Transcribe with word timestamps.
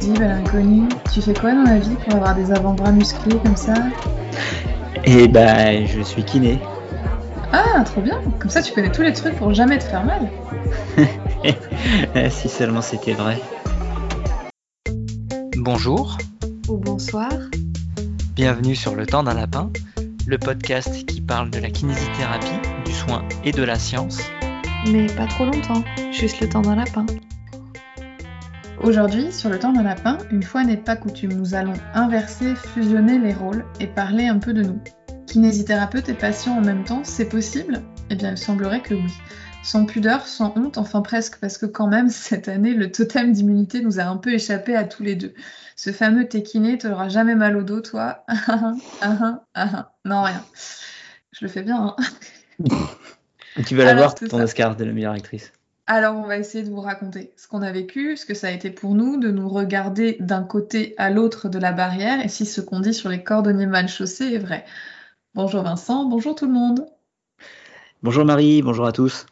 Dis, 0.00 0.12
belle 0.12 0.30
inconnue, 0.30 0.88
tu 1.12 1.20
fais 1.20 1.34
quoi 1.34 1.52
dans 1.54 1.62
la 1.64 1.78
vie 1.78 1.94
pour 2.04 2.14
avoir 2.14 2.34
des 2.34 2.50
avant-bras 2.50 2.92
musclés 2.92 3.36
comme 3.44 3.56
ça 3.56 3.74
Eh 5.04 5.28
bah, 5.28 5.84
je 5.84 6.00
suis 6.00 6.24
kiné. 6.24 6.58
Ah, 7.52 7.84
trop 7.84 8.00
bien 8.00 8.20
Comme 8.38 8.50
ça, 8.50 8.62
tu 8.62 8.72
connais 8.72 8.90
tous 8.90 9.02
les 9.02 9.12
trucs 9.12 9.36
pour 9.36 9.52
jamais 9.52 9.78
te 9.78 9.84
faire 9.84 10.04
mal. 10.04 10.28
si 12.30 12.48
seulement 12.48 12.80
c'était 12.82 13.12
vrai. 13.12 13.38
Bonjour, 15.56 16.16
Ou 16.68 16.78
bonsoir. 16.78 17.30
bienvenue 18.34 18.74
sur 18.74 18.94
Le 18.94 19.06
Temps 19.06 19.22
d'un 19.22 19.34
Lapin, 19.34 19.70
le 20.26 20.38
podcast 20.38 21.06
qui 21.06 21.20
parle 21.20 21.50
de 21.50 21.58
la 21.58 21.70
kinésithérapie, 21.70 22.58
du 22.84 22.92
soin 22.92 23.22
et 23.44 23.52
de 23.52 23.62
la 23.62 23.78
science. 23.78 24.18
Mais 24.90 25.06
pas 25.06 25.26
trop 25.26 25.44
longtemps, 25.44 25.84
juste 26.10 26.40
le 26.40 26.48
temps 26.48 26.62
d'un 26.62 26.74
lapin. 26.76 27.06
Aujourd'hui, 28.82 29.30
sur 29.30 29.48
le 29.48 29.60
temps 29.60 29.72
d'un 29.72 29.84
lapin, 29.84 30.18
une 30.32 30.42
fois 30.42 30.64
n'est 30.64 30.76
pas 30.76 30.96
coutume, 30.96 31.34
nous 31.34 31.54
allons 31.54 31.74
inverser, 31.94 32.56
fusionner 32.56 33.16
les 33.16 33.32
rôles 33.32 33.64
et 33.78 33.86
parler 33.86 34.26
un 34.26 34.40
peu 34.40 34.52
de 34.52 34.62
nous. 34.62 34.80
Kinésithérapeute 35.28 36.08
et 36.08 36.14
patient 36.14 36.58
en 36.58 36.62
même 36.62 36.82
temps, 36.82 37.04
c'est 37.04 37.28
possible? 37.28 37.80
Eh 38.10 38.16
bien, 38.16 38.32
il 38.32 38.36
semblerait 38.36 38.82
que 38.82 38.94
oui. 38.94 39.12
Sans 39.62 39.86
pudeur, 39.86 40.26
sans 40.26 40.52
honte, 40.56 40.78
enfin 40.78 41.00
presque, 41.00 41.38
parce 41.38 41.58
que 41.58 41.66
quand 41.66 41.86
même, 41.86 42.08
cette 42.10 42.48
année, 42.48 42.74
le 42.74 42.90
totem 42.90 43.30
d'immunité 43.30 43.82
nous 43.82 44.00
a 44.00 44.02
un 44.02 44.16
peu 44.16 44.34
échappé 44.34 44.74
à 44.74 44.82
tous 44.82 45.04
les 45.04 45.14
deux. 45.14 45.32
Ce 45.76 45.92
fameux 45.92 46.26
t'es 46.26 46.42
kiné, 46.42 46.76
t'auras 46.76 47.08
jamais 47.08 47.36
mal 47.36 47.56
au 47.56 47.62
dos, 47.62 47.82
toi 47.82 48.24
Ah, 48.26 48.74
ah, 49.00 49.44
ah, 49.54 49.68
ah. 49.72 49.92
Non, 50.04 50.22
rien. 50.22 50.44
Je 51.30 51.44
le 51.44 51.48
fais 51.48 51.62
bien, 51.62 51.94
hein 51.96 51.96
Tu 53.64 53.76
vas 53.76 53.84
l'avoir, 53.84 54.16
ton 54.16 54.38
ça. 54.38 54.42
Oscar 54.42 54.74
de 54.74 54.84
la 54.84 54.92
meilleure 54.92 55.12
actrice. 55.12 55.52
Alors, 55.86 56.16
on 56.16 56.26
va 56.26 56.38
essayer 56.38 56.62
de 56.62 56.70
vous 56.70 56.80
raconter 56.80 57.32
ce 57.36 57.48
qu'on 57.48 57.62
a 57.62 57.72
vécu, 57.72 58.16
ce 58.16 58.24
que 58.24 58.34
ça 58.34 58.48
a 58.48 58.50
été 58.52 58.70
pour 58.70 58.94
nous, 58.94 59.18
de 59.18 59.30
nous 59.30 59.48
regarder 59.48 60.16
d'un 60.20 60.44
côté 60.44 60.94
à 60.96 61.10
l'autre 61.10 61.48
de 61.48 61.58
la 61.58 61.72
barrière 61.72 62.24
et 62.24 62.28
si 62.28 62.46
ce 62.46 62.60
qu'on 62.60 62.80
dit 62.80 62.94
sur 62.94 63.08
les 63.08 63.24
cordonniers 63.24 63.66
mal 63.66 63.88
chaussés 63.88 64.32
est 64.32 64.38
vrai. 64.38 64.64
Bonjour 65.34 65.62
Vincent, 65.62 66.04
bonjour 66.04 66.36
tout 66.36 66.46
le 66.46 66.52
monde. 66.52 66.86
Bonjour 68.02 68.24
Marie, 68.24 68.62
bonjour 68.62 68.86
à 68.86 68.92
tous. 68.92 69.26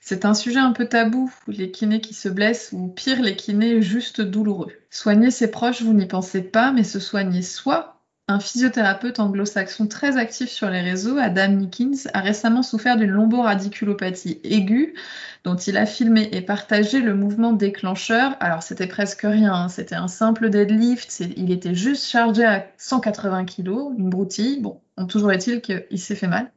C'est 0.00 0.24
un 0.24 0.34
sujet 0.34 0.58
un 0.58 0.72
peu 0.72 0.86
tabou, 0.86 1.32
les 1.46 1.70
kinés 1.70 2.00
qui 2.00 2.14
se 2.14 2.28
blessent 2.28 2.70
ou 2.72 2.88
pire, 2.88 3.22
les 3.22 3.36
kinés 3.36 3.80
juste 3.80 4.20
douloureux. 4.20 4.72
Soigner 4.90 5.30
ses 5.30 5.50
proches, 5.50 5.82
vous 5.82 5.92
n'y 5.92 6.06
pensez 6.06 6.42
pas, 6.42 6.72
mais 6.72 6.84
se 6.84 6.98
soigner 6.98 7.42
soi. 7.42 7.99
Un 8.30 8.38
physiothérapeute 8.38 9.18
anglo-saxon 9.18 9.88
très 9.88 10.16
actif 10.16 10.50
sur 10.50 10.70
les 10.70 10.82
réseaux, 10.82 11.18
Adam 11.18 11.48
Nickins, 11.48 12.08
a 12.14 12.20
récemment 12.20 12.62
souffert 12.62 12.96
d'une 12.96 13.10
lomboradiculopathie 13.10 14.38
aiguë 14.44 14.94
dont 15.42 15.56
il 15.56 15.76
a 15.76 15.84
filmé 15.84 16.28
et 16.30 16.40
partagé 16.40 17.00
le 17.00 17.16
mouvement 17.16 17.52
déclencheur. 17.52 18.36
Alors 18.38 18.62
c'était 18.62 18.86
presque 18.86 19.22
rien, 19.22 19.52
hein, 19.52 19.68
c'était 19.68 19.96
un 19.96 20.06
simple 20.06 20.48
deadlift, 20.48 21.24
il 21.36 21.50
était 21.50 21.74
juste 21.74 22.06
chargé 22.06 22.44
à 22.44 22.70
180 22.78 23.46
kg, 23.46 23.96
une 23.98 24.10
broutille. 24.10 24.60
Bon, 24.60 24.80
toujours 25.08 25.32
est-il 25.32 25.60
qu'il 25.60 25.98
s'est 25.98 26.14
fait 26.14 26.28
mal. 26.28 26.52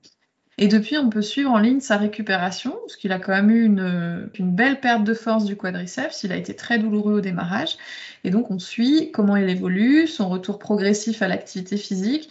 Et 0.59 0.67
depuis, 0.67 0.97
on 0.97 1.09
peut 1.09 1.23
suivre 1.23 1.49
en 1.51 1.57
ligne 1.57 1.79
sa 1.79 1.97
récupération, 1.97 2.77
parce 2.81 2.95
qu'il 2.95 3.11
a 3.11 3.19
quand 3.19 3.31
même 3.31 3.49
eu 3.49 3.65
une, 3.65 4.29
belle 4.39 4.79
perte 4.79 5.03
de 5.03 5.15
force 5.15 5.45
du 5.45 5.57
quadriceps. 5.57 6.23
Il 6.23 6.31
a 6.31 6.35
été 6.35 6.55
très 6.55 6.77
douloureux 6.77 7.15
au 7.15 7.21
démarrage. 7.21 7.77
Et 8.23 8.29
donc, 8.29 8.51
on 8.51 8.59
suit 8.59 9.11
comment 9.11 9.35
il 9.35 9.49
évolue, 9.49 10.07
son 10.07 10.29
retour 10.29 10.59
progressif 10.59 11.21
à 11.23 11.27
l'activité 11.27 11.77
physique. 11.77 12.29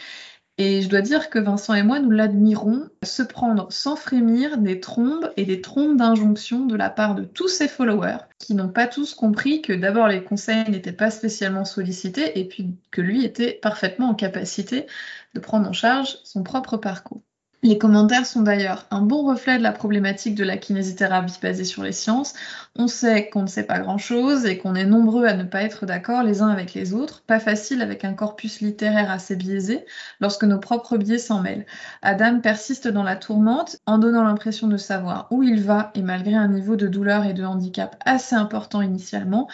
Et 0.58 0.82
je 0.82 0.88
dois 0.88 1.00
dire 1.00 1.30
que 1.30 1.38
Vincent 1.38 1.74
et 1.74 1.82
moi, 1.82 1.98
nous 1.98 2.10
l'admirons 2.10 2.88
se 3.02 3.22
prendre 3.22 3.66
sans 3.72 3.96
frémir 3.96 4.58
des 4.58 4.80
trombes 4.80 5.32
et 5.36 5.44
des 5.44 5.60
trombes 5.60 5.96
d'injonction 5.96 6.66
de 6.66 6.76
la 6.76 6.90
part 6.90 7.14
de 7.14 7.24
tous 7.24 7.48
ses 7.48 7.68
followers, 7.68 8.18
qui 8.38 8.54
n'ont 8.54 8.68
pas 8.68 8.86
tous 8.86 9.14
compris 9.14 9.62
que 9.62 9.72
d'abord 9.72 10.08
les 10.08 10.22
conseils 10.22 10.70
n'étaient 10.70 10.92
pas 10.92 11.10
spécialement 11.10 11.64
sollicités, 11.64 12.38
et 12.38 12.46
puis 12.46 12.76
que 12.90 13.00
lui 13.00 13.24
était 13.24 13.54
parfaitement 13.54 14.10
en 14.10 14.14
capacité 14.14 14.86
de 15.34 15.40
prendre 15.40 15.68
en 15.68 15.72
charge 15.72 16.18
son 16.22 16.42
propre 16.42 16.76
parcours. 16.76 17.22
Les 17.64 17.78
commentaires 17.78 18.26
sont 18.26 18.42
d'ailleurs 18.42 18.86
un 18.90 19.02
bon 19.02 19.22
reflet 19.24 19.56
de 19.56 19.62
la 19.62 19.70
problématique 19.70 20.34
de 20.34 20.42
la 20.42 20.56
kinésithérapie 20.56 21.38
basée 21.40 21.64
sur 21.64 21.84
les 21.84 21.92
sciences. 21.92 22.34
On 22.74 22.88
sait 22.88 23.28
qu'on 23.28 23.42
ne 23.42 23.46
sait 23.46 23.62
pas 23.62 23.78
grand-chose 23.78 24.46
et 24.46 24.58
qu'on 24.58 24.74
est 24.74 24.84
nombreux 24.84 25.26
à 25.26 25.34
ne 25.34 25.44
pas 25.44 25.62
être 25.62 25.86
d'accord 25.86 26.24
les 26.24 26.42
uns 26.42 26.48
avec 26.48 26.74
les 26.74 26.92
autres. 26.92 27.22
Pas 27.22 27.38
facile 27.38 27.80
avec 27.80 28.04
un 28.04 28.14
corpus 28.14 28.60
littéraire 28.62 29.12
assez 29.12 29.36
biaisé 29.36 29.84
lorsque 30.20 30.42
nos 30.42 30.58
propres 30.58 30.96
biais 30.96 31.18
s'en 31.18 31.40
mêlent. 31.40 31.64
Adam 32.02 32.40
persiste 32.40 32.88
dans 32.88 33.04
la 33.04 33.14
tourmente 33.14 33.76
en 33.86 33.98
donnant 33.98 34.24
l'impression 34.24 34.66
de 34.66 34.76
savoir 34.76 35.28
où 35.30 35.44
il 35.44 35.62
va 35.62 35.92
et 35.94 36.02
malgré 36.02 36.34
un 36.34 36.48
niveau 36.48 36.74
de 36.74 36.88
douleur 36.88 37.26
et 37.26 37.32
de 37.32 37.44
handicap 37.44 37.94
assez 38.04 38.34
important 38.34 38.82
initialement, 38.82 39.46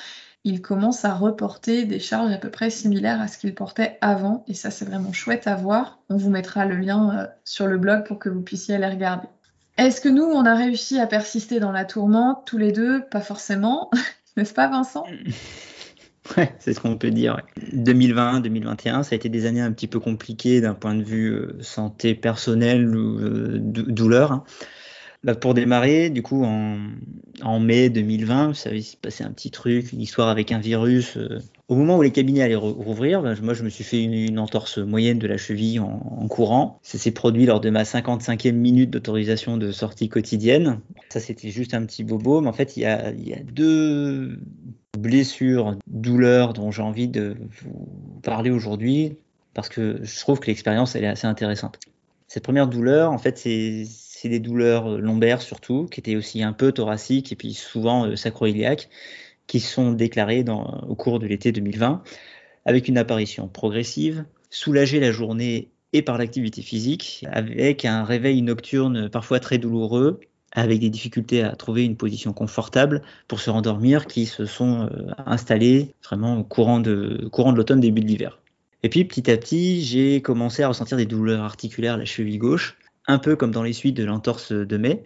il 0.44 0.62
commence 0.62 1.04
à 1.04 1.14
reporter 1.14 1.84
des 1.84 1.98
charges 2.00 2.32
à 2.32 2.38
peu 2.38 2.50
près 2.50 2.70
similaires 2.70 3.20
à 3.20 3.28
ce 3.28 3.38
qu'il 3.38 3.54
portait 3.54 3.98
avant 4.00 4.44
et 4.48 4.54
ça 4.54 4.70
c'est 4.70 4.84
vraiment 4.84 5.12
chouette 5.12 5.46
à 5.46 5.54
voir. 5.56 5.98
On 6.08 6.16
vous 6.16 6.30
mettra 6.30 6.64
le 6.64 6.76
lien 6.76 7.18
euh, 7.18 7.26
sur 7.44 7.66
le 7.66 7.78
blog 7.78 8.04
pour 8.06 8.18
que 8.18 8.28
vous 8.28 8.42
puissiez 8.42 8.74
aller 8.76 8.86
regarder. 8.88 9.28
Est-ce 9.76 10.00
que 10.00 10.08
nous, 10.08 10.24
on 10.24 10.44
a 10.44 10.54
réussi 10.56 10.98
à 10.98 11.06
persister 11.06 11.60
dans 11.60 11.70
la 11.70 11.84
tourmente 11.84 12.44
tous 12.46 12.58
les 12.58 12.72
deux? 12.72 13.02
Pas 13.10 13.20
forcément, 13.20 13.90
n'est-ce 14.36 14.54
pas 14.54 14.68
Vincent? 14.68 15.04
Ouais, 16.36 16.54
c'est 16.58 16.74
ce 16.74 16.80
qu'on 16.80 16.98
peut 16.98 17.10
dire. 17.10 17.36
ouais. 17.36 17.62
2020, 17.72 18.40
2021, 18.40 19.02
ça 19.02 19.14
a 19.14 19.16
été 19.16 19.30
des 19.30 19.46
années 19.46 19.62
un 19.62 19.72
petit 19.72 19.86
peu 19.86 19.98
compliquées 19.98 20.60
d'un 20.60 20.74
point 20.74 20.94
de 20.94 21.02
vue 21.02 21.30
euh, 21.32 21.56
santé 21.62 22.14
personnelle 22.14 22.94
ou 22.94 23.18
euh, 23.18 23.58
dou- 23.58 23.90
douleur. 23.90 24.44
Bah, 25.24 25.34
pour 25.34 25.54
démarrer, 25.54 26.10
du 26.10 26.22
coup, 26.22 26.44
en, 26.44 27.60
mai 27.60 27.90
2020, 27.90 28.54
ça 28.54 28.70
avait 28.70 28.82
passé 29.02 29.24
un 29.24 29.32
petit 29.32 29.50
truc, 29.50 29.92
une 29.92 30.00
histoire 30.00 30.28
avec 30.28 30.52
un 30.52 30.58
virus. 30.58 31.16
euh. 31.16 31.40
Au 31.66 31.74
moment 31.74 31.98
où 31.98 32.02
les 32.02 32.12
cabinets 32.12 32.42
allaient 32.42 32.54
rouvrir, 32.54 33.20
bah, 33.20 33.34
moi, 33.42 33.52
je 33.52 33.64
me 33.64 33.68
suis 33.68 33.84
fait 33.84 34.02
une, 34.02 34.38
entorse 34.38 34.78
moyenne 34.78 35.18
de 35.18 35.26
la 35.26 35.36
cheville 35.36 35.80
en, 35.80 36.28
courant. 36.28 36.78
Ça 36.82 36.98
s'est 36.98 37.10
produit 37.10 37.46
lors 37.46 37.60
de 37.60 37.70
ma 37.70 37.82
55e 37.82 38.52
minute 38.52 38.90
d'autorisation 38.90 39.56
de 39.56 39.72
sortie 39.72 40.08
quotidienne. 40.08 40.80
Ça, 41.08 41.20
c'était 41.20 41.50
juste 41.50 41.74
un 41.74 41.84
petit 41.84 42.04
bobo, 42.04 42.40
mais 42.40 42.48
en 42.48 42.52
fait, 42.52 42.76
il 42.76 42.82
il 43.18 43.28
y 43.28 43.34
a 43.34 43.40
deux 43.42 44.38
blessures, 44.96 45.76
douleurs 45.86 46.52
dont 46.52 46.70
j'ai 46.70 46.82
envie 46.82 47.08
de 47.08 47.36
vous 47.62 48.20
parler 48.22 48.50
aujourd'hui 48.50 49.16
parce 49.54 49.68
que 49.68 50.00
je 50.02 50.20
trouve 50.20 50.38
que 50.40 50.46
l'expérience 50.46 50.94
elle 50.94 51.04
est 51.04 51.08
assez 51.08 51.26
intéressante. 51.26 51.78
Cette 52.26 52.44
première 52.44 52.68
douleur, 52.68 53.10
en 53.10 53.18
fait, 53.18 53.38
c'est 53.38 53.84
c'est 54.20 54.28
des 54.28 54.40
douleurs 54.40 54.94
euh, 54.94 54.98
lombaires 54.98 55.42
surtout, 55.42 55.86
qui 55.86 56.00
étaient 56.00 56.16
aussi 56.16 56.42
un 56.42 56.52
peu 56.52 56.72
thoraciques 56.72 57.30
et 57.32 57.36
puis 57.36 57.54
souvent 57.54 58.06
euh, 58.06 58.16
sacro-iliaques, 58.16 58.88
qui 59.46 59.60
sont 59.60 59.92
déclarées 59.92 60.44
au 60.88 60.94
cours 60.94 61.20
de 61.20 61.26
l'été 61.26 61.52
2020 61.52 62.02
avec 62.66 62.88
une 62.88 62.98
apparition 62.98 63.48
progressive, 63.48 64.24
soulagée 64.50 65.00
la 65.00 65.10
journée 65.10 65.70
et 65.94 66.02
par 66.02 66.18
l'activité 66.18 66.60
physique, 66.60 67.24
avec 67.32 67.86
un 67.86 68.04
réveil 68.04 68.42
nocturne 68.42 69.08
parfois 69.08 69.40
très 69.40 69.56
douloureux, 69.56 70.20
avec 70.52 70.80
des 70.80 70.90
difficultés 70.90 71.42
à 71.42 71.56
trouver 71.56 71.84
une 71.84 71.96
position 71.96 72.34
confortable 72.34 73.00
pour 73.26 73.40
se 73.40 73.48
rendormir 73.48 74.06
qui 74.06 74.26
se 74.26 74.44
sont 74.44 74.88
euh, 74.92 75.06
installées 75.24 75.94
vraiment 76.04 76.38
au 76.38 76.44
courant 76.44 76.80
de, 76.80 77.26
courant 77.32 77.52
de 77.52 77.56
l'automne, 77.56 77.80
début 77.80 78.02
de 78.02 78.06
l'hiver. 78.06 78.38
Et 78.82 78.90
puis 78.90 79.04
petit 79.04 79.30
à 79.30 79.36
petit, 79.36 79.82
j'ai 79.82 80.20
commencé 80.20 80.62
à 80.62 80.68
ressentir 80.68 80.96
des 80.96 81.06
douleurs 81.06 81.42
articulaires 81.42 81.94
à 81.94 81.98
la 81.98 82.04
cheville 82.04 82.38
gauche, 82.38 82.76
un 83.08 83.18
peu 83.18 83.34
comme 83.34 83.50
dans 83.50 83.62
les 83.62 83.72
suites 83.72 83.96
de 83.96 84.04
l'entorse 84.04 84.52
de 84.52 84.76
mai, 84.76 85.04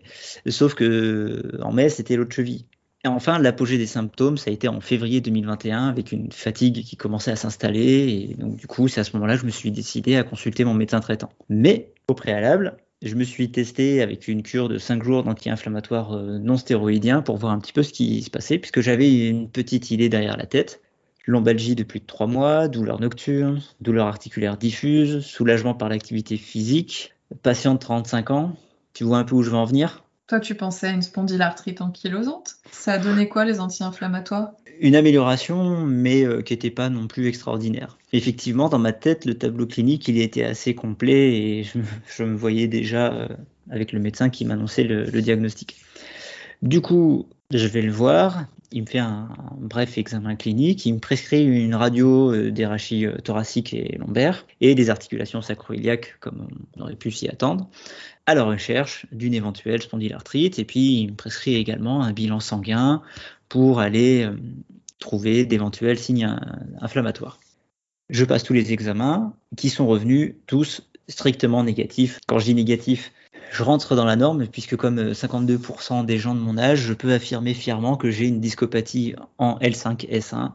sauf 0.48 0.74
que 0.74 1.58
en 1.62 1.72
mai, 1.72 1.88
c'était 1.88 2.16
l'autre 2.16 2.34
cheville. 2.34 2.66
Et 3.04 3.08
enfin, 3.08 3.38
l'apogée 3.38 3.78
des 3.78 3.86
symptômes, 3.86 4.36
ça 4.36 4.50
a 4.50 4.52
été 4.52 4.68
en 4.68 4.80
février 4.80 5.20
2021 5.20 5.88
avec 5.88 6.12
une 6.12 6.30
fatigue 6.30 6.84
qui 6.84 6.96
commençait 6.96 7.32
à 7.32 7.36
s'installer. 7.36 8.28
Et 8.30 8.34
donc, 8.34 8.56
du 8.56 8.68
coup, 8.68 8.86
c'est 8.86 9.00
à 9.00 9.04
ce 9.04 9.16
moment-là 9.16 9.34
que 9.34 9.40
je 9.40 9.46
me 9.46 9.50
suis 9.50 9.72
décidé 9.72 10.16
à 10.16 10.22
consulter 10.22 10.64
mon 10.64 10.74
médecin 10.74 11.00
traitant. 11.00 11.30
Mais, 11.48 11.92
au 12.06 12.14
préalable, 12.14 12.76
je 13.02 13.16
me 13.16 13.24
suis 13.24 13.50
testé 13.50 14.02
avec 14.02 14.28
une 14.28 14.44
cure 14.44 14.68
de 14.68 14.78
5 14.78 15.02
jours 15.02 15.24
d'anti-inflammatoire 15.24 16.12
euh, 16.12 16.38
non 16.38 16.56
stéroïdien 16.56 17.22
pour 17.22 17.36
voir 17.38 17.52
un 17.52 17.58
petit 17.58 17.72
peu 17.72 17.82
ce 17.82 17.92
qui 17.92 18.22
se 18.22 18.30
passait, 18.30 18.58
puisque 18.58 18.80
j'avais 18.80 19.28
une 19.28 19.50
petite 19.50 19.90
idée 19.90 20.08
derrière 20.08 20.36
la 20.36 20.46
tête. 20.46 20.80
Lombalgie 21.26 21.74
de 21.74 21.82
plus 21.82 21.98
de 21.98 22.06
3 22.06 22.28
mois, 22.28 22.68
douleur 22.68 23.00
nocturne, 23.00 23.60
douleur 23.80 24.06
articulaire 24.06 24.56
diffuse, 24.56 25.20
soulagement 25.24 25.74
par 25.74 25.88
l'activité 25.88 26.36
physique, 26.36 27.14
patient 27.42 27.74
de 27.74 27.78
35 27.78 28.30
ans. 28.30 28.56
Tu 28.94 29.04
vois 29.04 29.18
un 29.18 29.24
peu 29.24 29.34
où 29.34 29.42
je 29.42 29.50
veux 29.50 29.56
en 29.56 29.64
venir? 29.64 30.04
Toi, 30.26 30.40
tu 30.40 30.54
pensais 30.54 30.86
à 30.86 30.90
une 30.90 31.02
spondylarthrite 31.02 31.80
ankylosante 31.80 32.56
Ça 32.70 32.92
a 32.92 32.98
donné 32.98 33.28
quoi 33.28 33.44
les 33.44 33.60
anti-inflammatoires? 33.60 34.52
Une 34.80 34.96
amélioration, 34.96 35.84
mais 35.84 36.24
euh, 36.24 36.42
qui 36.42 36.52
n'était 36.52 36.70
pas 36.70 36.88
non 36.88 37.06
plus 37.06 37.26
extraordinaire. 37.26 37.98
Effectivement, 38.12 38.68
dans 38.68 38.78
ma 38.78 38.92
tête, 38.92 39.24
le 39.24 39.34
tableau 39.34 39.66
clinique, 39.66 40.08
il 40.08 40.20
était 40.20 40.44
assez 40.44 40.74
complet 40.74 41.34
et 41.34 41.64
je, 41.64 41.78
je 42.16 42.24
me 42.24 42.34
voyais 42.34 42.68
déjà 42.68 43.12
euh, 43.12 43.28
avec 43.70 43.92
le 43.92 44.00
médecin 44.00 44.30
qui 44.30 44.44
m'annonçait 44.44 44.84
le, 44.84 45.04
le 45.04 45.22
diagnostic. 45.22 45.76
Du 46.62 46.80
coup, 46.80 47.28
je 47.50 47.66
vais 47.66 47.82
le 47.82 47.92
voir. 47.92 48.46
Il 48.72 48.82
me 48.82 48.86
fait 48.86 48.98
un, 48.98 49.28
bref 49.58 49.98
examen 49.98 50.34
clinique. 50.34 50.84
Il 50.86 50.94
me 50.94 50.98
prescrit 50.98 51.44
une 51.44 51.74
radio 51.74 52.32
euh, 52.32 52.50
des 52.50 52.66
rachis 52.66 53.06
euh, 53.06 53.16
et 53.72 53.98
lombaires 53.98 54.46
et 54.60 54.74
des 54.74 54.90
articulations 54.90 55.42
sacro-iliaques, 55.42 56.16
comme 56.20 56.48
on 56.76 56.82
aurait 56.82 56.96
pu 56.96 57.10
s'y 57.10 57.28
attendre, 57.28 57.68
à 58.26 58.34
la 58.34 58.44
recherche 58.44 59.06
d'une 59.12 59.34
éventuelle 59.34 59.82
spondylarthrite. 59.82 60.58
Et 60.58 60.64
puis, 60.64 61.00
il 61.00 61.10
me 61.10 61.16
prescrit 61.16 61.54
également 61.56 62.02
un 62.02 62.12
bilan 62.12 62.40
sanguin 62.40 63.02
pour 63.48 63.80
aller 63.80 64.24
euh, 64.24 64.36
trouver 64.98 65.44
d'éventuels 65.44 65.98
signes 65.98 66.34
inflammatoires. 66.80 67.38
Je 68.08 68.24
passe 68.24 68.42
tous 68.42 68.52
les 68.52 68.72
examens 68.72 69.34
qui 69.56 69.68
sont 69.70 69.86
revenus 69.86 70.34
tous 70.46 70.82
strictement 71.08 71.64
négatifs. 71.64 72.18
Quand 72.26 72.38
je 72.38 72.46
dis 72.46 72.54
négatif, 72.54 73.12
je 73.50 73.62
rentre 73.62 73.94
dans 73.94 74.04
la 74.04 74.16
norme 74.16 74.46
puisque 74.46 74.76
comme 74.76 75.12
52% 75.12 76.04
des 76.04 76.18
gens 76.18 76.34
de 76.34 76.40
mon 76.40 76.58
âge, 76.58 76.80
je 76.80 76.92
peux 76.92 77.12
affirmer 77.12 77.54
fièrement 77.54 77.96
que 77.96 78.10
j'ai 78.10 78.26
une 78.26 78.40
discopathie 78.40 79.14
en 79.38 79.58
L5S1. 79.58 80.52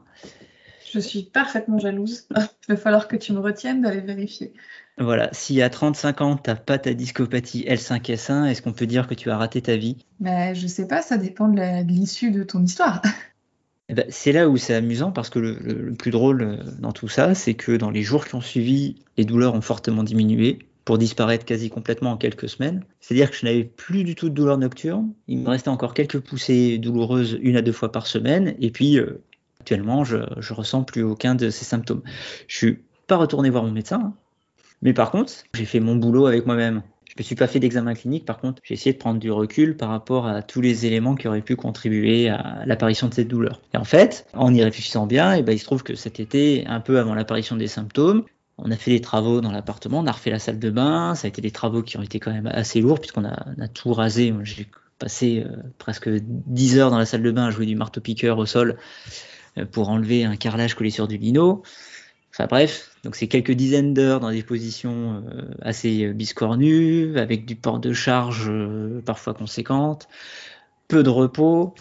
Je 0.91 0.99
suis 0.99 1.23
parfaitement 1.23 1.79
jalouse. 1.79 2.27
Il 2.35 2.75
va 2.75 2.77
falloir 2.77 3.07
que 3.07 3.15
tu 3.15 3.33
me 3.33 3.39
retiennes 3.39 3.81
d'aller 3.81 4.01
vérifier. 4.01 4.53
Voilà, 4.97 5.29
si 5.31 5.61
à 5.61 5.69
35 5.69 6.21
ans, 6.21 6.37
tu 6.37 6.49
n'as 6.49 6.55
pas 6.55 6.79
ta 6.79 6.93
discopathie 6.93 7.65
L5S1, 7.67 8.45
est-ce 8.45 8.63
qu'on 8.63 8.73
peut 8.73 8.87
dire 8.87 9.07
que 9.07 9.13
tu 9.13 9.29
as 9.29 9.37
raté 9.37 9.61
ta 9.61 9.75
vie? 9.75 9.97
Mais 10.19 10.55
Je 10.55 10.65
sais 10.65 10.87
pas, 10.87 11.03
ça 11.03 11.17
dépend 11.17 11.49
de 11.49 11.83
l'issue 11.83 12.31
de, 12.31 12.43
ton 12.43 12.63
histoire. 12.63 13.01
Eh 13.89 13.93
ben, 13.93 14.03
c'est 14.09 14.33
là 14.33 14.49
où 14.49 14.57
c'est 14.57 14.73
amusant 14.73 15.13
parce 15.13 15.29
que 15.29 15.39
le, 15.39 15.93
plus 15.93 16.11
drôle 16.11 16.41
euh, 16.41 16.57
dans 16.79 16.91
tout 16.91 17.07
ça, 17.07 17.33
c'est 17.33 17.53
que 17.53 17.71
dans 17.71 17.89
les 17.89 18.03
jours 18.03 18.25
qui 18.27 18.35
ont 18.35 18.41
suivi, 18.41 18.97
les 19.15 19.23
douleurs 19.23 19.53
ont 19.53 19.61
fortement 19.61 20.03
diminué 20.03 20.66
pour 20.87 20.97
disparaître 20.97 21.43
quasi 21.43 21.69
complètement 21.69 22.11
en 22.11 22.17
quelques 22.17 22.47
semaines. 22.47 22.85
C'est-à-dire 23.01 23.29
que 23.29 23.35
je 23.35 23.45
n'avais 23.45 23.65
plus 23.65 24.05
du 24.05 24.15
tout 24.15 24.29
de 24.29 24.33
douleurs 24.33 24.57
nocturnes. 24.57 25.11
Il 25.27 25.39
me 25.39 25.49
restait 25.49 25.67
encore 25.67 25.93
quelques 25.93 26.21
poussées 26.21 26.77
douloureuses 26.77 27.37
une 27.41 27.57
à 27.57 27.61
deux 27.61 27.73
fois 27.73 27.91
par 27.91 28.07
semaine. 28.07 28.55
Et 28.61 28.71
puis, 28.71 28.97
euh, 28.97 29.21
actuellement, 29.59 30.05
je, 30.05 30.15
ne 30.15 30.53
ressens 30.53 30.83
plus 30.83 31.03
aucun 31.03 31.35
de 31.35 31.49
ces 31.49 31.65
symptômes. 31.65 32.03
Je 32.47 32.55
suis 32.55 32.79
pas 33.05 33.17
retourné 33.17 33.49
voir 33.49 33.65
mon 33.65 33.71
médecin. 33.71 33.99
Hein. 34.01 34.13
Mais 34.81 34.93
par 34.93 35.11
contre, 35.11 35.33
j'ai 35.55 35.65
fait 35.65 35.81
mon 35.81 35.97
boulot 35.97 36.25
avec 36.25 36.45
moi-même. 36.45 36.83
Je 37.09 37.13
ne 37.15 37.19
me 37.19 37.23
suis 37.23 37.35
pas 37.35 37.47
fait 37.47 37.59
d'examen 37.59 37.93
clinique, 37.93 38.23
par 38.23 38.37
contre, 38.37 38.61
j'ai 38.63 38.75
essayé 38.75 38.93
de 38.93 38.97
prendre 38.97 39.19
du 39.19 39.29
recul 39.29 39.75
par 39.75 39.89
rapport 39.89 40.25
à 40.25 40.41
tous 40.41 40.61
les 40.61 40.85
éléments 40.85 41.15
qui 41.15 41.27
auraient 41.27 41.41
pu 41.41 41.57
contribuer 41.57 42.29
à 42.29 42.63
l'apparition 42.65 43.09
de 43.09 43.13
cette 43.13 43.27
douleur. 43.27 43.59
Et 43.73 43.77
en 43.77 43.83
fait, 43.83 44.25
en 44.33 44.53
y 44.53 44.63
réfléchissant 44.63 45.05
bien, 45.05 45.35
et 45.35 45.39
eh 45.39 45.41
ben, 45.41 45.51
il 45.51 45.59
se 45.59 45.65
trouve 45.65 45.83
que 45.83 45.95
cet 45.95 46.21
été, 46.21 46.65
un 46.67 46.79
peu 46.79 46.97
avant 46.97 47.13
l'apparition 47.13 47.57
des 47.57 47.67
symptômes, 47.67 48.23
on 48.57 48.71
a 48.71 48.75
fait 48.75 48.91
des 48.91 49.01
travaux 49.01 49.41
dans 49.41 49.51
l'appartement, 49.51 49.99
on 49.99 50.07
a 50.07 50.11
refait 50.11 50.31
la 50.31 50.39
salle 50.39 50.59
de 50.59 50.69
bain, 50.69 51.15
ça 51.15 51.27
a 51.27 51.29
été 51.29 51.41
des 51.41 51.51
travaux 51.51 51.83
qui 51.83 51.97
ont 51.97 52.01
été 52.01 52.19
quand 52.19 52.31
même 52.31 52.47
assez 52.47 52.81
lourds 52.81 52.99
puisqu'on 52.99 53.25
a, 53.25 53.67
tout 53.67 53.93
rasé. 53.93 54.33
J'ai 54.43 54.67
passé 54.97 55.45
euh, 55.45 55.57
presque 55.77 56.09
10 56.09 56.79
heures 56.79 56.89
dans 56.89 56.97
la 56.97 57.05
salle 57.05 57.21
de 57.21 57.31
bain 57.31 57.45
à 57.45 57.51
jouer 57.51 57.67
du 57.67 57.75
marteau-piqueur 57.75 58.37
au 58.39 58.47
sol 58.47 58.77
euh, 59.57 59.65
pour 59.65 59.89
enlever 59.89 60.25
un 60.25 60.35
carrelage 60.35 60.73
collé 60.73 60.89
sur 60.89 61.07
du 61.07 61.17
lino. 61.17 61.61
Enfin 62.31 62.47
bref, 62.47 62.91
donc 63.03 63.15
c'est 63.15 63.27
quelques 63.27 63.51
dizaines 63.51 63.93
d'heures 63.93 64.19
dans 64.19 64.31
des 64.31 64.43
positions 64.43 65.23
euh, 65.27 65.43
assez 65.61 66.11
biscornues, 66.13 67.17
avec 67.17 67.45
du 67.45 67.55
port 67.55 67.79
de 67.79 67.93
charge 67.93 68.51
parfois 69.05 69.35
conséquente, 69.35 70.07
peu 70.87 71.03
de 71.03 71.09
repos, 71.09 71.75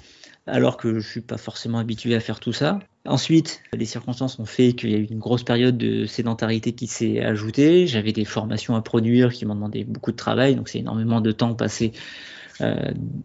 alors 0.46 0.76
que 0.76 0.98
je 0.98 1.08
suis 1.08 1.20
pas 1.22 1.38
forcément 1.38 1.78
habitué 1.78 2.14
à 2.14 2.20
faire 2.20 2.40
tout 2.40 2.52
ça. 2.52 2.78
Ensuite, 3.06 3.62
les 3.72 3.84
circonstances 3.84 4.38
ont 4.38 4.46
fait 4.46 4.72
qu'il 4.72 4.90
y 4.90 4.94
a 4.94 4.98
eu 4.98 5.04
une 5.04 5.18
grosse 5.18 5.44
période 5.44 5.76
de 5.78 6.06
sédentarité 6.06 6.72
qui 6.72 6.86
s'est 6.86 7.20
ajoutée. 7.20 7.86
J'avais 7.86 8.12
des 8.12 8.24
formations 8.24 8.74
à 8.74 8.82
produire 8.82 9.32
qui 9.32 9.46
m'ont 9.46 9.54
demandé 9.54 9.84
beaucoup 9.84 10.12
de 10.12 10.16
travail, 10.16 10.56
donc 10.56 10.68
c'est 10.68 10.78
énormément 10.78 11.20
de 11.20 11.32
temps 11.32 11.54
passé 11.54 11.92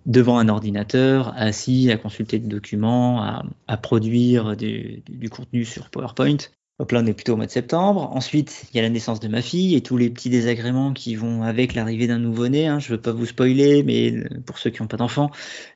devant 0.06 0.38
un 0.38 0.50
ordinateur, 0.50 1.34
assis 1.38 1.90
à 1.90 1.98
consulter 1.98 2.38
des 2.40 2.48
documents, 2.48 3.24
à, 3.68 3.78
produire 3.78 4.58
du, 4.58 5.04
contenu 5.32 5.64
sur 5.64 5.90
PowerPoint. 5.90 6.38
Donc 6.82 6.94
là, 6.94 7.02
on 7.04 7.06
est 7.06 7.14
plutôt 7.14 7.34
au 7.34 7.36
mois 7.36 7.46
de 7.46 7.52
septembre. 7.52 8.10
Ensuite, 8.12 8.64
il 8.74 8.78
y 8.78 8.80
a 8.80 8.82
la 8.82 8.90
naissance 8.90 9.20
de 9.20 9.28
ma 9.28 9.44
fille 9.44 9.76
et 9.76 9.82
tous 9.82 9.98
les 9.98 10.10
petits 10.10 10.32
désagréments 10.32 10.94
qui 10.94 11.14
vont 11.14 11.44
avec 11.44 11.76
l'arrivée 11.76 12.08
d'un 12.08 12.18
nouveau-né. 12.18 12.66
Hein. 12.66 12.80
Je 12.80 12.92
ne 12.92 12.96
veux 12.96 13.02
pas 13.04 13.12
vous 13.12 13.28
spoiler, 13.28 13.84
mais 13.84 14.16
pour 14.48 14.58
ceux 14.58 14.72
qui 14.72 14.82
n'ont 14.82 14.88
pas 14.88 14.98
d'enfants, 14.98 15.30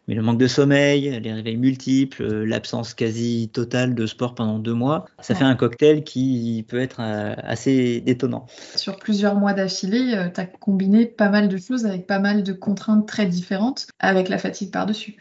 mais 0.07 0.15
le 0.15 0.23
manque 0.23 0.39
de 0.39 0.47
sommeil, 0.47 1.19
les 1.21 1.31
réveils 1.31 1.57
multiples, 1.57 2.25
l'absence 2.25 2.95
quasi 2.95 3.51
totale 3.53 3.93
de 3.93 4.07
sport 4.07 4.33
pendant 4.33 4.57
deux 4.57 4.73
mois, 4.73 5.05
ça 5.19 5.35
fait 5.35 5.43
un 5.43 5.53
cocktail 5.53 6.03
qui 6.03 6.65
peut 6.67 6.79
être 6.79 6.97
euh, 7.01 7.35
assez 7.43 8.01
détonnant. 8.01 8.47
Sur 8.75 8.97
plusieurs 8.97 9.35
mois 9.35 9.53
d'affilée, 9.53 10.15
euh, 10.15 10.29
tu 10.33 10.41
as 10.41 10.47
combiné 10.47 11.05
pas 11.05 11.29
mal 11.29 11.49
de 11.49 11.57
choses 11.57 11.85
avec 11.85 12.07
pas 12.07 12.17
mal 12.17 12.41
de 12.41 12.51
contraintes 12.51 13.07
très 13.07 13.27
différentes, 13.27 13.85
avec 13.99 14.27
la 14.27 14.39
fatigue 14.39 14.71
par-dessus. 14.71 15.17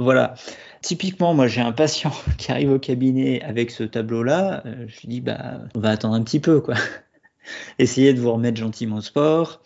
Voilà. 0.00 0.32
Typiquement, 0.80 1.34
moi, 1.34 1.46
j'ai 1.46 1.60
un 1.60 1.72
patient 1.72 2.10
qui 2.38 2.50
arrive 2.50 2.72
au 2.72 2.78
cabinet 2.78 3.42
avec 3.42 3.70
ce 3.70 3.84
tableau-là. 3.84 4.62
Euh, 4.64 4.86
je 4.88 5.00
lui 5.02 5.08
dis, 5.08 5.20
bah, 5.20 5.60
on 5.74 5.80
va 5.80 5.90
attendre 5.90 6.14
un 6.14 6.22
petit 6.22 6.40
peu, 6.40 6.60
quoi. 6.60 6.74
Essayez 7.78 8.14
de 8.14 8.20
vous 8.20 8.32
remettre 8.32 8.58
gentiment 8.58 8.96
au 8.96 9.00
sport. 9.02 9.60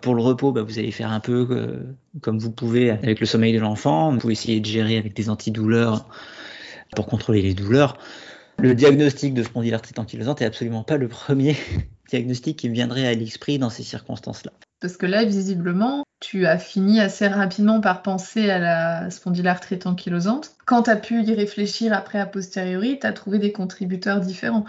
Pour 0.00 0.14
le 0.14 0.22
repos, 0.22 0.52
bah, 0.52 0.62
vous 0.62 0.78
allez 0.78 0.92
faire 0.92 1.10
un 1.10 1.18
peu 1.18 1.46
euh, 1.50 1.96
comme 2.20 2.38
vous 2.38 2.52
pouvez 2.52 2.90
avec 2.90 3.18
le 3.18 3.26
sommeil 3.26 3.52
de 3.52 3.58
l'enfant. 3.58 4.12
Vous 4.12 4.18
pouvez 4.18 4.32
essayer 4.32 4.60
de 4.60 4.66
gérer 4.66 4.96
avec 4.96 5.12
des 5.12 5.28
antidouleurs 5.28 6.06
pour 6.94 7.06
contrôler 7.06 7.42
les 7.42 7.54
douleurs. 7.54 7.98
Le 8.58 8.76
diagnostic 8.76 9.34
de 9.34 9.42
spondylarthrite 9.42 9.98
ankylosante 9.98 10.40
est 10.40 10.46
absolument 10.46 10.84
pas 10.84 10.98
le 10.98 11.08
premier 11.08 11.56
diagnostic 12.10 12.58
qui 12.58 12.68
me 12.68 12.74
viendrait 12.74 13.08
à 13.08 13.14
l'esprit 13.14 13.58
dans 13.58 13.70
ces 13.70 13.82
circonstances-là. 13.82 14.52
Parce 14.80 14.96
que 14.96 15.06
là, 15.06 15.24
visiblement, 15.24 16.04
tu 16.20 16.46
as 16.46 16.58
fini 16.58 17.00
assez 17.00 17.26
rapidement 17.26 17.80
par 17.80 18.02
penser 18.02 18.48
à 18.50 18.58
la 18.58 19.10
spondylarthrite 19.10 19.86
ankylosante. 19.86 20.52
Quand 20.66 20.84
tu 20.84 20.90
as 20.90 20.96
pu 20.96 21.22
y 21.22 21.34
réfléchir 21.34 21.92
après 21.92 22.18
a 22.18 22.26
posteriori, 22.26 22.98
tu 22.98 23.06
as 23.06 23.12
trouvé 23.12 23.38
des 23.38 23.52
contributeurs 23.52 24.20
différents. 24.20 24.64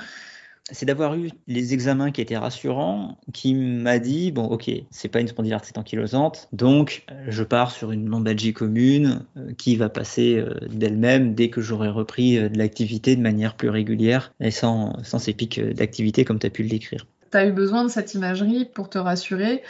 C'est 0.73 0.85
d'avoir 0.85 1.15
eu 1.15 1.29
les 1.47 1.73
examens 1.73 2.11
qui 2.11 2.21
étaient 2.21 2.37
rassurants 2.37 3.17
qui 3.33 3.53
m'a 3.53 3.99
dit 3.99 4.31
bon, 4.31 4.45
ok, 4.45 4.71
c'est 4.89 5.09
pas 5.09 5.19
une 5.19 5.27
spondylarthrite 5.27 5.77
ankylosante, 5.77 6.47
donc 6.53 7.03
je 7.27 7.43
pars 7.43 7.71
sur 7.71 7.91
une 7.91 8.07
lombalgie 8.07 8.53
commune 8.53 9.25
euh, 9.35 9.51
qui 9.57 9.75
va 9.75 9.89
passer 9.89 10.37
euh, 10.37 10.53
d'elle-même 10.69 11.33
dès 11.33 11.49
que 11.49 11.59
j'aurai 11.61 11.89
repris 11.89 12.37
euh, 12.37 12.47
de 12.47 12.57
l'activité 12.57 13.17
de 13.17 13.21
manière 13.21 13.55
plus 13.55 13.69
régulière 13.69 14.33
et 14.39 14.51
sans, 14.51 15.03
sans 15.03 15.19
ces 15.19 15.33
pics 15.33 15.59
d'activité 15.59 16.23
comme 16.23 16.39
tu 16.39 16.47
as 16.47 16.51
pu 16.51 16.63
le 16.63 16.69
décrire. 16.69 17.05
Tu 17.31 17.37
as 17.37 17.47
eu 17.47 17.51
besoin 17.51 17.83
de 17.83 17.89
cette 17.89 18.13
imagerie 18.13 18.65
pour 18.65 18.89
te 18.89 18.97
rassurer 18.97 19.63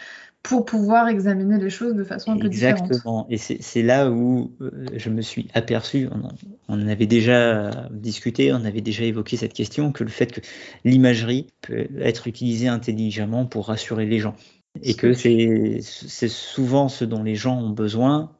pour 0.44 0.66
pouvoir 0.66 1.08
examiner 1.08 1.60
les 1.60 1.70
choses 1.70 1.94
de 1.94 2.04
façon 2.04 2.32
un 2.32 2.38
peu 2.38 2.50
différente. 2.50 2.88
Exactement. 2.88 3.28
Et 3.30 3.38
c'est 3.38 3.84
là 3.84 4.10
où 4.10 4.52
euh, 4.62 4.86
je 4.96 5.10
me 5.10 5.22
suis 5.22 5.48
aperçu, 5.54 6.10
on, 6.68 6.74
en 6.74 6.88
avait 6.88 7.06
déjà 7.06 7.72
discuté, 7.92 8.52
on 8.52 8.66
avait 8.66 8.82
déjà 8.82 9.04
évoqué 9.04 9.38
cette 9.38 9.54
question, 9.54 9.92
que 9.92 10.04
le 10.04 10.10
fait 10.10 10.32
que 10.32 10.42
l'imagerie 10.84 11.48
peut 11.62 11.88
être 12.00 12.28
utilisée 12.28 12.68
intelligemment 12.68 13.46
pour 13.46 13.68
rassurer 13.68 14.06
les 14.06 14.20
gens. 14.20 14.36
Et 14.84 14.94
que 14.94 15.14
c'est 15.14 15.82
souvent 16.28 16.88
ce 16.88 17.04
dont 17.04 17.24
les 17.24 17.36
gens 17.36 17.60
ont 17.60 17.72
besoin 17.72 18.32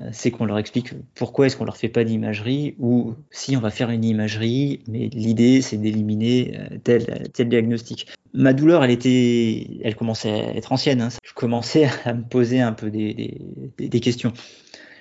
euh, 0.00 0.08
c'est 0.12 0.30
qu'on 0.30 0.44
leur 0.44 0.58
explique 0.58 0.92
pourquoi 1.14 1.46
est-ce 1.46 1.56
qu'on 1.56 1.64
leur 1.64 1.76
fait 1.76 1.88
pas 1.88 2.04
d'imagerie 2.04 2.74
ou 2.78 3.14
si 3.30 3.56
on 3.56 3.60
va 3.60 3.70
faire 3.70 3.90
une 3.90 4.04
imagerie, 4.04 4.82
mais 4.88 5.08
l'idée 5.08 5.62
c'est 5.62 5.76
d'éliminer 5.76 6.58
euh, 6.58 6.78
tel, 6.82 7.28
tel 7.32 7.48
diagnostic. 7.48 8.06
Ma 8.32 8.52
douleur, 8.52 8.84
elle 8.84 8.90
était, 8.90 9.80
elle 9.82 9.96
commençait 9.96 10.30
à 10.30 10.54
être 10.54 10.72
ancienne. 10.72 11.00
Hein. 11.00 11.08
Je 11.24 11.32
commençais 11.32 11.88
à 12.04 12.14
me 12.14 12.22
poser 12.22 12.60
un 12.60 12.72
peu 12.72 12.90
des, 12.90 14.00
questions. 14.00 14.32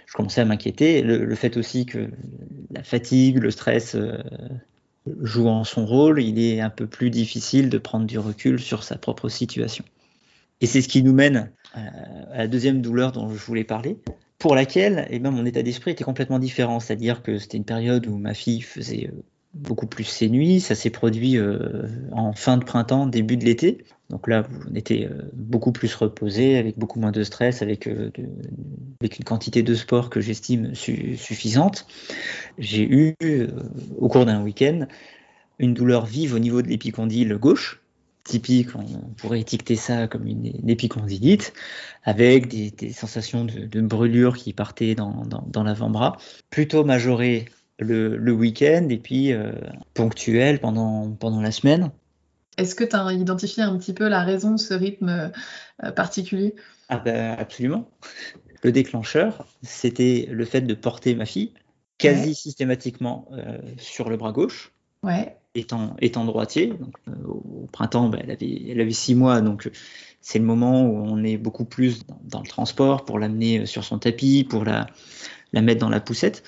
Je 0.05 0.13
commençais 0.13 0.41
à 0.41 0.45
m'inquiéter. 0.45 1.01
Le, 1.01 1.35
fait 1.35 1.57
aussi 1.57 1.85
que 1.85 2.09
la 2.71 2.83
fatigue, 2.83 3.37
le 3.37 3.51
stress 3.51 3.95
euh, 3.95 4.17
jouant 5.21 5.63
son 5.63 5.85
rôle, 5.85 6.21
il 6.21 6.39
est 6.39 6.61
un 6.61 6.69
peu 6.69 6.87
plus 6.87 7.09
difficile 7.09 7.69
de 7.69 7.77
prendre 7.77 8.05
du 8.05 8.17
recul 8.17 8.59
sur 8.59 8.83
sa 8.83 8.97
propre 8.97 9.29
situation. 9.29 9.85
Et 10.61 10.65
c'est 10.65 10.81
ce 10.81 10.87
qui 10.89 11.03
nous 11.03 11.13
mène 11.13 11.51
à 11.73 12.37
la 12.37 12.47
deuxième 12.47 12.81
douleur 12.81 13.11
dont 13.11 13.29
je 13.29 13.45
voulais 13.45 13.63
parler, 13.63 13.97
pour 14.39 14.55
laquelle 14.55 15.07
eh 15.09 15.19
ben, 15.19 15.31
mon 15.31 15.45
état 15.45 15.61
d'esprit 15.63 15.91
était 15.91 16.03
complètement 16.03 16.39
différent. 16.39 16.79
C'est-à-dire 16.79 17.21
que 17.21 17.37
c'était 17.37 17.57
une 17.57 17.65
période 17.65 18.07
où 18.07 18.17
ma 18.17 18.33
fille 18.33 18.61
faisait 18.61 19.07
euh, 19.07 19.21
beaucoup 19.53 19.87
plus 19.87 20.03
ses 20.03 20.29
nuits. 20.29 20.59
Ça 20.59 20.75
s'est 20.75 20.89
produit 20.89 21.37
euh, 21.37 21.87
en 22.11 22.33
fin 22.33 22.57
de 22.57 22.63
printemps, 22.63 23.07
début 23.07 23.37
de 23.37 23.45
l'été. 23.45 23.83
Donc 24.09 24.27
là, 24.27 24.47
on 24.69 24.75
était 24.75 25.07
euh, 25.11 25.29
beaucoup 25.33 25.71
plus 25.71 25.93
reposé, 25.95 26.57
avec 26.57 26.77
beaucoup 26.77 26.99
moins 26.99 27.11
de 27.11 27.23
stress, 27.23 27.61
avec, 27.61 27.87
avec 27.87 29.17
une 29.17 29.25
quantité 29.25 29.63
de 29.63 29.75
sport 29.75 30.09
que 30.09 30.21
j'estime 30.21 30.73
suffisante. 30.75 31.85
J'ai 32.57 32.83
eu, 32.83 33.15
au 33.97 34.07
cours 34.07 34.25
d'un 34.25 34.41
week-end, 34.43 34.87
une 35.59 35.73
douleur 35.73 36.05
vive 36.05 36.33
au 36.33 36.39
niveau 36.39 36.61
de 36.61 36.67
l'épicondyle 36.67 37.35
gauche, 37.35 37.81
typique, 38.23 38.75
on 38.75 38.85
pourrait 39.17 39.41
étiqueter 39.41 39.75
ça 39.75 40.07
comme 40.07 40.27
une, 40.27 40.69
épicondylite, 40.69 41.53
avec 42.03 42.47
des, 42.47 42.93
sensations 42.93 43.45
de, 43.45 43.81
brûlure 43.81 44.37
qui 44.37 44.53
partaient 44.53 44.95
dans, 44.95 45.63
l'avant-bras, 45.63 46.17
plutôt 46.49 46.83
majoré 46.83 47.45
le, 47.79 48.31
week-end 48.31 48.87
et 48.89 48.97
puis 48.97 49.33
euh, 49.33 49.51
ponctuel 49.93 50.59
pendant, 50.59 51.11
pendant 51.11 51.41
la 51.41 51.51
semaine. 51.51 51.91
Est-ce 52.57 52.75
que 52.75 52.83
tu 52.83 52.95
as 52.95 53.13
identifié 53.13 53.63
un 53.63 53.77
petit 53.77 53.93
peu 53.93 54.07
la 54.07 54.23
raison 54.23 54.51
de 54.51 54.57
ce 54.57 54.73
rythme 54.73 55.31
euh, 55.83 55.91
particulier? 55.91 56.55
Ah 56.89 56.97
ben, 56.97 57.35
Absolument. 57.37 57.89
Le 58.63 58.73
déclencheur, 58.73 59.47
c'était 59.61 60.27
le 60.29 60.43
fait 60.43 60.59
de 60.59 60.73
porter 60.73 61.15
ma 61.15 61.25
fille 61.25 61.53
quasi 61.97 62.35
systématiquement 62.35 63.29
euh, 63.31 63.57
sur 63.77 64.09
le 64.09 64.17
bras 64.17 64.33
gauche. 64.33 64.73
Ouais 65.01 65.39
étant, 65.55 65.95
étant 65.99 66.25
droitier, 66.25 66.73
euh, 67.07 67.11
au 67.27 67.67
printemps, 67.71 68.09
bah, 68.09 68.19
elle, 68.21 68.31
avait, 68.31 68.61
elle 68.69 68.81
avait 68.81 68.91
six 68.91 69.15
mois, 69.15 69.41
donc 69.41 69.69
c'est 70.21 70.39
le 70.39 70.45
moment 70.45 70.85
où 70.85 70.97
on 70.97 71.23
est 71.23 71.37
beaucoup 71.37 71.65
plus 71.65 72.05
dans, 72.23 72.41
le 72.41 72.47
transport 72.47 73.05
pour 73.05 73.19
l'amener 73.19 73.65
sur 73.65 73.83
son 73.83 73.99
tapis, 73.99 74.45
pour 74.47 74.65
la, 74.65 74.87
la 75.53 75.61
mettre 75.61 75.79
dans 75.79 75.89
la 75.89 75.99
poussette. 75.99 76.43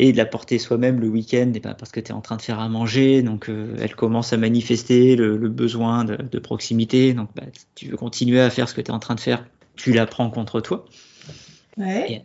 Et 0.00 0.12
de 0.12 0.16
la 0.16 0.24
porter 0.24 0.58
soi-même 0.58 0.98
le 0.98 1.08
week-end, 1.08 1.52
et 1.54 1.60
ben 1.60 1.74
parce 1.74 1.92
que 1.92 2.00
tu 2.00 2.10
es 2.10 2.14
en 2.14 2.22
train 2.22 2.36
de 2.36 2.42
faire 2.42 2.58
à 2.58 2.70
manger, 2.70 3.22
donc 3.22 3.50
euh, 3.50 3.76
elle 3.80 3.94
commence 3.94 4.32
à 4.32 4.38
manifester 4.38 5.14
le, 5.14 5.36
besoin 5.50 6.04
de, 6.04 6.38
proximité, 6.38 7.12
donc 7.12 7.28
bah, 7.36 7.42
si 7.52 7.66
tu 7.74 7.86
veux 7.88 7.98
continuer 7.98 8.40
à 8.40 8.48
faire 8.48 8.66
ce 8.66 8.74
que 8.74 8.80
tu 8.80 8.90
es 8.90 8.94
en 8.94 8.98
train 8.98 9.14
de 9.14 9.20
faire, 9.20 9.44
tu 9.76 9.92
la 9.92 10.06
prends 10.06 10.30
contre 10.30 10.62
toi. 10.62 10.86
Ouais. 11.76 12.24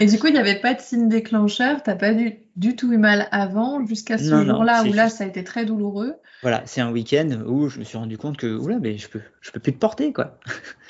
Et, 0.00 0.06
du 0.06 0.18
coup, 0.18 0.28
il 0.28 0.34
n'y 0.34 0.38
avait 0.38 0.60
pas 0.60 0.72
de 0.74 0.80
signe 0.80 1.08
déclencheur, 1.08 1.82
tu 1.82 1.90
n'as 1.90 1.96
pas 1.96 2.14
du, 2.14 2.38
du, 2.54 2.76
tout 2.76 2.92
eu 2.92 2.96
mal 2.96 3.26
avant, 3.32 3.84
jusqu'à 3.84 4.16
ce 4.16 4.44
jour-là 4.44 4.84
où 4.84 4.92
là, 4.92 5.08
ça 5.08 5.24
a 5.24 5.26
été 5.26 5.42
très 5.42 5.64
douloureux. 5.64 6.14
Voilà, 6.42 6.62
c'est 6.64 6.80
un 6.80 6.92
week-end 6.92 7.28
où 7.44 7.68
je 7.68 7.80
me 7.80 7.84
suis 7.84 7.98
rendu 7.98 8.18
compte 8.18 8.36
que, 8.36 8.46
oula, 8.46 8.78
mais 8.78 8.98
je 8.98 9.08
peux, 9.08 9.20
je 9.40 9.50
peux 9.50 9.60
plus 9.60 9.72
te 9.72 9.78
porter, 9.78 10.12
quoi. 10.12 10.38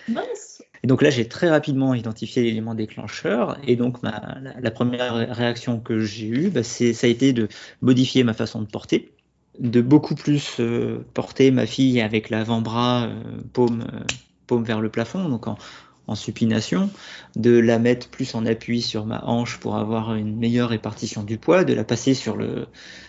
Mince. 0.08 0.59
Et 0.82 0.86
donc 0.86 1.02
là, 1.02 1.10
j'ai 1.10 1.28
très 1.28 1.50
rapidement 1.50 1.94
identifié 1.94 2.42
l'élément 2.42 2.74
déclencheur. 2.74 3.58
Et 3.66 3.76
donc, 3.76 4.02
ma, 4.02 4.38
la, 4.58 4.70
première 4.70 5.14
réaction 5.14 5.78
que 5.78 6.00
j'ai 6.00 6.26
eue, 6.26 6.50
bah, 6.50 6.62
ça 6.62 6.84
a 7.02 7.06
été 7.06 7.32
de 7.32 7.48
modifier 7.82 8.24
ma 8.24 8.32
façon 8.32 8.62
de 8.62 8.66
porter, 8.66 9.12
de 9.58 9.82
beaucoup 9.82 10.14
plus 10.14 10.56
euh, 10.58 11.04
porter 11.12 11.50
ma 11.50 11.66
fille 11.66 12.00
avec 12.00 12.30
l'avant-bras, 12.30 13.08
euh, 13.08 13.40
paume, 13.52 13.82
euh, 13.92 14.00
paume 14.46 14.64
vers 14.64 14.80
le 14.80 14.88
plafond, 14.88 15.28
donc 15.28 15.46
en, 15.48 15.58
en, 16.06 16.14
supination, 16.14 16.88
de 17.36 17.58
la 17.58 17.78
mettre 17.78 18.08
plus 18.08 18.34
en 18.34 18.46
appui 18.46 18.80
sur 18.80 19.04
ma 19.04 19.22
hanche 19.24 19.58
pour 19.60 19.76
avoir 19.76 20.14
une 20.14 20.34
meilleure 20.36 20.70
répartition 20.70 21.24
du 21.24 21.36
poids, 21.36 21.64
de 21.64 21.74
la 21.74 21.84
passer 21.84 22.14
sur 22.14 22.36
le 22.36 22.66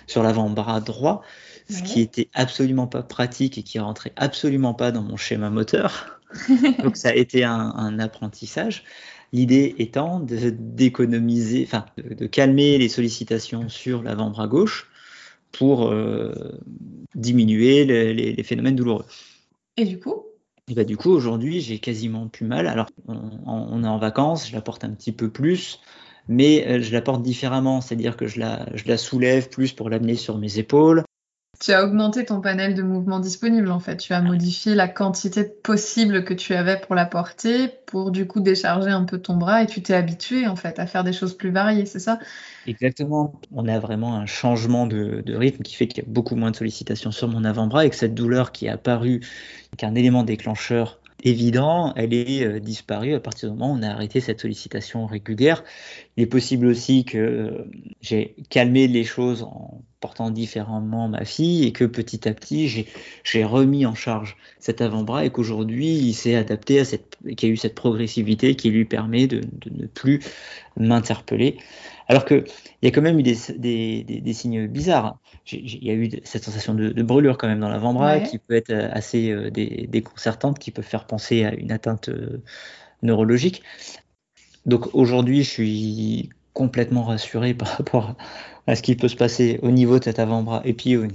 sur 0.08 0.24
l'avant-bras 0.24 0.82
droit, 0.82 1.22
ce 1.70 1.84
qui 1.84 2.02
était 2.02 2.28
absolument 2.34 2.88
pas 2.88 3.02
pratique 3.02 3.58
et 3.58 3.64
qui 3.64 3.80
rentrait 3.80 4.12
absolument 4.18 4.74
pas 4.74 4.92
dans 4.92 5.04
mon 5.04 5.16
schéma 5.16 5.50
moteur. 5.50 6.21
Donc 6.84 6.98
ça 6.98 7.10
a 7.10 7.14
été 7.14 7.44
un, 7.44 8.00
apprentissage. 8.00 8.84
L'idée 9.34 9.76
étant 9.78 10.20
de 10.20 10.50
d'économiser, 10.50 11.64
enfin 11.66 11.86
de, 11.98 12.26
calmer 12.26 12.78
les 12.78 12.90
sollicitations 12.90 13.70
sur 13.70 14.04
l'avant-bras 14.04 14.48
gauche 14.48 14.90
pour 15.52 15.88
euh, 15.88 16.34
diminuer 17.16 17.86
les, 17.86 18.44
phénomènes 18.44 18.76
douloureux. 18.76 19.06
Et 19.78 19.86
du 19.86 20.00
coup? 20.00 20.26
Et 20.68 20.74
bah, 20.74 20.84
Du 20.84 20.98
coup, 20.98 21.12
aujourd'hui, 21.12 21.62
j'ai 21.62 21.80
quasiment 21.80 22.28
plus 22.28 22.46
mal. 22.46 22.68
Alors, 22.68 22.88
on, 23.08 23.84
est 23.84 23.88
en 23.88 23.98
vacances, 23.98 24.50
je 24.50 24.54
la 24.54 24.62
porte 24.62 24.84
un 24.84 24.92
petit 24.92 25.12
peu 25.12 25.30
plus, 25.30 25.80
mais 26.28 26.66
euh, 26.68 26.82
je 26.82 26.92
la 26.92 27.02
porte 27.02 27.22
différemment, 27.24 27.82
c'est-à-dire 27.82 28.18
que 28.18 28.28
je 28.28 28.40
la, 28.40 28.68
je 28.76 28.86
la 28.88 28.98
soulève 28.98 29.50
plus 29.50 29.74
pour 29.74 29.90
l'amener 29.90 30.16
sur 30.16 30.38
mes 30.38 30.58
épaules. 30.58 31.04
Tu 31.62 31.74
as 31.74 31.86
augmenté 31.86 32.26
ton 32.26 32.42
panel 32.42 32.74
de 32.74 32.82
mouvements 32.82 33.20
disponibles 33.20 33.70
en 33.70 33.80
fait. 33.80 33.98
Tu 33.98 34.14
as 34.14 34.22
modifié 34.22 34.74
la 34.74 34.88
quantité 34.88 35.44
possible 35.44 36.24
que 36.24 36.34
tu 36.34 36.56
avais 36.56 36.82
pour 36.82 36.96
la 36.96 37.06
porter 37.06 37.68
pour 37.86 38.10
du 38.10 38.26
coup 38.26 38.40
décharger 38.40 38.90
un 38.90 39.04
peu 39.04 39.20
ton 39.20 39.38
bras 39.38 39.62
et 39.62 39.68
tu 39.68 39.84
t'es 39.84 39.94
habitué 39.94 40.48
en 40.48 40.56
fait 40.56 40.80
à 40.80 40.88
faire 40.88 41.04
des 41.04 41.14
choses 41.14 41.38
plus 41.38 41.52
variées, 41.52 41.86
c'est 41.86 42.00
ça? 42.00 42.18
Exactement. 42.66 43.40
On 43.52 43.68
a 43.68 43.78
vraiment 43.78 44.16
un 44.16 44.26
changement 44.26 44.88
de, 44.88 45.24
rythme 45.28 45.62
qui 45.62 45.76
fait 45.76 45.88
qu'il 45.88 46.04
y 46.04 46.08
a 46.08 46.10
beaucoup 46.10 46.36
moins 46.36 46.50
de 46.50 46.56
sollicitations 46.56 47.12
sur 47.12 47.28
mon 47.28 47.44
avant-bras 47.44 47.86
et 47.86 47.92
que 47.92 47.96
cette 47.96 48.16
douleur 48.16 48.52
qui 48.52 48.66
est 48.66 48.70
apparue, 48.70 49.22
qu'un 49.78 49.94
élément 49.94 50.24
déclencheur 50.24 51.00
évident, 51.24 51.94
elle 51.96 52.16
est 52.16 52.44
euh, 52.44 52.60
disparue 52.60 53.14
à 53.14 53.20
partir 53.20 53.52
du 53.52 53.56
moment 53.56 53.74
où 53.74 53.78
on 53.78 53.84
a 53.84 53.90
arrêté 53.90 54.20
cette 54.20 54.42
sollicitation 54.42 55.06
régulière. 55.06 55.64
Il 56.18 56.24
est 56.24 56.28
possible 56.28 56.66
aussi 56.68 57.06
que 57.06 57.18
euh, 57.18 57.66
j'ai 58.02 58.36
calmé 58.50 58.88
les 58.88 59.04
choses 59.04 59.44
en 59.44 59.82
portant 60.02 60.32
différemment 60.32 61.08
ma 61.08 61.24
fille 61.24 61.64
et 61.66 61.72
que 61.72 61.86
petit 61.86 62.28
à 62.28 62.34
petit 62.34 62.68
j'ai 63.24 63.44
remis 63.46 63.86
en 63.86 63.94
charge 63.94 64.36
cet 64.60 64.82
avant-bras 64.82 65.26
et 65.26 65.30
qu'aujourd'hui 65.30 65.88
il 65.88 66.14
s'est 66.14 66.36
adapté 66.36 66.80
à 66.80 66.86
cette, 66.86 67.18
qu'il 67.38 67.48
y 67.48 67.52
a 67.52 67.54
eu 67.54 67.58
cette 67.58 67.76
progressivité 67.76 68.56
qui 68.56 68.72
lui 68.72 68.84
permet 68.84 69.28
de, 69.28 69.42
ne 69.70 69.86
plus 69.86 70.20
m'interpeller. 70.76 71.58
Alors 72.08 72.26
qu'il 72.26 72.44
y 72.82 72.88
a 72.88 72.92
quand 72.92 73.02
même 73.02 73.20
eu 73.20 73.24
des, 73.24 73.38
des, 73.58 74.04
des, 74.04 74.34
signes 74.34 74.68
bizarres. 74.68 75.18
Il 75.52 75.84
y 75.84 75.92
a 75.92 75.94
eu 75.94 76.10
cette 76.24 76.44
sensation 76.44 76.74
de, 76.74 77.02
brûlure 77.04 77.38
quand 77.38 77.48
même 77.48 77.62
dans 77.62 77.70
l'avant-bras 77.70 78.20
qui 78.20 78.38
peut 78.38 78.56
être 78.56 78.74
assez 78.74 79.32
euh, 79.32 79.50
déconcertante, 79.50 80.60
qui 80.60 80.72
peut 80.72 80.82
faire 80.82 81.06
penser 81.06 81.46
à 81.46 81.54
une 81.54 81.72
atteinte 81.72 82.10
euh, 82.10 82.42
neurologique. 83.02 83.64
Donc 84.66 84.94
aujourd'hui, 84.94 85.44
je 85.44 85.50
suis 85.50 86.30
complètement 86.54 87.04
rassuré 87.04 87.54
par 87.56 87.70
rapport 87.70 88.16
à 88.68 88.76
ce 88.76 88.82
qui 88.82 88.96
peut 88.96 89.08
se 89.08 89.16
passer 89.16 89.60
au 89.64 89.72
niveau 89.72 90.00
de 90.00 90.04
cet 90.04 90.20
avant-bras 90.20 90.62
et 90.66 90.74
puis 90.74 90.98
au, 90.98 91.08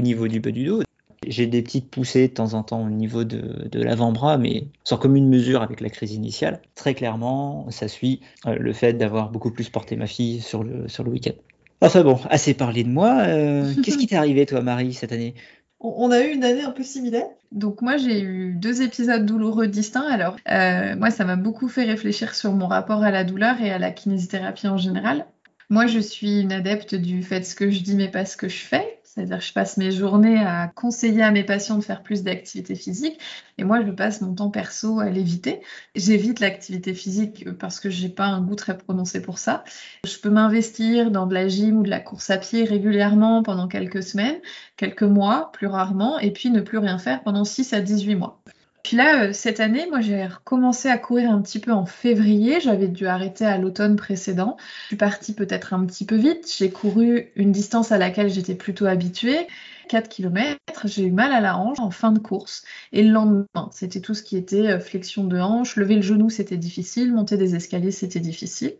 niveau 0.00 0.28
du 0.28 0.40
bas 0.40 0.50
du 0.50 0.64
dos. 0.64 0.82
J'ai 1.26 1.46
des 1.46 1.62
petites 1.62 1.90
poussées 1.90 2.28
de 2.28 2.34
temps 2.34 2.54
en 2.54 2.62
temps 2.62 2.84
au 2.84 2.90
niveau 2.90 3.24
de, 3.24 3.68
l'avant-bras, 3.72 4.38
mais 4.38 4.68
sans 4.84 4.96
commune 4.96 5.28
mesure 5.28 5.62
avec 5.62 5.80
la 5.80 5.88
crise 5.88 6.12
initiale. 6.12 6.60
Très 6.74 6.94
clairement, 6.94 7.68
ça 7.70 7.88
suit 7.88 8.20
euh, 8.46 8.54
le 8.56 8.72
fait 8.72 8.92
d'avoir 8.92 9.30
beaucoup 9.30 9.50
plus 9.50 9.68
porté 9.68 9.96
ma 9.96 10.06
fille 10.06 10.40
sur 10.40 10.62
le, 10.62 10.86
sur 10.88 11.02
le 11.02 11.10
week-end. 11.10 11.32
Enfin 11.80 12.02
bon, 12.02 12.18
assez 12.30 12.54
parlé 12.54 12.84
de 12.84 12.88
moi. 12.88 13.18
Euh, 13.26 13.74
qu'est-ce 13.84 13.98
qui 13.98 14.06
t'est 14.06 14.16
arrivé, 14.16 14.46
toi, 14.46 14.62
Marie, 14.62 14.94
cette 14.94 15.12
année? 15.12 15.34
On 15.80 16.10
a 16.10 16.20
eu 16.20 16.32
une 16.32 16.44
année 16.44 16.62
un 16.62 16.70
peu 16.70 16.82
similaire. 16.82 17.26
Donc 17.52 17.82
moi 17.82 17.96
j'ai 17.96 18.20
eu 18.20 18.54
deux 18.54 18.82
épisodes 18.82 19.24
douloureux 19.24 19.68
distincts. 19.68 20.08
Alors 20.08 20.36
euh, 20.50 20.96
moi 20.96 21.10
ça 21.10 21.24
m'a 21.24 21.36
beaucoup 21.36 21.68
fait 21.68 21.84
réfléchir 21.84 22.34
sur 22.34 22.52
mon 22.52 22.66
rapport 22.66 23.02
à 23.02 23.10
la 23.10 23.24
douleur 23.24 23.60
et 23.60 23.70
à 23.70 23.78
la 23.78 23.90
kinésithérapie 23.90 24.68
en 24.68 24.78
général. 24.78 25.26
Moi 25.68 25.86
je 25.86 25.98
suis 25.98 26.40
une 26.40 26.52
adepte 26.52 26.94
du 26.94 27.22
fait 27.22 27.42
ce 27.44 27.54
que 27.54 27.70
je 27.70 27.80
dis 27.80 27.94
mais 27.94 28.08
pas 28.08 28.24
ce 28.24 28.36
que 28.36 28.48
je 28.48 28.58
fais. 28.58 28.95
C'est-à-dire 29.16 29.38
que 29.38 29.44
je 29.44 29.52
passe 29.54 29.78
mes 29.78 29.92
journées 29.92 30.38
à 30.38 30.68
conseiller 30.68 31.22
à 31.22 31.30
mes 31.30 31.42
patients 31.42 31.78
de 31.78 31.82
faire 31.82 32.02
plus 32.02 32.22
d'activité 32.22 32.74
physique 32.74 33.18
et 33.56 33.64
moi 33.64 33.82
je 33.82 33.90
passe 33.90 34.20
mon 34.20 34.34
temps 34.34 34.50
perso 34.50 35.00
à 35.00 35.08
l'éviter. 35.08 35.62
J'évite 35.94 36.38
l'activité 36.40 36.92
physique 36.92 37.48
parce 37.58 37.80
que 37.80 37.88
j'ai 37.88 38.10
pas 38.10 38.26
un 38.26 38.42
goût 38.42 38.56
très 38.56 38.76
prononcé 38.76 39.22
pour 39.22 39.38
ça. 39.38 39.64
Je 40.04 40.18
peux 40.18 40.28
m'investir 40.28 41.10
dans 41.10 41.26
de 41.26 41.32
la 41.32 41.48
gym 41.48 41.78
ou 41.78 41.82
de 41.82 41.88
la 41.88 42.00
course 42.00 42.28
à 42.28 42.36
pied 42.36 42.64
régulièrement 42.64 43.42
pendant 43.42 43.68
quelques 43.68 44.02
semaines, 44.02 44.38
quelques 44.76 45.02
mois 45.02 45.50
plus 45.52 45.66
rarement 45.66 46.18
et 46.18 46.30
puis 46.30 46.50
ne 46.50 46.60
plus 46.60 46.78
rien 46.78 46.98
faire 46.98 47.22
pendant 47.22 47.44
6 47.44 47.72
à 47.72 47.80
18 47.80 48.16
mois. 48.16 48.42
Puis 48.86 48.96
là, 48.96 49.24
euh, 49.24 49.32
cette 49.32 49.58
année, 49.58 49.84
moi, 49.90 50.00
j'ai 50.00 50.26
recommencé 50.26 50.88
à 50.88 50.96
courir 50.96 51.32
un 51.32 51.42
petit 51.42 51.58
peu 51.58 51.72
en 51.72 51.86
février. 51.86 52.60
J'avais 52.60 52.86
dû 52.86 53.08
arrêter 53.08 53.44
à 53.44 53.58
l'automne 53.58 53.96
précédent. 53.96 54.56
Je 54.82 54.86
suis 54.86 54.96
partie 54.96 55.34
peut-être 55.34 55.74
un 55.74 55.84
petit 55.86 56.06
peu 56.06 56.14
vite. 56.14 56.48
J'ai 56.56 56.70
couru 56.70 57.32
une 57.34 57.50
distance 57.50 57.90
à 57.90 57.98
laquelle 57.98 58.30
j'étais 58.30 58.54
plutôt 58.54 58.86
habituée. 58.86 59.48
4 59.88 60.08
km, 60.08 60.60
j'ai 60.84 61.02
eu 61.02 61.10
mal 61.10 61.32
à 61.32 61.40
la 61.40 61.56
hanche 61.58 61.80
en 61.80 61.90
fin 61.90 62.12
de 62.12 62.20
course. 62.20 62.62
Et 62.92 63.02
le 63.02 63.10
lendemain, 63.10 63.70
c'était 63.72 64.00
tout 64.00 64.14
ce 64.14 64.22
qui 64.22 64.36
était 64.36 64.68
euh, 64.68 64.78
flexion 64.78 65.24
de 65.24 65.40
hanche. 65.40 65.74
Lever 65.74 65.96
le 65.96 66.02
genou, 66.02 66.30
c'était 66.30 66.56
difficile. 66.56 67.12
Monter 67.12 67.36
des 67.36 67.56
escaliers, 67.56 67.90
c'était 67.90 68.20
difficile. 68.20 68.74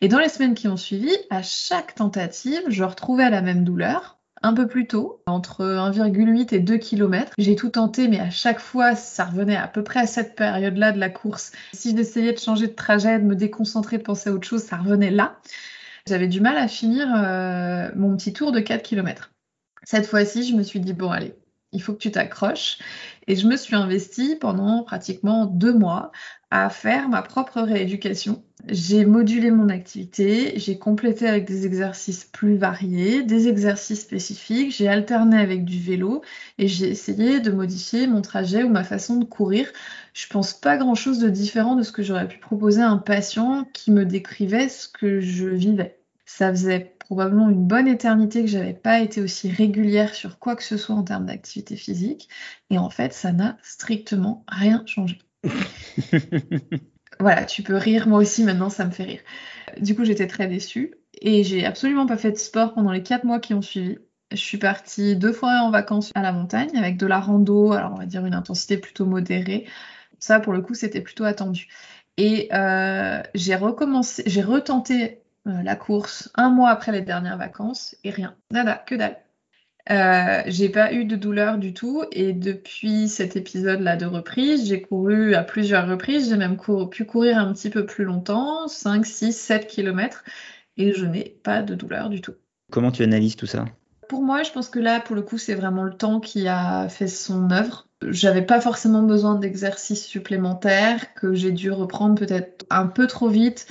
Et 0.00 0.08
dans 0.08 0.18
les 0.18 0.28
semaines 0.28 0.54
qui 0.54 0.66
ont 0.66 0.76
suivi, 0.76 1.16
à 1.30 1.42
chaque 1.42 1.94
tentative, 1.94 2.62
je 2.66 2.82
retrouvais 2.82 3.30
la 3.30 3.40
même 3.40 3.62
douleur 3.62 4.17
un 4.42 4.54
peu 4.54 4.66
plus 4.66 4.86
tôt, 4.86 5.22
entre 5.26 5.64
1,8 5.64 6.54
et 6.54 6.60
2 6.60 6.78
km. 6.78 7.32
J'ai 7.38 7.56
tout 7.56 7.70
tenté, 7.70 8.08
mais 8.08 8.20
à 8.20 8.30
chaque 8.30 8.60
fois, 8.60 8.94
ça 8.94 9.24
revenait 9.24 9.56
à 9.56 9.68
peu 9.68 9.82
près 9.82 10.00
à 10.00 10.06
cette 10.06 10.36
période-là 10.36 10.92
de 10.92 10.98
la 10.98 11.10
course. 11.10 11.52
Si 11.72 11.96
j'essayais 11.96 12.32
de 12.32 12.38
changer 12.38 12.66
de 12.66 12.74
trajet, 12.74 13.18
de 13.18 13.24
me 13.24 13.34
déconcentrer, 13.34 13.98
de 13.98 14.02
penser 14.02 14.30
à 14.30 14.32
autre 14.32 14.46
chose, 14.46 14.62
ça 14.62 14.76
revenait 14.76 15.10
là. 15.10 15.38
J'avais 16.06 16.28
du 16.28 16.40
mal 16.40 16.56
à 16.56 16.68
finir 16.68 17.08
euh, 17.14 17.90
mon 17.96 18.16
petit 18.16 18.32
tour 18.32 18.52
de 18.52 18.60
4 18.60 18.82
km. 18.82 19.30
Cette 19.84 20.06
fois-ci, 20.06 20.44
je 20.48 20.54
me 20.54 20.62
suis 20.62 20.80
dit, 20.80 20.92
bon, 20.92 21.10
allez, 21.10 21.34
il 21.72 21.82
faut 21.82 21.92
que 21.92 21.98
tu 21.98 22.10
t'accroches. 22.10 22.78
Et 23.26 23.36
je 23.36 23.46
me 23.46 23.56
suis 23.56 23.76
investie 23.76 24.36
pendant 24.36 24.82
pratiquement 24.84 25.46
deux 25.46 25.74
mois 25.74 26.12
à 26.50 26.70
faire 26.70 27.08
ma 27.08 27.22
propre 27.22 27.60
rééducation. 27.60 28.42
J'ai 28.66 29.04
modulé 29.04 29.50
mon 29.50 29.68
activité, 29.68 30.58
j'ai 30.58 30.78
complété 30.78 31.28
avec 31.28 31.44
des 31.44 31.66
exercices 31.66 32.24
plus 32.24 32.56
variés, 32.56 33.22
des 33.22 33.48
exercices 33.48 34.00
spécifiques, 34.00 34.74
j'ai 34.74 34.88
alterné 34.88 35.38
avec 35.38 35.64
du 35.64 35.78
vélo 35.78 36.22
et 36.58 36.66
j'ai 36.66 36.88
essayé 36.88 37.40
de 37.40 37.50
modifier 37.50 38.06
mon 38.06 38.22
trajet 38.22 38.64
ou 38.64 38.68
ma 38.68 38.84
façon 38.84 39.16
de 39.16 39.24
courir. 39.24 39.70
Je 40.14 40.26
pense 40.26 40.54
pas 40.54 40.76
grand 40.76 40.94
chose 40.94 41.18
de 41.18 41.28
différent 41.28 41.76
de 41.76 41.82
ce 41.82 41.92
que 41.92 42.02
j'aurais 42.02 42.28
pu 42.28 42.38
proposer 42.38 42.82
à 42.82 42.90
un 42.90 42.98
patient 42.98 43.64
qui 43.72 43.90
me 43.92 44.04
décrivait 44.04 44.68
ce 44.68 44.88
que 44.88 45.20
je 45.20 45.46
vivais. 45.46 46.00
Ça 46.26 46.50
faisait 46.50 46.94
probablement 46.98 47.48
une 47.48 47.66
bonne 47.66 47.88
éternité 47.88 48.42
que 48.42 48.50
j'avais 48.50 48.74
pas 48.74 49.00
été 49.00 49.20
aussi 49.22 49.50
régulière 49.50 50.14
sur 50.14 50.38
quoi 50.38 50.56
que 50.56 50.64
ce 50.64 50.76
soit 50.76 50.94
en 50.94 51.02
termes 51.04 51.26
d'activité 51.26 51.76
physique. 51.76 52.28
Et 52.70 52.78
en 52.78 52.90
fait, 52.90 53.12
ça 53.12 53.32
n'a 53.32 53.56
strictement 53.62 54.44
rien 54.48 54.82
changé. 54.86 55.18
voilà, 57.20 57.44
tu 57.44 57.62
peux 57.62 57.76
rire, 57.76 58.08
moi 58.08 58.18
aussi 58.20 58.44
maintenant, 58.44 58.70
ça 58.70 58.84
me 58.84 58.90
fait 58.90 59.04
rire. 59.04 59.20
Du 59.80 59.94
coup, 59.94 60.04
j'étais 60.04 60.26
très 60.26 60.46
déçue 60.46 60.94
et 61.20 61.44
j'ai 61.44 61.64
absolument 61.64 62.06
pas 62.06 62.16
fait 62.16 62.32
de 62.32 62.36
sport 62.36 62.74
pendant 62.74 62.92
les 62.92 63.02
quatre 63.02 63.24
mois 63.24 63.40
qui 63.40 63.54
ont 63.54 63.62
suivi. 63.62 63.98
Je 64.30 64.36
suis 64.36 64.58
partie 64.58 65.16
deux 65.16 65.32
fois 65.32 65.60
en 65.62 65.70
vacances 65.70 66.10
à 66.14 66.22
la 66.22 66.32
montagne 66.32 66.76
avec 66.76 66.98
de 66.98 67.06
la 67.06 67.18
rando, 67.18 67.72
alors 67.72 67.92
on 67.94 67.98
va 67.98 68.06
dire 68.06 68.26
une 68.26 68.34
intensité 68.34 68.76
plutôt 68.76 69.06
modérée. 69.06 69.66
Ça, 70.18 70.40
pour 70.40 70.52
le 70.52 70.60
coup, 70.60 70.74
c'était 70.74 71.00
plutôt 71.00 71.24
attendu. 71.24 71.68
Et 72.18 72.48
euh, 72.52 73.22
j'ai 73.34 73.54
recommencé, 73.54 74.24
j'ai 74.26 74.42
retenté 74.42 75.22
euh, 75.46 75.62
la 75.62 75.76
course 75.76 76.30
un 76.34 76.50
mois 76.50 76.70
après 76.70 76.92
les 76.92 77.00
dernières 77.00 77.38
vacances 77.38 77.96
et 78.04 78.10
rien, 78.10 78.34
nada, 78.50 78.74
que 78.74 78.96
dalle. 78.96 79.16
Euh, 79.90 80.42
j'ai 80.46 80.68
pas 80.68 80.92
eu 80.92 81.06
de 81.06 81.16
douleur 81.16 81.56
du 81.56 81.72
tout 81.72 82.04
et 82.12 82.34
depuis 82.34 83.08
cet 83.08 83.36
épisode-là 83.36 83.96
de 83.96 84.04
reprise, 84.04 84.68
j'ai 84.68 84.82
couru 84.82 85.34
à 85.34 85.42
plusieurs 85.42 85.88
reprises, 85.88 86.28
j'ai 86.28 86.36
même 86.36 86.58
pu 86.90 87.04
courir 87.06 87.38
un 87.38 87.52
petit 87.54 87.70
peu 87.70 87.86
plus 87.86 88.04
longtemps, 88.04 88.68
5, 88.68 89.06
6, 89.06 89.32
7 89.32 89.66
km 89.66 90.24
et 90.76 90.92
je 90.92 91.06
n'ai 91.06 91.38
pas 91.42 91.62
de 91.62 91.74
douleur 91.74 92.10
du 92.10 92.20
tout. 92.20 92.34
Comment 92.70 92.92
tu 92.92 93.02
analyses 93.02 93.36
tout 93.36 93.46
ça? 93.46 93.64
Pour 94.08 94.22
moi, 94.22 94.42
je 94.42 94.52
pense 94.52 94.68
que 94.68 94.78
là, 94.78 95.00
pour 95.00 95.16
le 95.16 95.22
coup, 95.22 95.38
c'est 95.38 95.54
vraiment 95.54 95.84
le 95.84 95.94
temps 95.94 96.20
qui 96.20 96.48
a 96.48 96.88
fait 96.88 97.08
son 97.08 97.50
œuvre. 97.50 97.88
J'avais 98.06 98.42
pas 98.42 98.60
forcément 98.60 99.02
besoin 99.02 99.36
d'exercices 99.36 100.04
supplémentaires 100.04 101.14
que 101.14 101.34
j'ai 101.34 101.50
dû 101.50 101.70
reprendre 101.70 102.14
peut-être 102.14 102.64
un 102.70 102.86
peu 102.86 103.06
trop 103.06 103.28
vite 103.28 103.66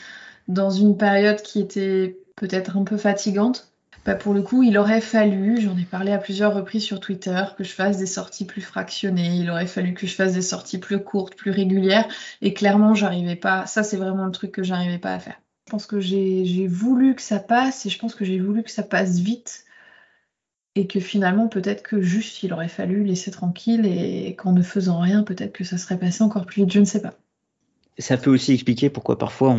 dans 0.47 0.69
une 0.69 0.97
période 0.97 1.41
qui 1.41 1.59
était 1.59 2.19
peut-être 2.35 2.77
un 2.77 2.83
peu 2.83 2.97
fatigante. 2.97 3.71
Bah, 4.07 4.15
pour 4.15 4.33
le 4.33 4.41
coup, 4.41 4.63
il 4.63 4.77
aurait 4.77 5.01
fallu, 5.01 5.59
j'en 5.59 5.77
ai 5.77 5.83
parlé 5.83 6.13
à 6.13 6.17
plusieurs 6.17 6.53
reprises 6.53 6.85
sur 6.85 7.01
Twitter, 7.01 7.43
que 7.57 7.65
je 7.65 7.73
fasse 7.73 7.97
des 7.97 8.05
sorties 8.05 8.45
plus 8.45 8.61
fractionnées, 8.61 9.35
il 9.35 9.49
aurait 9.49 9.67
fallu 9.67 9.93
que 9.93 10.07
je 10.07 10.15
fasse 10.15 10.31
des 10.31 10.41
sorties 10.41 10.77
plus 10.77 11.03
courtes, 11.03 11.35
plus 11.35 11.51
régulières, 11.51 12.07
et 12.41 12.53
clairement, 12.53 12.93
j'arrivais 12.93 13.35
pas, 13.35 13.65
ça 13.65 13.83
c'est 13.83 13.97
vraiment 13.97 14.23
le 14.23 14.31
truc 14.31 14.53
que 14.53 14.63
j'arrivais 14.63 14.97
pas 14.97 15.13
à 15.13 15.19
faire. 15.19 15.41
Je 15.65 15.71
pense 15.71 15.85
que 15.85 15.99
j'ai 15.99 16.67
voulu 16.67 17.15
que 17.15 17.21
ça 17.21 17.39
passe, 17.39 17.85
et 17.85 17.89
je 17.89 17.99
pense 17.99 18.15
que 18.15 18.23
j'ai 18.23 18.39
voulu 18.39 18.63
que 18.63 18.71
ça 18.71 18.81
passe 18.81 19.19
vite, 19.19 19.65
et 20.75 20.87
que 20.87 21.01
finalement, 21.01 21.49
peut-être 21.49 21.83
que 21.83 21.99
juste, 21.99 22.43
il 22.43 22.53
aurait 22.53 22.69
fallu 22.69 23.03
laisser 23.03 23.31
tranquille, 23.31 23.85
et 23.85 24.35
qu'en 24.35 24.53
ne 24.53 24.61
faisant 24.61 25.01
rien, 25.01 25.23
peut-être 25.23 25.51
que 25.51 25.65
ça 25.65 25.77
serait 25.77 25.99
passé 25.99 26.23
encore 26.23 26.45
plus 26.45 26.61
vite, 26.61 26.71
je 26.71 26.79
ne 26.79 26.85
sais 26.85 27.01
pas. 27.01 27.15
Ça 27.97 28.15
peut 28.15 28.31
aussi 28.31 28.53
expliquer 28.53 28.89
pourquoi 28.89 29.17
parfois 29.17 29.53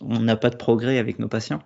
on 0.00 0.20
n'a 0.20 0.36
pas 0.36 0.50
de 0.50 0.56
progrès 0.56 0.98
avec 0.98 1.18
nos 1.18 1.26
patients 1.26 1.58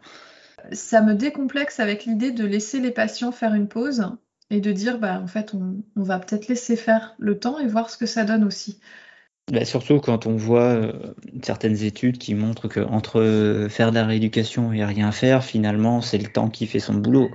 ça 0.72 1.02
me 1.02 1.14
décomplexe 1.14 1.80
avec 1.80 2.04
l'idée 2.04 2.30
de 2.30 2.44
laisser 2.44 2.80
les 2.80 2.90
patients 2.90 3.32
faire 3.32 3.54
une 3.54 3.68
pause 3.68 4.06
et 4.50 4.60
de 4.60 4.72
dire 4.72 4.98
bah 4.98 5.20
en 5.20 5.26
fait 5.26 5.54
on, 5.54 5.82
va 5.96 6.18
peut-être 6.18 6.48
laisser 6.48 6.76
faire 6.76 7.14
le 7.18 7.38
temps 7.38 7.58
et 7.58 7.66
voir 7.66 7.90
ce 7.90 7.96
que 7.96 8.06
ça 8.06 8.24
donne 8.24 8.44
aussi. 8.44 8.80
Bah, 9.50 9.64
surtout 9.64 9.98
quand 9.98 10.26
on 10.26 10.36
voit 10.36 10.60
euh, 10.60 10.92
certaines 11.42 11.82
études 11.82 12.16
qui 12.16 12.34
montrent 12.34 12.68
que 12.68 12.78
entre 12.78 13.66
faire 13.68 13.90
de 13.90 13.96
la 13.96 14.06
rééducation 14.06 14.72
et 14.72 14.84
rien 14.84 15.10
faire, 15.10 15.42
finalement, 15.42 16.00
c'est 16.00 16.18
le 16.18 16.28
temps 16.28 16.48
qui 16.48 16.66
fait 16.68 16.78
son 16.78 16.94
boulot. 16.94 17.28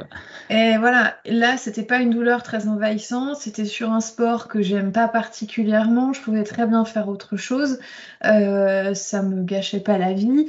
Et 0.49 0.77
voilà, 0.77 1.17
là, 1.25 1.57
c'était 1.57 1.83
pas 1.83 1.99
une 1.99 2.11
douleur 2.11 2.43
très 2.43 2.69
envahissante, 2.69 3.35
c'était 3.35 3.65
sur 3.65 3.91
un 3.91 3.99
sport 3.99 4.47
que 4.47 4.61
j'aime 4.61 4.93
pas 4.93 5.09
particulièrement, 5.09 6.13
je 6.13 6.21
pouvais 6.21 6.45
très 6.45 6.65
bien 6.65 6.85
faire 6.85 7.09
autre 7.09 7.35
chose, 7.35 7.79
euh, 8.23 8.93
ça 8.93 9.21
me 9.21 9.43
gâchait 9.43 9.81
pas 9.81 9.97
la 9.97 10.13
vie. 10.13 10.47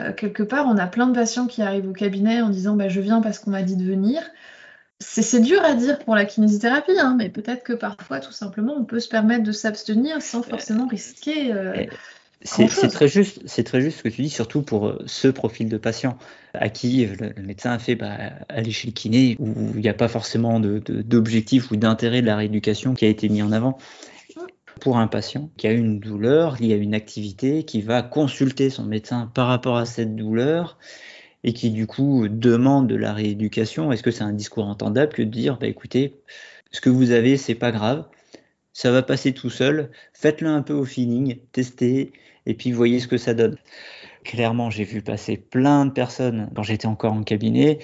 Euh, 0.00 0.12
quelque 0.12 0.42
part, 0.42 0.66
on 0.66 0.76
a 0.76 0.88
plein 0.88 1.06
de 1.06 1.14
patients 1.14 1.46
qui 1.46 1.62
arrivent 1.62 1.88
au 1.88 1.92
cabinet 1.92 2.42
en 2.42 2.48
disant 2.48 2.74
bah, 2.74 2.88
je 2.88 3.00
viens 3.00 3.20
parce 3.20 3.38
qu'on 3.38 3.52
m'a 3.52 3.62
dit 3.62 3.76
de 3.76 3.84
venir. 3.84 4.22
C'est 4.98 5.40
dur 5.40 5.62
à 5.62 5.74
dire 5.74 5.98
pour 5.98 6.14
la 6.14 6.24
kinésithérapie, 6.24 6.98
hein, 6.98 7.16
mais 7.18 7.28
peut-être 7.28 7.62
que 7.62 7.74
parfois, 7.74 8.20
tout 8.20 8.32
simplement, 8.32 8.74
on 8.78 8.84
peut 8.84 9.00
se 9.00 9.08
permettre 9.08 9.44
de 9.44 9.52
s'abstenir 9.52 10.22
sans 10.22 10.42
forcément 10.42 10.86
risquer. 10.86 11.52
Euh, 11.52 11.84
c'est 12.42 12.88
très 12.88 13.08
juste, 13.08 13.42
c'est 13.44 13.64
très 13.64 13.80
juste 13.80 13.98
ce 13.98 14.02
que 14.04 14.08
tu 14.08 14.22
dis, 14.22 14.30
surtout 14.30 14.62
pour 14.62 14.86
euh, 14.86 15.02
ce 15.06 15.28
profil 15.28 15.68
de 15.68 15.76
patient 15.76 16.16
à 16.54 16.68
qui 16.68 17.04
le, 17.04 17.34
médecin 17.42 17.72
a 17.72 17.78
fait 17.78 17.94
bah, 17.94 18.16
aller 18.48 18.70
chez 18.70 18.88
le 18.88 18.92
kiné 18.92 19.36
où 19.38 19.52
il 19.74 19.80
n'y 19.80 19.88
a 19.88 19.94
pas 19.94 20.08
forcément 20.08 20.60
d'objectif 20.60 21.70
ou 21.70 21.76
d'intérêt 21.76 22.22
de 22.22 22.26
la 22.26 22.36
rééducation 22.36 22.94
qui 22.94 23.04
a 23.04 23.08
été 23.08 23.28
mis 23.28 23.42
en 23.42 23.52
avant 23.52 23.78
pour 24.80 24.98
un 24.98 25.06
patient 25.06 25.50
qui 25.56 25.66
a 25.66 25.72
une 25.72 25.98
douleur 25.98 26.56
liée 26.60 26.74
à 26.74 26.76
une 26.76 26.94
activité, 26.94 27.64
qui 27.64 27.80
va 27.80 28.02
consulter 28.02 28.70
son 28.70 28.84
médecin 28.84 29.30
par 29.34 29.48
rapport 29.48 29.76
à 29.76 29.86
cette 29.86 30.14
douleur 30.14 30.78
et 31.44 31.52
qui 31.52 31.70
du 31.70 31.86
coup 31.86 32.28
demande 32.28 32.88
de 32.88 32.96
la 32.96 33.12
rééducation, 33.12 33.92
est-ce 33.92 34.02
que 34.02 34.10
c'est 34.10 34.24
un 34.24 34.32
discours 34.32 34.66
entendable 34.66 35.12
que 35.12 35.22
de 35.22 35.30
dire 35.30 35.58
bah 35.58 35.66
écoutez, 35.66 36.14
ce 36.72 36.80
que 36.80 36.90
vous 36.90 37.12
avez, 37.12 37.36
c'est 37.36 37.54
pas 37.54 37.72
grave, 37.72 38.06
ça 38.72 38.90
va 38.90 39.02
passer 39.02 39.32
tout 39.32 39.50
seul, 39.50 39.90
faites-le 40.12 40.48
un 40.48 40.62
peu 40.62 40.74
au 40.74 40.84
feeling, 40.84 41.38
testez 41.52 42.12
et 42.46 42.54
puis 42.54 42.72
voyez 42.72 43.00
ce 43.00 43.08
que 43.08 43.16
ça 43.16 43.34
donne. 43.34 43.56
Clairement, 44.24 44.70
j'ai 44.70 44.84
vu 44.84 45.02
passer 45.02 45.36
plein 45.36 45.86
de 45.86 45.92
personnes 45.92 46.50
quand 46.54 46.62
j'étais 46.62 46.86
encore 46.86 47.12
en 47.12 47.22
cabinet 47.22 47.78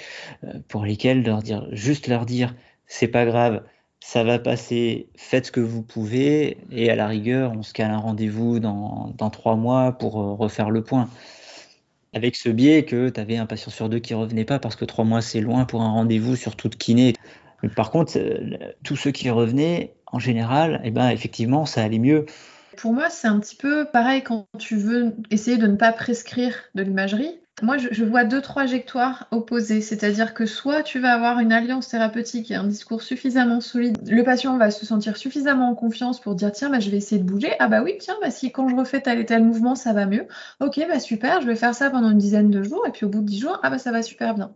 euh, 0.45 0.55
pour 0.69 0.85
lesquelles 0.85 1.25
juste 1.71 2.09
leur 2.09 2.27
dire 2.27 2.55
c'est 2.87 3.09
pas 3.09 3.25
grave, 3.25 3.63
ça 4.01 4.25
va 4.25 4.39
passer, 4.39 5.09
faites 5.17 5.47
ce 5.47 5.53
que 5.53 5.61
vous 5.61 5.83
pouvez, 5.83 6.59
et 6.71 6.91
à 6.91 6.97
la 6.97 7.07
rigueur, 7.07 7.53
on 7.57 7.63
se 7.63 7.73
cale 7.73 7.93
un 7.93 7.99
rendez-vous 7.99 8.59
dans, 8.59 9.15
trois 9.31 9.57
mois 9.57 9.93
pour 9.93 10.21
euh, 10.21 10.35
refaire 10.35 10.71
le 10.71 10.83
point. 10.83 11.09
Avec 12.15 12.37
ce 12.37 12.49
biais 12.49 12.85
que 12.85 13.09
tu 13.09 13.21
avais 13.21 13.37
un 13.37 13.47
patient 13.47 13.71
sur 13.71 13.89
deux 13.89 13.99
qui 13.99 14.15
revenait 14.15 14.45
pas 14.45 14.59
parce 14.59 14.77
que 14.77 14.85
trois 14.85 15.05
mois 15.05 15.23
c'est 15.23 15.41
loin 15.41 15.65
pour 15.65 15.83
un 15.83 15.91
rendez-vous 15.91 16.37
sur 16.37 16.57
toute 16.57 16.77
kiné. 16.77 17.15
par 17.75 17.91
contre, 17.91 18.13
euh, 18.17 18.57
tous 18.85 18.97
ceux 18.97 19.11
qui 19.11 19.31
revenaient, 19.31 19.95
en 20.07 20.19
général, 20.19 20.81
eh 20.85 20.91
ben, 20.91 21.09
effectivement, 21.09 21.65
ça 21.65 21.83
allait 21.83 21.99
mieux. 21.99 22.27
Pour 22.77 22.93
moi, 22.93 23.11
c'est 23.11 23.29
un 23.29 23.39
petit 23.39 23.57
peu 23.57 23.87
pareil 23.91 24.23
quand 24.23 24.47
tu 24.59 24.77
veux 24.77 25.15
essayer 25.31 25.57
de 25.57 25.67
ne 25.67 25.77
pas 25.77 25.93
prescrire 25.93 26.55
de 26.75 26.83
l'imagerie. 26.83 27.39
Moi, 27.61 27.77
je, 27.77 28.05
vois 28.05 28.25
deux 28.25 28.41
trajectoires 28.41 29.27
opposées, 29.31 29.83
c'est-à-dire 29.83 30.33
que 30.33 30.47
soit 30.47 30.83
tu 30.83 30.99
vas 30.99 31.13
avoir 31.13 31.39
une 31.39 31.53
alliance 31.53 31.89
thérapeutique 31.89 32.51
et 32.51 32.55
un 32.55 32.65
discours 32.65 33.03
suffisamment 33.03 33.61
solide, 33.61 33.99
le 34.09 34.25
patient 34.25 34.57
va 34.57 34.71
se 34.71 34.87
sentir 34.87 35.19
suffisamment 35.19 35.69
en 35.69 35.75
confiance 35.75 36.19
pour 36.19 36.35
dire 36.35 36.51
tiens, 36.51 36.71
bah, 36.71 36.81
je 36.81 36.89
vais 36.89 36.97
essayer 36.97 37.21
de 37.21 37.27
bouger. 37.27 37.53
Ah 37.59 37.69
bah 37.69 37.83
oui, 37.83 37.99
tiens, 38.01 38.17
bah, 38.23 38.31
si 38.31 38.51
quand 38.53 38.69
je 38.69 38.75
refais 38.75 39.03
tel 39.03 39.21
et 39.21 39.27
tel 39.27 39.45
mouvement, 39.45 39.75
ça 39.75 39.93
va 39.93 40.07
mieux. 40.07 40.27
Ok, 40.61 40.81
bah 40.89 40.99
super, 40.99 41.43
je 41.43 41.47
vais 41.47 41.55
faire 41.55 41.75
ça 41.75 41.91
pendant 41.91 42.11
une 42.11 42.19
dizaine 42.19 42.51
de 42.51 42.63
jours 42.63 42.87
et 42.87 42.91
puis 42.91 43.05
au 43.05 43.11
bout 43.11 43.21
de 43.21 43.27
dix 43.27 43.39
jours, 43.39 43.61
ah 43.63 43.69
bah 43.69 43.79
ça 43.79 43.93
va 43.93 44.03
super 44.03 44.35
bien. 44.35 44.55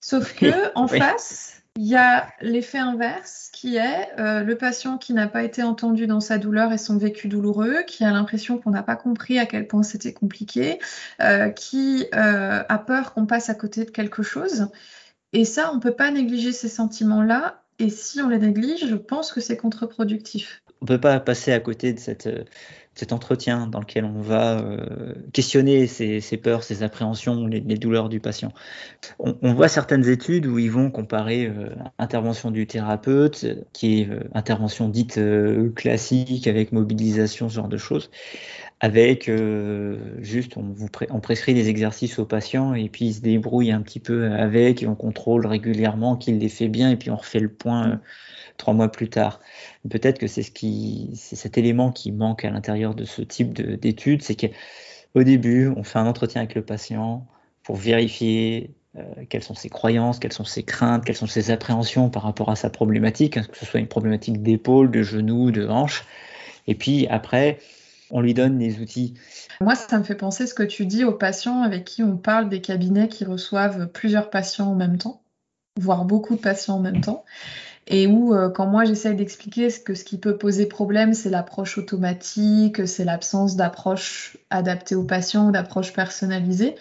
Sauf 0.00 0.34
que 0.34 0.72
en 0.76 0.86
face, 0.86 1.59
il 1.76 1.86
y 1.86 1.96
a 1.96 2.28
l'effet 2.40 2.78
inverse 2.78 3.48
qui 3.52 3.76
est 3.76 4.08
euh, 4.18 4.42
le 4.42 4.56
patient 4.56 4.98
qui 4.98 5.12
n'a 5.12 5.28
pas 5.28 5.44
été 5.44 5.62
entendu 5.62 6.06
dans 6.06 6.20
sa 6.20 6.38
douleur 6.38 6.72
et 6.72 6.78
son 6.78 6.98
vécu 6.98 7.28
douloureux, 7.28 7.82
qui 7.86 8.04
a 8.04 8.10
l'impression 8.10 8.58
qu'on 8.58 8.70
n'a 8.70 8.82
pas 8.82 8.96
compris 8.96 9.38
à 9.38 9.46
quel 9.46 9.68
point 9.68 9.82
c'était 9.82 10.12
compliqué, 10.12 10.80
euh, 11.22 11.50
qui 11.50 12.06
euh, 12.14 12.62
a 12.68 12.78
peur 12.78 13.14
qu'on 13.14 13.26
passe 13.26 13.50
à 13.50 13.54
côté 13.54 13.84
de 13.84 13.90
quelque 13.90 14.22
chose. 14.22 14.68
Et 15.32 15.44
ça, 15.44 15.70
on 15.72 15.76
ne 15.76 15.80
peut 15.80 15.94
pas 15.94 16.10
négliger 16.10 16.52
ces 16.52 16.68
sentiments-là. 16.68 17.62
Et 17.78 17.88
si 17.88 18.20
on 18.20 18.28
les 18.28 18.38
néglige, 18.38 18.86
je 18.86 18.96
pense 18.96 19.32
que 19.32 19.40
c'est 19.40 19.56
contre-productif. 19.56 20.62
On 20.82 20.84
ne 20.84 20.88
peut 20.88 21.00
pas 21.00 21.20
passer 21.20 21.52
à 21.52 21.60
côté 21.60 21.92
de 21.92 22.00
cette 22.00 22.28
cet 23.00 23.14
entretien 23.14 23.66
dans 23.66 23.80
lequel 23.80 24.04
on 24.04 24.20
va 24.20 24.58
euh, 24.58 25.14
questionner 25.32 25.86
ses, 25.86 26.20
peurs, 26.36 26.62
ses 26.62 26.82
appréhensions, 26.82 27.46
les, 27.46 27.60
douleurs 27.60 28.10
du 28.10 28.20
patient. 28.20 28.52
On, 29.18 29.54
voit 29.54 29.68
certaines 29.68 30.06
études 30.06 30.44
où 30.44 30.58
ils 30.58 30.70
vont 30.70 30.90
comparer 30.90 31.46
euh, 31.46 31.70
intervention 31.98 32.50
du 32.50 32.66
thérapeute, 32.66 33.46
qui 33.72 34.02
est 34.02 34.10
euh, 34.10 34.20
intervention 34.34 34.90
dite 34.90 35.18
classique 35.74 36.46
avec 36.46 36.72
mobilisation, 36.72 37.48
ce 37.48 37.54
genre 37.54 37.68
de 37.68 37.78
choses, 37.78 38.10
avec 38.80 39.30
juste 40.20 40.56
on, 40.56 40.62
vous 40.62 40.88
on 41.10 41.20
prescrit 41.20 41.52
des 41.52 41.68
exercices 41.68 42.18
aux 42.18 42.24
patients 42.24 42.72
et 42.72 42.88
puis 42.88 43.06
ils 43.06 43.14
se 43.14 43.20
débrouillent 43.20 43.72
un 43.72 43.82
petit 43.82 44.00
peu 44.00 44.32
avec 44.32 44.82
et 44.82 44.86
on 44.86 44.94
contrôle 44.94 45.46
régulièrement 45.46 46.16
qu'il 46.16 46.38
les 46.38 46.48
fait 46.48 46.68
bien 46.68 46.90
et 46.90 46.96
puis 46.96 47.10
on 47.10 47.16
refait 47.16 47.40
le 47.40 47.50
point 47.50 48.00
trois 48.60 48.74
mois 48.74 48.92
plus 48.92 49.08
tard. 49.08 49.40
Peut-être 49.88 50.18
que 50.18 50.28
c'est 50.28 50.44
ce 50.44 50.52
qui, 50.52 51.10
c'est 51.14 51.34
cet 51.34 51.58
élément 51.58 51.90
qui 51.90 52.12
manque 52.12 52.44
à 52.44 52.50
l'intérieur 52.50 52.94
de 52.94 53.04
ce 53.04 53.22
type 53.22 53.52
d'études, 53.52 54.22
c'est 54.22 54.36
qu'au 54.36 55.22
début, 55.24 55.68
on 55.76 55.82
fait 55.82 55.98
un 55.98 56.06
entretien 56.06 56.42
avec 56.42 56.54
le 56.54 56.62
patient 56.62 57.26
pour 57.64 57.76
vérifier 57.76 58.70
euh, 58.96 59.02
quelles 59.28 59.42
sont 59.42 59.54
ses 59.54 59.68
croyances, 59.68 60.18
quelles 60.18 60.32
sont 60.32 60.44
ses 60.44 60.62
craintes, 60.62 61.04
quelles 61.04 61.16
sont 61.16 61.26
ses 61.26 61.50
appréhensions 61.50 62.10
par 62.10 62.22
rapport 62.22 62.50
à 62.50 62.56
sa 62.56 62.70
problématique, 62.70 63.36
hein, 63.36 63.44
que 63.50 63.56
ce 63.56 63.66
soit 63.66 63.80
une 63.80 63.88
problématique 63.88 64.42
d'épaule, 64.42 64.90
de 64.90 65.02
genou, 65.02 65.50
de 65.50 65.66
hanche. 65.66 66.04
Et 66.66 66.74
puis 66.74 67.06
après, 67.08 67.58
on 68.10 68.20
lui 68.20 68.34
donne 68.34 68.58
des 68.58 68.80
outils. 68.80 69.14
Moi, 69.60 69.74
ça 69.74 69.98
me 69.98 70.04
fait 70.04 70.14
penser 70.14 70.46
ce 70.46 70.54
que 70.54 70.62
tu 70.62 70.86
dis 70.86 71.04
aux 71.04 71.12
patients 71.12 71.62
avec 71.62 71.84
qui 71.84 72.02
on 72.02 72.16
parle 72.16 72.48
des 72.48 72.60
cabinets 72.60 73.08
qui 73.08 73.24
reçoivent 73.24 73.88
plusieurs 73.88 74.30
patients 74.30 74.70
en 74.70 74.74
même 74.74 74.98
temps, 74.98 75.22
voire 75.78 76.04
beaucoup 76.04 76.36
de 76.36 76.40
patients 76.40 76.76
en 76.76 76.80
même 76.80 77.00
temps 77.00 77.24
et 77.90 78.06
où 78.06 78.34
euh, 78.34 78.48
quand 78.48 78.66
moi 78.66 78.84
j'essaye 78.84 79.16
d'expliquer 79.16 79.68
que 79.84 79.94
ce 79.94 80.04
qui 80.04 80.16
peut 80.16 80.38
poser 80.38 80.66
problème, 80.66 81.12
c'est 81.12 81.28
l'approche 81.28 81.76
automatique, 81.76 82.86
c'est 82.86 83.04
l'absence 83.04 83.56
d'approche 83.56 84.36
adaptée 84.48 84.94
aux 84.94 85.04
patients 85.04 85.48
ou 85.48 85.50
d'approche 85.50 85.92
personnalisée. 85.92 86.76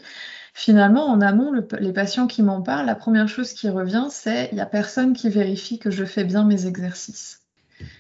Finalement, 0.53 1.05
en 1.07 1.21
amont, 1.21 1.51
les 1.79 1.93
patients 1.93 2.27
qui 2.27 2.43
m'en 2.43 2.61
parlent, 2.61 2.85
la 2.85 2.95
première 2.95 3.27
chose 3.27 3.53
qui 3.53 3.69
revient, 3.69 4.07
c'est 4.11 4.49
il 4.51 4.55
n'y 4.55 4.61
a 4.61 4.65
personne 4.65 5.13
qui 5.13 5.29
vérifie 5.29 5.79
que 5.79 5.89
je 5.89 6.05
fais 6.05 6.23
bien 6.23 6.43
mes 6.43 6.67
exercices. 6.67 7.41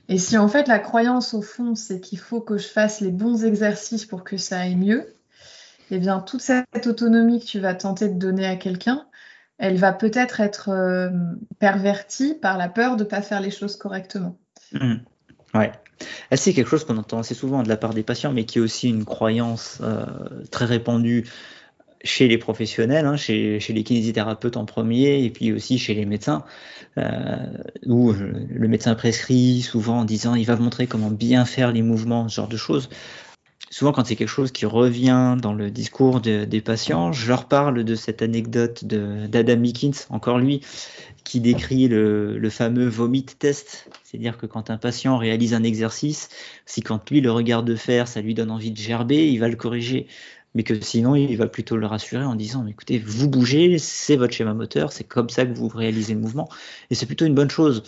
Et 0.07 0.17
si 0.17 0.37
en 0.37 0.47
fait 0.47 0.67
la 0.67 0.79
croyance 0.79 1.33
au 1.33 1.41
fond, 1.41 1.75
c'est 1.75 1.99
qu'il 1.99 2.19
faut 2.19 2.41
que 2.41 2.57
je 2.57 2.67
fasse 2.67 3.01
les 3.01 3.11
bons 3.11 3.45
exercices 3.45 4.05
pour 4.05 4.23
que 4.23 4.37
ça 4.37 4.59
aille 4.59 4.75
mieux, 4.75 5.13
eh 5.91 5.99
bien 5.99 6.19
toute 6.19 6.41
cette 6.41 6.87
autonomie 6.87 7.39
que 7.39 7.45
tu 7.45 7.59
vas 7.59 7.73
tenter 7.73 8.09
de 8.09 8.17
donner 8.17 8.45
à 8.45 8.55
quelqu'un, 8.55 9.05
elle 9.57 9.77
va 9.77 9.91
peut-être 9.91 10.39
être, 10.39 10.69
euh, 10.69 11.09
pervertie 11.59 12.33
par 12.33 12.57
la 12.57 12.69
peur 12.69 12.95
de 12.95 13.03
ne 13.03 13.09
pas 13.09 13.21
faire 13.21 13.41
les 13.41 13.51
choses 13.51 13.75
correctement. 13.75 14.37
Mmh. 14.71 14.95
Ouais. 15.53 15.71
C'est 16.33 16.53
quelque 16.53 16.69
chose 16.69 16.85
qu'on 16.85 16.97
entend 16.97 17.19
assez 17.19 17.33
souvent 17.33 17.61
de 17.63 17.67
la 17.67 17.75
part 17.75 17.93
des 17.93 18.03
patients, 18.03 18.31
mais 18.31 18.45
qui 18.45 18.59
est 18.59 18.61
aussi 18.61 18.87
une 18.87 19.03
croyance 19.03 19.79
euh, 19.81 20.05
très 20.49 20.65
répandue 20.65 21.25
chez 22.03 22.27
les 22.27 22.37
professionnels, 22.37 23.05
hein, 23.05 23.17
chez, 23.17 23.59
les 23.69 23.83
kinésithérapeutes 23.83 24.57
en 24.57 24.65
premier, 24.65 25.23
et 25.23 25.29
puis 25.29 25.51
aussi 25.51 25.77
chez 25.77 25.93
les 25.93 26.05
médecins, 26.05 26.43
euh, 26.97 27.35
où 27.85 28.13
le 28.13 28.67
médecin 28.67 28.95
prescrit 28.95 29.61
souvent 29.61 29.99
en 29.99 30.05
disant 30.05 30.35
il 30.35 30.45
va 30.45 30.55
montrer 30.55 30.87
comment 30.87 31.11
bien 31.11 31.45
faire 31.45 31.71
les 31.71 31.81
mouvements, 31.81 32.29
ce 32.29 32.35
genre 32.35 32.47
de 32.47 32.57
choses. 32.57 32.89
souvent 33.69 33.91
quand 33.91 34.05
c'est 34.05 34.15
quelque 34.15 34.27
chose 34.27 34.51
qui 34.51 34.65
revient 34.65 35.35
dans 35.41 35.53
le 35.53 35.71
discours 35.71 36.21
des 36.21 36.61
patients, 36.61 37.11
je 37.11 37.27
leur 37.27 37.45
parle 37.45 37.83
de 37.83 37.95
cette 37.95 38.21
anecdote 38.21 38.85
d'Adam 38.85 39.57
Mickens, 39.57 40.07
encore 40.09 40.39
lui, 40.39 40.61
qui 41.29 41.39
décrit 41.39 41.87
le, 41.87 42.49
fameux 42.49 42.87
vomit 42.87 43.23
test. 43.23 43.87
C'est-à-dire 44.03 44.37
que 44.37 44.47
quand 44.47 44.71
un 44.71 44.77
patient 44.77 45.15
réalise 45.15 45.53
un 45.53 45.61
exercice, 45.61 46.29
si 46.65 46.81
quand 46.81 47.07
lui 47.11 47.21
le 47.21 47.31
regarde 47.31 47.75
faire, 47.75 48.07
ça 48.07 48.21
lui 48.21 48.33
donne 48.33 48.49
envie 48.49 48.71
de 48.71 48.77
gerber, 48.77 49.29
il 49.29 49.39
va 49.39 49.47
le 49.47 49.55
corriger. 49.55 50.07
Mais 50.55 50.63
que 50.63 50.79
sinon, 50.81 51.15
il 51.15 51.35
va 51.37 51.47
plutôt 51.47 51.77
le 51.77 51.85
rassurer 51.85 52.23
en 52.23 52.35
disant, 52.35 52.65
écoutez, 52.67 52.97
vous 52.97 53.29
bougez, 53.29 53.77
c'est 53.77 54.15
votre 54.15 54.33
schéma 54.33 54.53
moteur, 54.53 54.91
c'est 54.91 55.03
comme 55.03 55.29
ça 55.29 55.45
que 55.45 55.53
vous 55.53 55.67
réalisez 55.67 56.13
le 56.13 56.19
mouvement. 56.19 56.49
Et 56.89 56.95
c'est 56.95 57.05
plutôt 57.05 57.25
une 57.25 57.35
bonne 57.35 57.51
chose. 57.51 57.83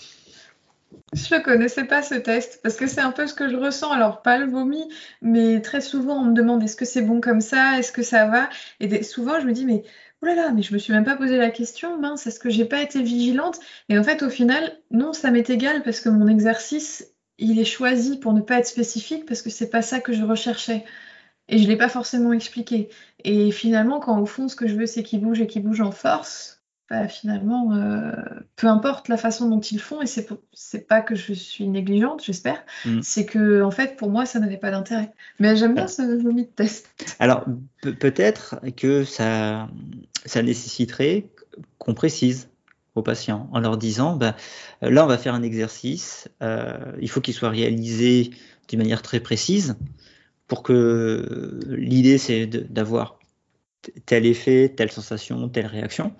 Je 1.14 1.36
ne 1.36 1.42
connaissais 1.42 1.84
pas 1.84 2.04
ce 2.04 2.16
test 2.16 2.62
parce 2.64 2.76
que 2.76 2.88
c'est 2.88 3.02
un 3.02 3.12
peu 3.12 3.28
ce 3.28 3.34
que 3.34 3.50
je 3.50 3.58
ressens. 3.58 3.92
Alors, 3.92 4.22
pas 4.22 4.38
le 4.38 4.50
vomi, 4.50 4.84
mais 5.22 5.62
très 5.62 5.82
souvent, 5.82 6.22
on 6.22 6.26
me 6.26 6.34
demande 6.34 6.64
est-ce 6.64 6.76
que 6.76 6.86
c'est 6.86 7.02
bon 7.02 7.20
comme 7.20 7.42
ça 7.42 7.80
Est-ce 7.80 7.92
que 7.92 8.04
ça 8.04 8.28
va? 8.28 8.50
Et 8.80 9.04
souvent, 9.04 9.40
je 9.40 9.46
me 9.46 9.52
dis 9.52 9.66
mais 9.66 9.84
oh 10.22 10.26
là 10.26 10.36
là, 10.36 10.52
mais 10.52 10.62
je 10.62 10.74
me 10.74 10.80
suis 10.80 10.94
même 10.94 11.04
pas 11.04 11.18
posé 11.18 11.38
la 11.38 11.50
question, 11.50 12.00
mince, 12.00 12.28
est-ce 12.28 12.40
que 12.40 12.50
j'ai 12.50 12.66
pas 12.66 12.82
été 12.82 13.02
vigilante? 13.02 13.60
Et 13.90 13.98
en 13.98 14.04
fait, 14.04 14.24
au 14.24 14.30
final, 14.30 14.78
non, 14.92 15.14
ça 15.14 15.32
m'est 15.32 15.50
égal 15.50 15.84
parce 15.84 16.00
que 16.00 16.10
mon 16.10 16.28
exercice, 16.28 17.08
il 17.38 17.60
est 17.60 17.66
choisi 17.66 18.18
pour 18.20 18.34
ne 18.34 18.42
pas 18.42 18.60
être 18.60 18.68
spécifique 18.68 19.26
parce 19.26 19.42
que 19.42 19.50
c'est 19.50 19.70
pas 19.70 19.82
ça 19.82 20.00
que 20.00 20.14
je 20.14 20.24
recherchais. 20.24 20.86
Et 21.52 21.58
je 21.58 21.68
l'ai 21.68 21.76
pas 21.76 21.90
forcément 21.90 22.34
expliqué. 22.34 22.90
Et 23.24 23.52
finalement, 23.52 24.00
quand 24.00 24.20
au 24.20 24.26
fond, 24.26 24.48
ce 24.48 24.56
que 24.56 24.68
je 24.68 24.76
veux, 24.76 24.86
c'est 24.86 25.04
qu'il 25.04 25.22
bouge 25.22 25.42
et 25.42 25.48
qu'il 25.48 25.64
bouge 25.64 25.82
en 25.82 25.92
force, 25.92 26.62
bah, 26.90 27.08
finalement, 27.08 27.74
euh, 27.74 28.12
peu 28.56 28.68
importe 28.68 29.08
la 29.08 29.18
façon 29.18 29.50
dont 29.50 29.60
ils 29.60 29.80
font, 29.80 30.02
et 30.02 30.06
c'est, 30.06 30.28
c'est 30.54 30.88
pas 30.88 31.02
que 31.02 31.16
je 31.16 31.34
suis 31.34 31.68
négligente, 31.68 32.24
j'espère, 32.24 32.64
mm. 32.86 33.00
c'est 33.02 33.26
que 33.26 33.62
en 33.62 33.72
fait, 33.72 33.96
pour 33.96 34.10
moi, 34.10 34.26
ça 34.26 34.40
n'avait 34.40 34.58
pas 34.58 34.72
d'intérêt. 34.72 35.12
Mais 35.40 35.56
j'aime 35.56 35.76
bien 35.76 35.88
ce 35.88 36.22
vomi 36.22 36.44
de 36.44 36.50
test. 36.50 36.90
Alors, 37.20 37.46
peut-être 37.82 38.60
que 38.76 39.04
ça, 39.04 39.70
ça 40.26 40.42
nécessiterait 40.42 41.28
qu'on 41.78 41.94
précise 41.94 42.50
aux 42.96 43.04
patients 43.04 43.50
en 43.54 43.60
leur 43.60 43.78
disant, 43.78 44.16
bah, 44.16 44.36
là, 44.82 45.04
on 45.04 45.08
va 45.08 45.18
faire 45.18 45.34
un 45.34 45.44
exercice, 45.44 46.30
euh, 46.42 46.78
il 47.00 47.10
faut 47.10 47.22
qu'il 47.22 47.34
soit 47.34 47.50
réalisé 47.50 48.32
d'une 48.68 48.80
manière 48.80 49.02
très 49.02 49.20
précise 49.20 49.76
pour 50.52 50.64
que 50.64 51.62
l'idée, 51.70 52.18
c'est 52.18 52.46
d'avoir 52.46 53.18
tel 54.06 54.26
effet, 54.26 54.68
telle 54.76 54.92
sensation, 54.92 55.48
telle 55.48 55.66
réaction. 55.66 56.12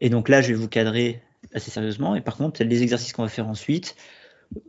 Et 0.00 0.10
donc 0.10 0.28
là, 0.28 0.42
je 0.42 0.46
vais 0.50 0.54
vous 0.54 0.68
cadrer 0.68 1.20
assez 1.52 1.72
sérieusement. 1.72 2.14
Et 2.14 2.20
par 2.20 2.36
contre, 2.36 2.62
les 2.62 2.82
exercices 2.84 3.12
qu'on 3.12 3.24
va 3.24 3.28
faire 3.28 3.48
ensuite, 3.48 3.96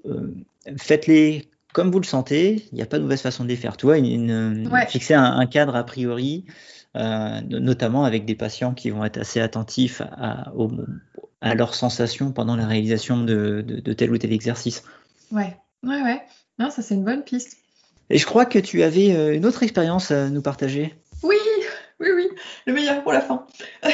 euh, 0.08 0.34
faites-les 0.76 1.52
comme 1.72 1.91
vous 1.91 2.00
le 2.00 2.06
sentez. 2.06 2.65
Il 2.72 2.76
n'y 2.78 2.82
a 2.82 2.88
pas 2.88 2.98
de 2.98 3.04
mauvaise 3.04 3.22
façon 3.22 3.43
de 3.43 3.50
les 3.50 3.58
faire. 3.58 3.78
Tu 3.78 3.86
vois, 3.86 4.00
une, 4.00 4.67
fixer 4.88 5.13
un, 5.13 5.46
cadre 5.46 5.76
a 5.76 5.84
priori, 5.84 6.46
euh, 6.96 7.41
notamment 7.41 8.06
avec 8.06 8.26
des 8.26 8.34
patients 8.34 8.74
qui 8.74 8.89
vont 8.89 9.06
être 9.06 9.20
assez 9.20 9.39
attentifs 9.39 10.02
à, 10.02 10.52
à 11.41 11.54
leurs 11.54 11.76
sensations 11.76 12.32
pendant 12.32 12.56
la 12.56 12.65
réalisation 12.65 13.24
de, 13.24 13.62
de, 13.62 13.93
tel 13.93 14.12
ou 14.12 14.17
tel 14.17 14.34
exercice. 14.34 14.82
Ouais, 15.32 15.56
ouais, 15.84 16.02
ouais. 16.02 16.24
Non, 16.58 16.72
ça 16.72 16.82
c'est 16.82 16.96
une 16.96 17.04
bonne 17.04 17.24
piste. 17.24 17.58
Et 18.10 18.17
je 18.17 18.26
crois 18.26 18.46
que 18.46 18.60
tu 18.60 18.84
avais 18.84 19.13
euh, 19.13 19.34
une 19.34 19.46
autre 19.46 19.63
expérience 19.63 20.12
à 20.12 20.30
nous 20.30 20.41
partager. 20.41 20.96
Oui, 21.24 21.36
oui, 22.00 22.10
oui, 22.15 22.30
le 22.65 22.74
meilleur 22.74 23.04
pour 23.04 23.13
la 23.13 23.22
fin. 23.22 23.46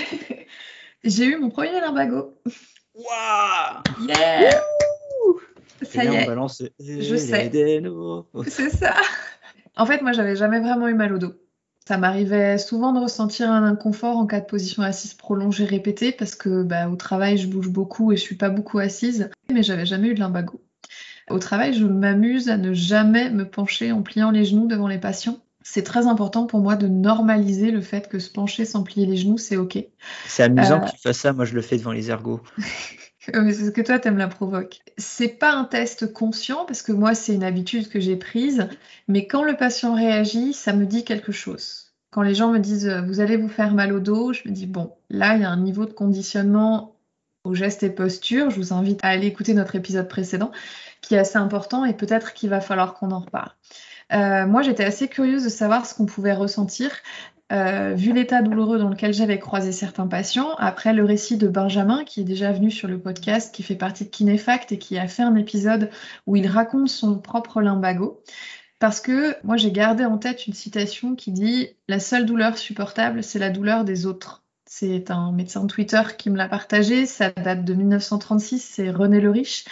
J'ai 1.03 1.25
eu 1.25 1.37
mon 1.37 1.49
premier 1.49 1.79
limbago. 1.81 2.37
Waouh 2.93 4.07
Yeah 4.07 4.61
Ça 5.81 6.05
y 6.05 6.07
est. 6.07 6.27
Je 6.79 7.15
sais. 7.15 7.51
C'est 8.47 8.69
ça. 8.69 8.93
En 9.75 9.85
fait, 9.85 10.01
moi, 10.01 10.11
j'avais 10.11 10.35
jamais 10.35 10.59
vraiment 10.59 10.87
eu 10.87 10.93
mal 10.93 11.13
au 11.13 11.17
dos. 11.17 11.33
Ça 11.85 11.97
m'arrivait 11.97 12.57
souvent 12.57 12.93
de 12.93 12.99
ressentir 12.99 13.51
un 13.51 13.63
inconfort 13.63 14.17
en 14.17 14.25
cas 14.25 14.39
de 14.39 14.45
position 14.45 14.83
assise 14.83 15.15
prolongée 15.15 15.65
répétée 15.65 16.13
parce 16.13 16.35
que 16.35 16.63
bah, 16.63 16.87
au 16.87 16.95
travail, 16.95 17.37
je 17.37 17.47
bouge 17.47 17.67
beaucoup 17.67 18.13
et 18.13 18.15
je 18.15 18.21
suis 18.21 18.35
pas 18.35 18.49
beaucoup 18.49 18.79
assise, 18.79 19.29
mais 19.51 19.63
j'avais 19.63 19.85
jamais 19.85 20.09
eu 20.09 20.13
de 20.13 20.19
limbago. 20.19 20.61
Au 21.29 21.39
travail, 21.39 21.73
je 21.73 21.85
m'amuse 21.85 22.49
à 22.49 22.57
ne 22.57 22.73
jamais 22.73 23.29
me 23.29 23.47
pencher 23.47 23.91
en 23.91 24.01
pliant 24.01 24.31
les 24.31 24.45
genoux 24.45 24.67
devant 24.67 24.87
les 24.87 24.99
patients 24.99 25.39
c'est 25.63 25.83
très 25.83 26.07
important 26.07 26.45
pour 26.45 26.59
moi 26.59 26.75
de 26.75 26.87
normaliser 26.87 27.71
le 27.71 27.81
fait 27.81 28.09
que 28.09 28.19
se 28.19 28.29
pencher 28.29 28.65
sans 28.65 28.83
plier 28.83 29.05
les 29.05 29.17
genoux, 29.17 29.37
c'est 29.37 29.57
OK. 29.57 29.77
C'est 30.25 30.43
amusant 30.43 30.81
euh, 30.81 30.85
que 30.85 30.91
tu 30.91 31.01
fasses 31.01 31.17
ça, 31.19 31.33
moi 31.33 31.45
je 31.45 31.55
le 31.55 31.61
fais 31.61 31.77
devant 31.77 31.93
les 31.93 32.09
ergots. 32.09 32.41
c'est 33.19 33.53
ce 33.53 33.71
que 33.71 33.81
toi, 33.81 33.97
tu 33.97 34.09
aimes 34.09 34.17
la 34.17 34.27
provoque. 34.27 34.79
C'est 34.97 35.29
pas 35.39 35.53
un 35.53 35.63
test 35.63 36.11
conscient 36.11 36.65
parce 36.65 36.81
que 36.81 36.91
moi, 36.91 37.15
c'est 37.15 37.33
une 37.33 37.43
habitude 37.43 37.89
que 37.89 37.99
j'ai 37.99 38.17
prise, 38.17 38.67
mais 39.07 39.25
quand 39.25 39.43
le 39.43 39.55
patient 39.55 39.95
réagit, 39.95 40.53
ça 40.53 40.73
me 40.73 40.85
dit 40.85 41.05
quelque 41.05 41.31
chose. 41.31 41.93
Quand 42.11 42.21
les 42.21 42.35
gens 42.35 42.51
me 42.51 42.59
disent 42.59 42.87
euh, 42.87 43.01
vous 43.01 43.21
allez 43.21 43.37
vous 43.37 43.49
faire 43.49 43.73
mal 43.73 43.93
au 43.93 43.99
dos, 43.99 44.33
je 44.33 44.41
me 44.45 44.53
dis 44.53 44.67
bon, 44.67 44.91
là, 45.09 45.35
il 45.35 45.41
y 45.41 45.45
a 45.45 45.49
un 45.49 45.61
niveau 45.61 45.85
de 45.85 45.93
conditionnement 45.93 46.97
au 47.45 47.55
geste 47.55 47.83
et 47.83 47.89
posture. 47.89 48.49
Je 48.49 48.57
vous 48.57 48.73
invite 48.73 48.99
à 49.03 49.07
aller 49.07 49.27
écouter 49.27 49.53
notre 49.53 49.75
épisode 49.75 50.09
précédent 50.09 50.51
qui 51.03 51.13
est 51.13 51.19
assez 51.19 51.37
important 51.37 51.85
et 51.85 51.93
peut-être 51.93 52.33
qu'il 52.33 52.49
va 52.49 52.61
falloir 52.61 52.95
qu'on 52.95 53.11
en 53.11 53.19
reparle. 53.19 53.51
Euh, 54.13 54.47
moi, 54.47 54.63
j'étais 54.63 54.83
assez 54.83 55.07
curieuse 55.07 55.43
de 55.43 55.49
savoir 55.49 55.85
ce 55.85 55.93
qu'on 55.93 56.05
pouvait 56.05 56.33
ressentir. 56.33 56.91
Euh, 57.51 57.93
vu 57.93 58.13
l'état 58.13 58.41
douloureux 58.41 58.79
dans 58.79 58.89
lequel 58.89 59.13
j'avais 59.13 59.37
croisé 59.37 59.71
certains 59.71 60.07
patients, 60.07 60.55
après 60.57 60.93
le 60.93 61.03
récit 61.03 61.37
de 61.37 61.47
Benjamin, 61.47 62.03
qui 62.03 62.21
est 62.21 62.23
déjà 62.23 62.51
venu 62.51 62.71
sur 62.71 62.87
le 62.87 62.99
podcast, 62.99 63.53
qui 63.53 63.61
fait 63.61 63.75
partie 63.75 64.05
de 64.05 64.09
Kinefact 64.09 64.71
et 64.71 64.79
qui 64.79 64.97
a 64.97 65.07
fait 65.07 65.23
un 65.23 65.35
épisode 65.35 65.89
où 66.25 66.35
il 66.35 66.47
raconte 66.47 66.89
son 66.89 67.19
propre 67.19 67.61
limbago. 67.61 68.23
Parce 68.79 69.01
que 69.01 69.35
moi, 69.43 69.57
j'ai 69.57 69.71
gardé 69.71 70.05
en 70.05 70.17
tête 70.17 70.47
une 70.47 70.53
citation 70.53 71.15
qui 71.15 71.31
dit 71.31 71.69
La 71.87 71.99
seule 71.99 72.25
douleur 72.25 72.57
supportable, 72.57 73.23
c'est 73.23 73.39
la 73.39 73.49
douleur 73.49 73.83
des 73.83 74.05
autres. 74.05 74.42
C'est 74.75 75.11
un 75.11 75.31
médecin 75.31 75.61
de 75.61 75.67
Twitter 75.67 76.01
qui 76.17 76.31
me 76.31 76.35
l'a 76.35 76.49
partagé. 76.49 77.05
Ça 77.05 77.29
date 77.29 77.63
de 77.63 77.75
1936, 77.75 78.57
c'est 78.57 78.89
René 78.89 79.21
Le 79.21 79.29
Riche 79.29 79.65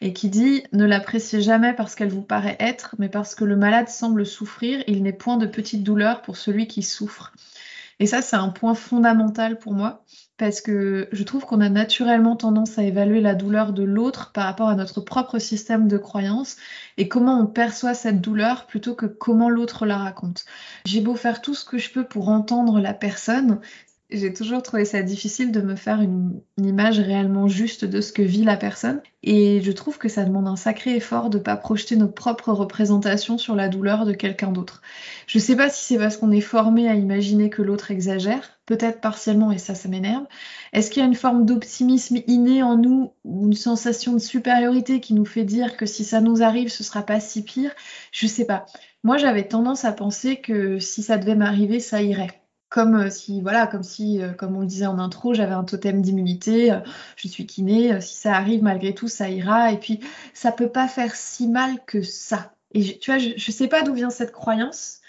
et 0.00 0.12
qui 0.12 0.28
dit 0.28 0.64
Ne 0.72 0.84
l'appréciez 0.84 1.40
jamais 1.40 1.74
parce 1.74 1.94
qu'elle 1.94 2.10
vous 2.10 2.22
paraît 2.22 2.56
être, 2.58 2.96
mais 2.98 3.08
parce 3.08 3.36
que 3.36 3.44
le 3.44 3.54
malade 3.54 3.88
semble 3.88 4.26
souffrir, 4.26 4.82
il 4.88 5.04
n'est 5.04 5.12
point 5.12 5.36
de 5.36 5.46
petite 5.46 5.84
douleur 5.84 6.22
pour 6.22 6.36
celui 6.36 6.66
qui 6.66 6.82
souffre. 6.82 7.32
Et 8.00 8.06
ça, 8.06 8.20
c'est 8.20 8.36
un 8.36 8.48
point 8.48 8.74
fondamental 8.74 9.58
pour 9.58 9.72
moi, 9.72 10.04
parce 10.36 10.60
que 10.60 11.08
je 11.10 11.22
trouve 11.24 11.44
qu'on 11.44 11.60
a 11.60 11.68
naturellement 11.68 12.36
tendance 12.36 12.78
à 12.78 12.84
évaluer 12.84 13.20
la 13.20 13.34
douleur 13.34 13.72
de 13.72 13.82
l'autre 13.82 14.30
par 14.32 14.44
rapport 14.44 14.68
à 14.68 14.76
notre 14.76 15.00
propre 15.00 15.38
système 15.38 15.88
de 15.88 15.98
croyance 15.98 16.56
et 16.96 17.08
comment 17.08 17.40
on 17.40 17.46
perçoit 17.46 17.94
cette 17.94 18.20
douleur 18.20 18.66
plutôt 18.66 18.94
que 18.94 19.06
comment 19.06 19.50
l'autre 19.50 19.84
la 19.84 19.98
raconte. 19.98 20.44
J'ai 20.84 21.00
beau 21.00 21.16
faire 21.16 21.42
tout 21.42 21.54
ce 21.54 21.64
que 21.64 21.78
je 21.78 21.90
peux 21.90 22.04
pour 22.04 22.28
entendre 22.28 22.78
la 22.78 22.94
personne, 22.94 23.60
j'ai 24.10 24.32
toujours 24.32 24.62
trouvé 24.62 24.86
ça 24.86 25.02
difficile 25.02 25.52
de 25.52 25.60
me 25.60 25.76
faire 25.76 26.00
une, 26.00 26.40
image 26.56 26.98
réellement 26.98 27.46
juste 27.46 27.84
de 27.84 28.00
ce 28.00 28.12
que 28.12 28.22
vit 28.22 28.42
la 28.42 28.56
personne. 28.56 29.02
Et 29.22 29.60
je 29.60 29.70
trouve 29.70 29.98
que 29.98 30.08
ça 30.08 30.24
demande 30.24 30.48
un 30.48 30.56
sacré 30.56 30.96
effort 30.96 31.28
de 31.28 31.38
ne 31.38 31.42
pas 31.42 31.56
projeter 31.56 31.94
nos 31.96 32.08
propres 32.08 32.52
représentations 32.52 33.36
sur 33.36 33.54
la 33.54 33.68
douleur 33.68 34.06
de 34.06 34.12
quelqu'un 34.12 34.50
d'autre. 34.50 34.80
Je 35.26 35.38
ne 35.38 35.42
sais 35.42 35.56
pas 35.56 35.68
si 35.68 35.84
c'est 35.84 35.98
parce 35.98 36.16
qu'on 36.16 36.30
est 36.30 36.40
formé 36.40 36.88
à 36.88 36.94
imaginer 36.94 37.50
que 37.50 37.60
l'autre 37.60 37.90
exagère, 37.90 38.58
peut-être 38.64 39.00
partiellement, 39.00 39.52
et 39.52 39.58
ça, 39.58 39.74
ça 39.74 39.88
m'énerve. 39.88 40.24
Est-ce 40.72 40.90
qu'il 40.90 41.02
y 41.02 41.04
a 41.04 41.08
une 41.08 41.14
forme 41.14 41.44
d'optimisme 41.44 42.18
inné 42.26 42.62
en 42.62 42.76
nous, 42.76 43.12
ou 43.24 43.46
une 43.46 43.54
sensation 43.54 44.14
de 44.14 44.18
supériorité 44.18 45.00
qui 45.00 45.12
nous 45.12 45.26
fait 45.26 45.44
dire 45.44 45.76
que 45.76 45.84
si 45.84 46.04
ça 46.04 46.22
nous 46.22 46.42
arrive, 46.42 46.70
ce 46.70 46.82
sera 46.82 47.02
pas 47.02 47.20
si 47.20 47.44
pire? 47.44 47.72
Je 48.10 48.24
ne 48.24 48.30
sais 48.30 48.46
pas. 48.46 48.64
Moi, 49.04 49.18
j'avais 49.18 49.46
tendance 49.46 49.84
à 49.84 49.92
penser 49.92 50.36
que 50.36 50.78
si 50.78 51.02
ça 51.02 51.18
devait 51.18 51.36
m'arriver, 51.36 51.78
ça 51.78 52.02
irait 52.02 52.37
comme 52.68 52.96
euh, 52.96 53.10
si, 53.10 53.40
voilà, 53.40 53.66
comme 53.66 53.82
si, 53.82 54.22
euh, 54.22 54.32
comme 54.32 54.56
on 54.56 54.60
le 54.60 54.66
disait 54.66 54.86
en 54.86 54.98
intro, 54.98 55.34
j'avais 55.34 55.54
un 55.54 55.64
totem 55.64 56.02
d'immunité, 56.02 56.72
euh, 56.72 56.80
je 57.16 57.28
suis 57.28 57.46
kiné, 57.46 58.00
si 58.00 58.16
ça 58.16 58.34
arrive 58.34 58.62
malgré 58.62 58.94
tout, 58.94 59.08
ça 59.08 59.28
ira, 59.30 59.72
et 59.72 59.78
puis 59.78 60.00
ça 60.34 60.52
peut 60.52 60.70
pas 60.70 60.88
faire 60.88 61.14
si 61.14 61.48
mal 61.48 61.84
que 61.86 62.02
ça. 62.02 62.52
Et 62.72 62.98
tu 62.98 63.10
vois, 63.10 63.18
je, 63.18 63.30
ne 63.30 63.52
sais 63.52 63.68
pas 63.68 63.82
d'où 63.82 63.94
vient 63.94 64.10
cette 64.10 64.32
croyance. 64.32 65.00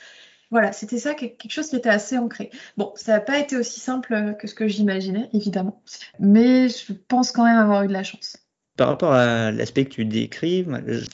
Voilà, 0.51 0.71
c'était 0.71 0.97
ça, 0.97 1.13
quelque 1.13 1.49
chose 1.49 1.69
qui 1.69 1.75
était 1.75 1.89
assez 1.89 2.17
ancré. 2.17 2.49
Bon, 2.77 2.91
ça 2.95 3.13
n'a 3.13 3.19
pas 3.21 3.37
été 3.37 3.55
aussi 3.57 3.79
simple 3.79 4.35
que 4.39 4.47
ce 4.47 4.55
que 4.55 4.67
j'imaginais, 4.67 5.29
évidemment, 5.33 5.81
mais 6.19 6.69
je 6.69 6.93
pense 6.93 7.31
quand 7.31 7.45
même 7.45 7.57
avoir 7.57 7.83
eu 7.83 7.87
de 7.87 7.93
la 7.93 8.03
chance. 8.03 8.37
Par 8.79 8.87
rapport 8.87 9.11
à 9.11 9.51
l'aspect 9.51 9.83
que 9.83 9.89
tu 9.89 10.05
décris, 10.05 10.65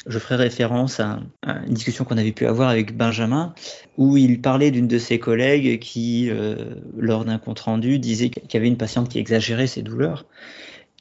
je 0.05 0.19
ferai 0.19 0.35
référence 0.35 0.99
à, 0.99 1.19
une 1.65 1.73
discussion 1.73 2.05
qu'on 2.05 2.19
avait 2.19 2.31
pu 2.31 2.45
avoir 2.45 2.69
avec 2.69 2.95
Benjamin, 2.95 3.55
où 3.97 4.17
il 4.17 4.39
parlait 4.39 4.69
d'une 4.69 4.87
de 4.87 4.99
ses 4.99 5.17
collègues 5.17 5.79
qui, 5.79 6.29
euh, 6.29 6.75
lors 6.95 7.25
d'un 7.25 7.39
compte-rendu, 7.39 7.97
disait 7.97 8.29
qu'il 8.29 8.53
y 8.53 8.57
avait 8.57 8.67
une 8.67 8.77
patiente 8.77 9.09
qui 9.09 9.17
exagérait 9.17 9.65
ses 9.65 9.81
douleurs. 9.81 10.27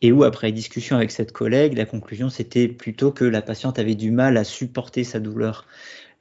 Et 0.01 0.11
où, 0.11 0.25
après 0.25 0.53
discussion 0.53 0.97
avec 0.97 1.11
cette 1.11 1.33
collègue, 1.33 1.77
la 1.77 1.85
conclusion 1.85 2.31
c'était 2.31 2.67
plutôt 2.67 3.13
que 3.13 3.27
la 3.27 3.43
patiente 3.43 3.79
avait 3.79 3.95
du 3.95 4.11
mal 4.11 4.39
à 4.39 4.45
supporter 4.45 5.05
sa 5.05 5.21
douleur. 5.21 5.67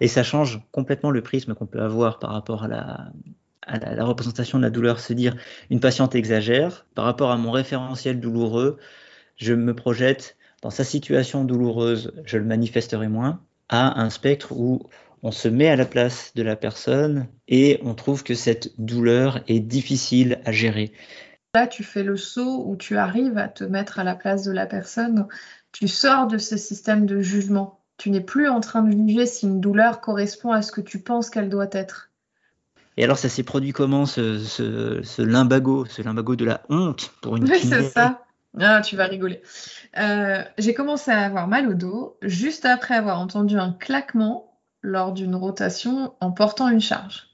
Et 0.01 0.09
ça 0.09 0.23
change 0.23 0.59
complètement 0.73 1.11
le 1.11 1.21
prisme 1.21 1.53
qu'on 1.53 1.67
peut 1.67 1.81
avoir 1.81 2.19
par 2.19 2.31
rapport 2.31 2.65
à 2.65 2.67
la, 2.67 3.13
à 3.61 3.95
la 3.95 4.03
représentation 4.03 4.57
de 4.57 4.63
la 4.63 4.71
douleur. 4.71 4.99
Se 4.99 5.13
dire, 5.13 5.37
une 5.69 5.79
patiente 5.79 6.15
exagère, 6.15 6.85
par 6.95 7.05
rapport 7.05 7.31
à 7.31 7.37
mon 7.37 7.51
référentiel 7.51 8.19
douloureux, 8.19 8.77
je 9.37 9.53
me 9.53 9.73
projette 9.73 10.37
dans 10.61 10.69
sa 10.69 10.83
situation 10.83 11.43
douloureuse, 11.43 12.13
je 12.25 12.37
le 12.37 12.45
manifesterai 12.45 13.07
moins, 13.07 13.41
à 13.69 14.01
un 14.01 14.09
spectre 14.09 14.53
où 14.53 14.83
on 15.23 15.31
se 15.31 15.47
met 15.47 15.67
à 15.67 15.75
la 15.75 15.85
place 15.85 16.33
de 16.35 16.43
la 16.43 16.55
personne 16.55 17.27
et 17.47 17.79
on 17.83 17.95
trouve 17.95 18.23
que 18.23 18.35
cette 18.35 18.79
douleur 18.79 19.41
est 19.47 19.59
difficile 19.59 20.39
à 20.45 20.51
gérer. 20.51 20.91
Là, 21.55 21.67
tu 21.67 21.83
fais 21.83 22.03
le 22.03 22.17
saut 22.17 22.63
où 22.65 22.75
tu 22.75 22.97
arrives 22.97 23.37
à 23.37 23.47
te 23.47 23.63
mettre 23.63 23.99
à 23.99 24.03
la 24.03 24.15
place 24.15 24.43
de 24.43 24.51
la 24.51 24.65
personne. 24.65 25.27
Tu 25.71 25.87
sors 25.87 26.27
de 26.27 26.37
ce 26.37 26.57
système 26.57 27.05
de 27.05 27.21
jugement. 27.21 27.79
Tu 27.97 28.09
n'es 28.09 28.21
plus 28.21 28.49
en 28.49 28.59
train 28.59 28.81
de 28.81 28.91
juger 28.91 29.25
si 29.25 29.45
une 29.45 29.61
douleur 29.61 30.01
correspond 30.01 30.51
à 30.51 30.61
ce 30.61 30.71
que 30.71 30.81
tu 30.81 30.99
penses 30.99 31.29
qu'elle 31.29 31.49
doit 31.49 31.69
être. 31.71 32.09
Et 32.97 33.03
alors, 33.03 33.17
ça 33.17 33.29
s'est 33.29 33.43
produit 33.43 33.71
comment, 33.71 34.05
ce, 34.05 34.39
ce, 34.39 35.21
limbago, 35.21 35.85
ce 35.85 36.01
limbago 36.01 36.35
de 36.35 36.45
la 36.45 36.61
honte 36.69 37.13
pour 37.21 37.37
une 37.37 37.49
Oui, 37.49 37.59
c'est 37.59 37.83
ça. 37.83 38.22
Ah, 38.59 38.81
tu 38.81 38.95
vas 38.95 39.05
rigoler. 39.05 39.41
Euh, 39.97 40.43
j'ai 40.57 40.73
commencé 40.73 41.11
à 41.11 41.21
avoir 41.21 41.47
mal 41.47 41.67
au 41.67 41.73
dos 41.73 42.17
juste 42.21 42.65
après 42.65 42.95
avoir 42.95 43.19
entendu 43.19 43.57
un 43.57 43.71
claquement 43.71 44.59
lors 44.81 45.11
d'une 45.11 45.35
rotation 45.35 46.13
en 46.19 46.31
portant 46.31 46.69
une 46.69 46.81
charge. 46.81 47.29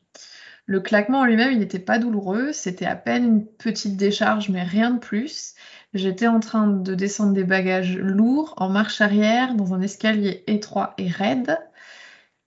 Le 0.66 0.80
claquement 0.80 1.22
en 1.22 1.26
lui-même, 1.26 1.52
il 1.52 1.60
n'était 1.60 1.80
pas 1.80 1.98
douloureux, 1.98 2.52
c'était 2.54 2.86
à 2.86 2.96
peine 2.96 3.26
une 3.26 3.46
petite 3.46 3.98
décharge, 3.98 4.50
mais 4.50 4.64
rien 4.64 4.92
de 4.92 5.00
plus. 5.00 5.56
J'étais 5.96 6.28
en 6.28 6.40
train 6.40 6.68
de 6.68 6.94
descendre 6.94 7.34
des 7.34 7.44
bagages 7.44 7.98
lourds 7.98 8.54
en 8.58 8.70
marche 8.70 9.02
arrière 9.02 9.56
dans 9.56 9.74
un 9.74 9.82
escalier 9.82 10.44
étroit 10.46 10.94
et 11.00 11.08
raide 11.08 11.58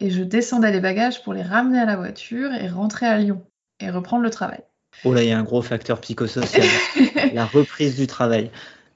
et 0.03 0.11
je 0.11 0.23
descendais 0.23 0.73
les 0.73 0.81
bagages 0.81 1.23
pour 1.23 1.33
les 1.33 1.43
ramener 1.43 1.79
à 1.79 1.85
la 1.85 1.97
voiture 1.97 2.53
et 2.53 2.69
rentrer 2.69 3.07
à 3.07 3.19
Lyon 3.19 3.43
et 3.81 3.89
reprendre 3.89 4.23
le 4.23 4.31
travail. 4.31 4.61
Oh 5.05 5.15
là, 5.15 5.23
il 5.23 5.29
y 5.29 5.33
a 5.33 5.39
un 5.39 5.45
gros 5.45 5.63
facteur 5.63 6.01
psychosocial, 6.01 6.67
la 7.33 7.47
reprise 7.47 7.97
du 7.97 8.07
travail. 8.07 8.51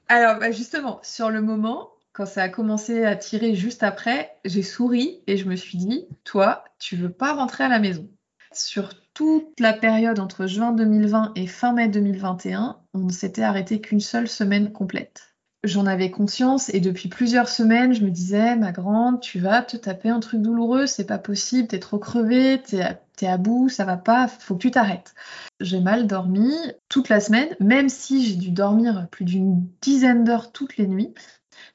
Alors 0.07 0.39
bah, 0.39 0.51
justement, 0.51 0.99
sur 1.03 1.29
le 1.29 1.41
moment, 1.41 1.91
quand 2.13 2.25
ça 2.25 2.43
a 2.43 2.49
commencé 2.49 3.05
à 3.05 3.15
tirer 3.15 3.55
juste 3.55 3.83
après, 3.83 4.31
j'ai 4.45 4.63
souri 4.63 5.21
et 5.27 5.37
je 5.37 5.47
me 5.47 5.55
suis 5.55 5.77
dit, 5.77 6.07
toi, 6.23 6.63
tu 6.79 6.95
veux 6.95 7.11
pas 7.11 7.33
rentrer 7.33 7.63
à 7.63 7.69
la 7.69 7.79
maison. 7.79 8.09
Sur 8.51 8.89
toute 9.13 9.59
la 9.59 9.73
période 9.73 10.19
entre 10.19 10.47
juin 10.47 10.71
2020 10.71 11.33
et 11.35 11.47
fin 11.47 11.73
mai 11.73 11.87
2021, 11.89 12.79
on 12.93 12.99
ne 12.99 13.11
s'était 13.11 13.43
arrêté 13.43 13.81
qu'une 13.81 13.99
seule 13.99 14.27
semaine 14.27 14.71
complète 14.71 15.36
j'en 15.67 15.85
avais 15.85 16.11
conscience 16.11 16.69
et 16.73 16.79
depuis 16.79 17.09
plusieurs 17.09 17.49
semaines, 17.49 17.93
je 17.93 18.03
me 18.03 18.09
disais, 18.09 18.55
ma 18.55 18.71
grande, 18.71 19.19
tu 19.19 19.39
vas 19.39 19.61
te 19.61 19.77
taper 19.77 20.09
un 20.09 20.19
truc 20.19 20.41
douloureux, 20.41 20.87
c'est 20.87 21.05
pas 21.05 21.17
possible, 21.17 21.67
t'es 21.67 21.79
trop 21.79 21.99
crevée, 21.99 22.61
t'es 22.61 23.27
à, 23.27 23.37
bout, 23.37 23.69
ça 23.69 23.85
va 23.85 23.97
pas, 23.97 24.27
faut 24.27 24.55
que 24.55 24.61
tu 24.61 24.71
t'arrêtes. 24.71 25.13
J'ai 25.59 25.79
mal 25.79 26.07
dormi 26.07 26.53
toute 26.89 27.09
la 27.09 27.19
semaine, 27.19 27.49
même 27.59 27.89
si 27.89 28.25
j'ai 28.25 28.35
dû 28.35 28.51
dormir 28.51 29.07
plus 29.11 29.25
d'une 29.25 29.67
dizaine 29.81 30.23
d'heures 30.23 30.51
toutes 30.51 30.77
les 30.77 30.87
nuits. 30.87 31.13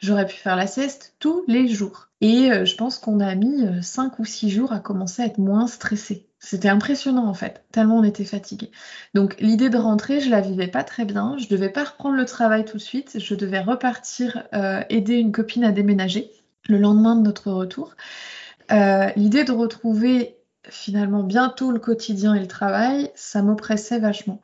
J'aurais 0.01 0.27
pu 0.27 0.37
faire 0.37 0.57
la 0.57 0.67
sieste 0.67 1.15
tous 1.19 1.45
les 1.47 1.69
jours. 1.69 2.09
Et 2.21 2.51
euh, 2.51 2.65
je 2.65 2.77
pense 2.77 2.99
qu'on 2.99 3.21
a 3.21 3.35
mis 3.35 3.67
euh, 3.67 3.83
cinq 3.83 4.19
ou 4.19 4.25
six 4.25 4.51
jours 4.51 4.73
à 4.73 4.81
commencer 4.81 5.23
à 5.23 5.27
être 5.27 5.39
moins 5.39 5.67
stressé. 5.67 6.29
C'était 6.45 6.69
impressionnant 6.69 7.27
en 7.27 7.35
fait, 7.35 7.63
tellement 7.71 7.99
on 7.99 8.03
était 8.03 8.25
fatigué. 8.25 8.73
Donc 9.15 9.37
l'idée 9.39 9.71
de 9.71 9.79
rentrer, 9.79 10.21
je 10.21 10.29
la 10.29 10.41
vivais 10.41 10.67
pas 10.67 10.83
très 10.83 11.05
bien. 11.05 11.37
Je 11.39 11.47
devais 11.47 11.69
pas 11.69 11.85
reprendre 11.85 12.17
le 12.17 12.25
travail 12.25 12.65
tout 12.65 12.79
de 12.79 12.83
suite. 12.83 13.21
Je 13.21 13.35
devais 13.37 13.61
repartir 13.61 14.43
euh, 14.53 14.83
aider 14.91 15.15
une 15.15 15.31
copine 15.31 15.63
à 15.63 15.71
déménager 15.71 16.33
le 16.69 16.79
lendemain 16.79 17.15
de 17.15 17.23
notre 17.23 17.53
retour. 17.53 17.95
Euh, 18.73 19.07
l'idée 19.15 19.45
de 19.45 19.53
retrouver 19.53 20.37
finalement 20.69 21.23
bientôt 21.23 21.71
le 21.71 21.79
quotidien 21.79 22.35
et 22.35 22.41
le 22.41 22.49
travail, 22.49 23.13
ça 23.15 23.41
m'oppressait 23.41 24.01
vachement. 24.01 24.41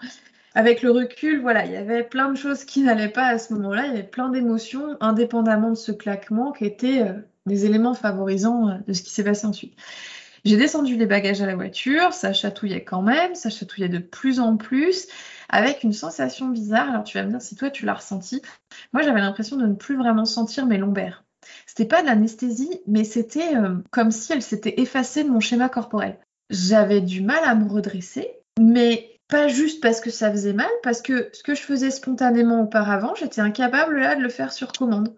Avec 0.54 0.82
le 0.82 0.92
recul, 0.92 1.40
voilà, 1.40 1.66
il 1.66 1.72
y 1.72 1.76
avait 1.76 2.04
plein 2.04 2.30
de 2.30 2.36
choses 2.36 2.64
qui 2.64 2.80
n'allaient 2.80 3.08
pas 3.08 3.26
à 3.26 3.38
ce 3.38 3.52
moment-là. 3.54 3.86
Il 3.86 3.90
y 3.90 3.94
avait 3.94 4.04
plein 4.04 4.28
d'émotions, 4.28 4.96
indépendamment 5.00 5.70
de 5.70 5.74
ce 5.74 5.90
claquement, 5.90 6.52
qui 6.52 6.64
étaient 6.64 7.02
euh, 7.02 7.12
des 7.46 7.66
éléments 7.66 7.94
favorisants 7.94 8.78
de 8.86 8.92
ce 8.92 9.02
qui 9.02 9.10
s'est 9.10 9.24
passé 9.24 9.48
ensuite. 9.48 9.74
J'ai 10.44 10.56
descendu 10.56 10.96
les 10.96 11.06
bagages 11.06 11.42
à 11.42 11.46
la 11.46 11.56
voiture, 11.56 12.12
ça 12.12 12.32
chatouillait 12.32 12.84
quand 12.84 13.02
même, 13.02 13.34
ça 13.34 13.50
chatouillait 13.50 13.88
de 13.88 13.98
plus 13.98 14.40
en 14.40 14.56
plus, 14.56 15.06
avec 15.48 15.82
une 15.82 15.92
sensation 15.92 16.48
bizarre. 16.48 16.90
Alors 16.90 17.04
tu 17.04 17.18
vas 17.18 17.24
me 17.24 17.30
dire 17.30 17.42
si 17.42 17.56
toi 17.56 17.70
tu 17.70 17.84
l'as 17.84 17.94
ressenti. 17.94 18.42
Moi 18.92 19.02
j'avais 19.02 19.20
l'impression 19.20 19.56
de 19.56 19.66
ne 19.66 19.74
plus 19.74 19.96
vraiment 19.96 20.24
sentir 20.24 20.66
mes 20.66 20.78
lombaires. 20.78 21.24
C'était 21.66 21.86
pas 21.86 22.02
de 22.02 22.06
l'anesthésie, 22.06 22.80
mais 22.86 23.04
c'était 23.04 23.56
euh, 23.56 23.76
comme 23.90 24.10
si 24.10 24.32
elle 24.32 24.42
s'était 24.42 24.80
effacée 24.80 25.24
de 25.24 25.30
mon 25.30 25.40
schéma 25.40 25.68
corporel. 25.68 26.18
J'avais 26.50 27.00
du 27.00 27.22
mal 27.22 27.40
à 27.44 27.54
me 27.54 27.68
redresser, 27.68 28.30
mais 28.58 29.18
pas 29.28 29.48
juste 29.48 29.82
parce 29.82 30.00
que 30.00 30.10
ça 30.10 30.30
faisait 30.30 30.54
mal, 30.54 30.70
parce 30.82 31.02
que 31.02 31.28
ce 31.32 31.42
que 31.42 31.54
je 31.54 31.60
faisais 31.60 31.90
spontanément 31.90 32.62
auparavant, 32.62 33.14
j'étais 33.14 33.42
incapable 33.42 34.00
là 34.00 34.16
de 34.16 34.22
le 34.22 34.30
faire 34.30 34.52
sur 34.52 34.72
commande. 34.72 35.14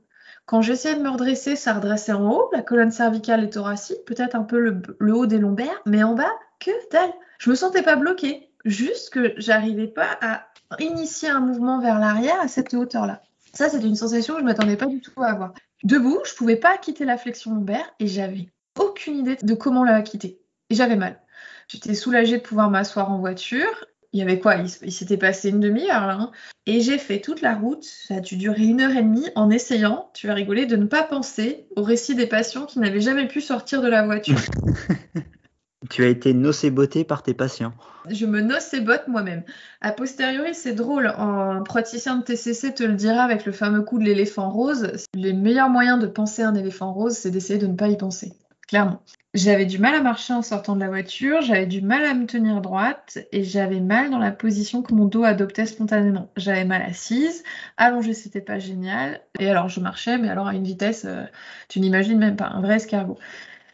Quand 0.51 0.63
j'essayais 0.63 0.97
de 0.97 1.01
me 1.01 1.11
redresser, 1.11 1.55
ça 1.55 1.75
redressait 1.75 2.11
en 2.11 2.29
haut, 2.29 2.51
la 2.53 2.61
colonne 2.61 2.91
cervicale 2.91 3.45
et 3.45 3.51
thoracique, 3.51 4.05
peut-être 4.05 4.35
un 4.35 4.43
peu 4.43 4.59
le, 4.59 5.15
haut 5.15 5.27
des 5.27 5.39
lombaires, 5.39 5.81
mais 5.87 6.03
en 6.03 6.17
bas, 6.17 6.33
que 6.59 6.73
dalle. 6.91 7.13
Je 7.39 7.51
me 7.51 7.55
sentais 7.55 7.85
pas 7.85 7.95
bloquée, 7.95 8.51
juste 8.65 9.11
que 9.11 9.33
j'arrivais 9.37 9.87
pas 9.87 10.19
à 10.21 10.49
initier 10.81 11.29
un 11.29 11.39
mouvement 11.39 11.81
vers 11.81 12.01
l'arrière 12.01 12.41
à 12.41 12.49
cette 12.49 12.75
hauteur-là. 12.75 13.23
Ça, 13.53 13.69
c'est 13.69 13.81
une 13.85 13.95
sensation 13.95 14.35
que 14.35 14.41
je 14.41 14.45
m'attendais 14.45 14.77
pas 14.77 14.87
du 14.87 15.01
tout 15.01 15.23
à 15.23 15.29
avoir. 15.29 15.55
Debout, 15.85 16.19
je 16.25 16.35
pouvais 16.35 16.57
pas 16.57 16.79
quitter 16.79 17.05
la 17.05 17.17
flexion 17.17 17.55
lombaire 17.55 17.89
et 18.01 18.09
j'avais 18.09 18.49
aucune 18.77 19.19
idée 19.19 19.37
de 19.41 19.55
comment 19.55 19.85
la 19.85 20.03
quitter. 20.03 20.41
Et 20.69 20.75
j'avais 20.75 20.97
mal. 20.97 21.21
J'étais 21.69 21.95
soulagée 21.95 22.39
de 22.39 22.43
pouvoir 22.43 22.71
m'asseoir 22.71 23.13
en 23.13 23.21
voiture 23.21 23.85
il 24.13 24.19
y 24.19 24.23
avait 24.23 24.41
quoi? 24.41 24.57
Il, 24.57 24.93
s'était 24.93 25.17
passé 25.17 25.51
une 25.51 25.61
demi-heure 25.61 26.07
là. 26.07 26.19
Hein. 26.21 26.31
et 26.67 26.81
j'ai 26.81 26.99
fait 26.99 27.21
toute 27.21 27.41
la 27.43 27.55
route. 27.55 27.85
Ça 27.85 28.17
a 28.17 28.21
dû 28.21 28.37
durer 28.37 28.65
une 28.65 28.81
heure 28.81 28.97
et 28.97 29.03
demie 29.03 29.29
en 29.35 29.51
essayant, 29.51 30.11
tu 30.15 30.27
vas 30.27 30.35
rigoler, 30.35 30.67
de 30.67 30.77
ne 30.77 30.87
pas 30.87 31.03
penser 31.03 31.67
au 31.77 31.83
récit 31.83 32.15
des 32.15 32.27
patients 32.27 32.67
qui 32.67 32.79
n'avaient 32.79 33.01
jamais 33.01 33.29
pu 33.29 33.41
sortir 33.41 33.83
de 33.83 33.89
la 33.89 34.05
voiture. 34.05 34.39
tu 35.91 36.05
as 36.05 36.09
été 36.09 36.35
nocéboté 36.35 37.05
par 37.05 37.23
tes 37.23 37.35
patients. 37.35 37.73
Je 38.09 38.27
me 38.27 38.41
nocébote 38.41 39.09
moi-même. 39.09 39.45
A 39.81 39.93
posteriori, 39.93 40.55
c'est 40.55 40.75
drôle. 40.75 41.07
Un 41.07 41.63
praticien 41.63 42.17
de 42.17 42.25
TCC 42.25 42.75
te 42.75 42.83
le 42.83 42.95
dira 42.95 43.23
avec 43.23 43.47
le 43.47 43.53
fameux 43.53 43.83
coup 43.83 43.99
de 43.99 44.05
l'éléphant 44.05 44.51
rose. 44.51 44.93
Les 45.15 45.33
meilleurs 45.33 45.71
moyens 45.71 46.01
de 46.01 46.07
penser 46.07 46.43
à 46.43 46.49
un 46.49 46.55
éléphant 46.55 46.93
rose, 46.93 47.15
c'est 47.15 47.31
d'essayer 47.31 47.59
de 47.59 47.67
ne 47.67 47.77
pas 47.77 47.89
y 47.89 47.97
penser. 47.97 48.33
Clairement. 48.71 49.03
J'avais 49.35 49.67
du 49.67 49.79
mal 49.79 49.97
à 49.97 50.01
marcher 50.01 50.33
en 50.33 50.43
sortant 50.43 50.77
de 50.77 50.81
la 50.81 50.87
voiture, 50.87 51.43
j'avais 51.43 51.67
du 51.67 51.83
mal 51.83 52.05
à 52.05 52.15
me 52.15 52.25
tenir 52.25 52.61
droite 52.61 53.19
et 53.33 53.43
j'avais 53.43 53.81
mal 53.81 54.11
dans 54.11 54.19
la 54.19 54.31
position 54.31 54.81
que 54.83 54.95
mon 54.95 55.07
dos 55.07 55.25
adoptait 55.25 55.67
spontanément. 55.67 56.31
J'avais 56.37 56.65
mal 56.65 56.83
assise, 56.83 57.43
allongée 57.77 58.15
c'était 58.15 58.41
pas 58.41 58.61
génial 58.61 59.23
et 59.41 59.51
alors 59.51 59.69
je 59.69 59.81
marchais 59.81 60.19
mais 60.19 60.29
alors 60.29 60.47
à 60.47 60.55
une 60.55 60.63
vitesse, 60.63 61.05
euh, 61.05 61.25
tu 61.69 61.81
n'imagines 61.81 62.19
même 62.19 62.37
pas, 62.37 62.47
un 62.47 62.61
vrai 62.61 62.77
escargot. 62.77 63.19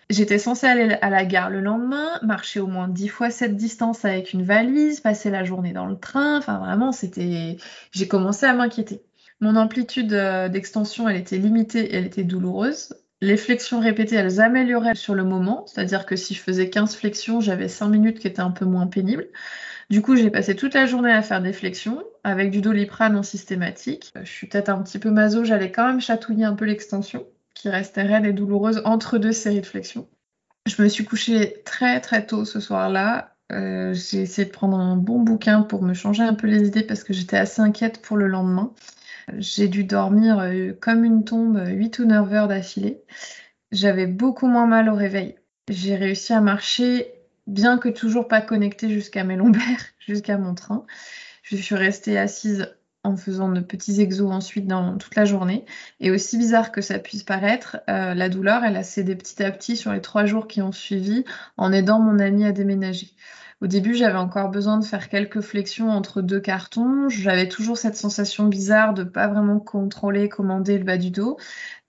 J'étais 0.08 0.38
censée 0.38 0.66
aller 0.66 0.96
à 1.02 1.10
la 1.10 1.26
gare 1.26 1.50
le 1.50 1.60
lendemain, 1.60 2.18
marcher 2.22 2.60
au 2.60 2.66
moins 2.66 2.88
dix 2.88 3.08
fois 3.08 3.28
cette 3.28 3.56
distance 3.56 4.06
avec 4.06 4.32
une 4.32 4.44
valise, 4.44 5.00
passer 5.00 5.28
la 5.30 5.44
journée 5.44 5.74
dans 5.74 5.86
le 5.86 5.98
train, 5.98 6.38
enfin 6.38 6.58
vraiment 6.58 6.92
c'était... 6.92 7.58
J'ai 7.92 8.08
commencé 8.08 8.46
à 8.46 8.54
m'inquiéter. 8.54 9.02
Mon 9.40 9.56
amplitude 9.56 10.14
euh, 10.14 10.48
d'extension, 10.48 11.06
elle 11.06 11.16
était 11.16 11.36
limitée 11.36 11.94
elle 11.94 12.06
était 12.06 12.24
douloureuse. 12.24 12.94
Les 13.22 13.36
flexions 13.36 13.80
répétées, 13.80 14.16
elles 14.16 14.40
amélioraient 14.40 14.94
sur 14.94 15.14
le 15.14 15.24
moment, 15.24 15.66
c'est-à-dire 15.66 16.04
que 16.04 16.16
si 16.16 16.34
je 16.34 16.40
faisais 16.40 16.68
15 16.68 16.96
flexions, 16.96 17.40
j'avais 17.40 17.68
5 17.68 17.88
minutes 17.88 18.18
qui 18.18 18.26
étaient 18.26 18.40
un 18.40 18.50
peu 18.50 18.66
moins 18.66 18.86
pénibles. 18.86 19.28
Du 19.88 20.02
coup, 20.02 20.16
j'ai 20.16 20.30
passé 20.30 20.56
toute 20.56 20.74
la 20.74 20.86
journée 20.86 21.12
à 21.12 21.22
faire 21.22 21.40
des 21.40 21.52
flexions 21.52 22.02
avec 22.24 22.50
du 22.50 22.60
doliprane 22.60 23.16
en 23.16 23.22
systématique. 23.22 24.12
Je 24.20 24.30
suis 24.30 24.48
peut-être 24.48 24.68
un 24.68 24.82
petit 24.82 24.98
peu 24.98 25.10
maso, 25.10 25.44
j'allais 25.44 25.72
quand 25.72 25.86
même 25.86 26.00
chatouiller 26.00 26.44
un 26.44 26.54
peu 26.54 26.64
l'extension 26.64 27.26
qui 27.54 27.70
restait 27.70 28.02
raide 28.02 28.26
et 28.26 28.32
douloureuse 28.32 28.82
entre 28.84 29.16
deux 29.16 29.32
séries 29.32 29.62
de 29.62 29.66
flexions. 29.66 30.08
Je 30.66 30.82
me 30.82 30.88
suis 30.88 31.04
couchée 31.04 31.62
très 31.64 32.00
très 32.00 32.26
tôt 32.26 32.44
ce 32.44 32.60
soir-là. 32.60 33.36
Euh, 33.52 33.94
j'ai 33.94 34.22
essayé 34.22 34.46
de 34.46 34.52
prendre 34.52 34.76
un 34.76 34.96
bon 34.96 35.20
bouquin 35.20 35.62
pour 35.62 35.82
me 35.82 35.94
changer 35.94 36.24
un 36.24 36.34
peu 36.34 36.48
les 36.48 36.66
idées 36.66 36.82
parce 36.82 37.04
que 37.04 37.12
j'étais 37.12 37.36
assez 37.36 37.62
inquiète 37.62 38.02
pour 38.02 38.16
le 38.16 38.26
lendemain. 38.26 38.72
J'ai 39.38 39.68
dû 39.68 39.84
dormir 39.84 40.38
euh, 40.38 40.72
comme 40.80 41.04
une 41.04 41.24
tombe 41.24 41.60
8 41.66 41.98
ou 41.98 42.04
9 42.06 42.32
heures 42.32 42.48
d'affilée. 42.48 43.02
J'avais 43.72 44.06
beaucoup 44.06 44.46
moins 44.46 44.66
mal 44.66 44.88
au 44.88 44.94
réveil. 44.94 45.36
J'ai 45.68 45.96
réussi 45.96 46.32
à 46.32 46.40
marcher, 46.40 47.12
bien 47.46 47.78
que 47.78 47.88
toujours 47.88 48.28
pas 48.28 48.40
connectée 48.40 48.88
jusqu'à 48.88 49.24
mes 49.24 49.36
lombaires, 49.36 49.84
jusqu'à 49.98 50.38
mon 50.38 50.54
train. 50.54 50.86
Je 51.42 51.56
suis 51.56 51.74
restée 51.74 52.18
assise 52.18 52.68
en 53.06 53.16
faisant 53.16 53.48
de 53.48 53.60
petits 53.60 54.00
exos 54.00 54.32
ensuite 54.32 54.66
dans 54.66 54.98
toute 54.98 55.14
la 55.14 55.24
journée. 55.24 55.64
Et 56.00 56.10
aussi 56.10 56.38
bizarre 56.38 56.72
que 56.72 56.80
ça 56.80 56.98
puisse 56.98 57.22
paraître, 57.22 57.78
euh, 57.88 58.14
la 58.14 58.28
douleur, 58.28 58.64
elle 58.64 58.76
a 58.76 58.82
cédé 58.82 59.14
petit 59.16 59.42
à 59.42 59.50
petit 59.50 59.76
sur 59.76 59.92
les 59.92 60.00
trois 60.00 60.26
jours 60.26 60.48
qui 60.48 60.60
ont 60.60 60.72
suivi 60.72 61.24
en 61.56 61.72
aidant 61.72 62.00
mon 62.00 62.18
ami 62.18 62.44
à 62.44 62.52
déménager. 62.52 63.08
Au 63.62 63.66
début, 63.66 63.94
j'avais 63.94 64.18
encore 64.18 64.50
besoin 64.50 64.78
de 64.78 64.84
faire 64.84 65.08
quelques 65.08 65.40
flexions 65.40 65.90
entre 65.90 66.20
deux 66.20 66.40
cartons. 66.40 67.08
J'avais 67.08 67.48
toujours 67.48 67.78
cette 67.78 67.96
sensation 67.96 68.46
bizarre 68.46 68.92
de 68.92 69.02
pas 69.02 69.28
vraiment 69.28 69.58
contrôler, 69.60 70.28
commander 70.28 70.76
le 70.76 70.84
bas 70.84 70.98
du 70.98 71.10
dos. 71.10 71.38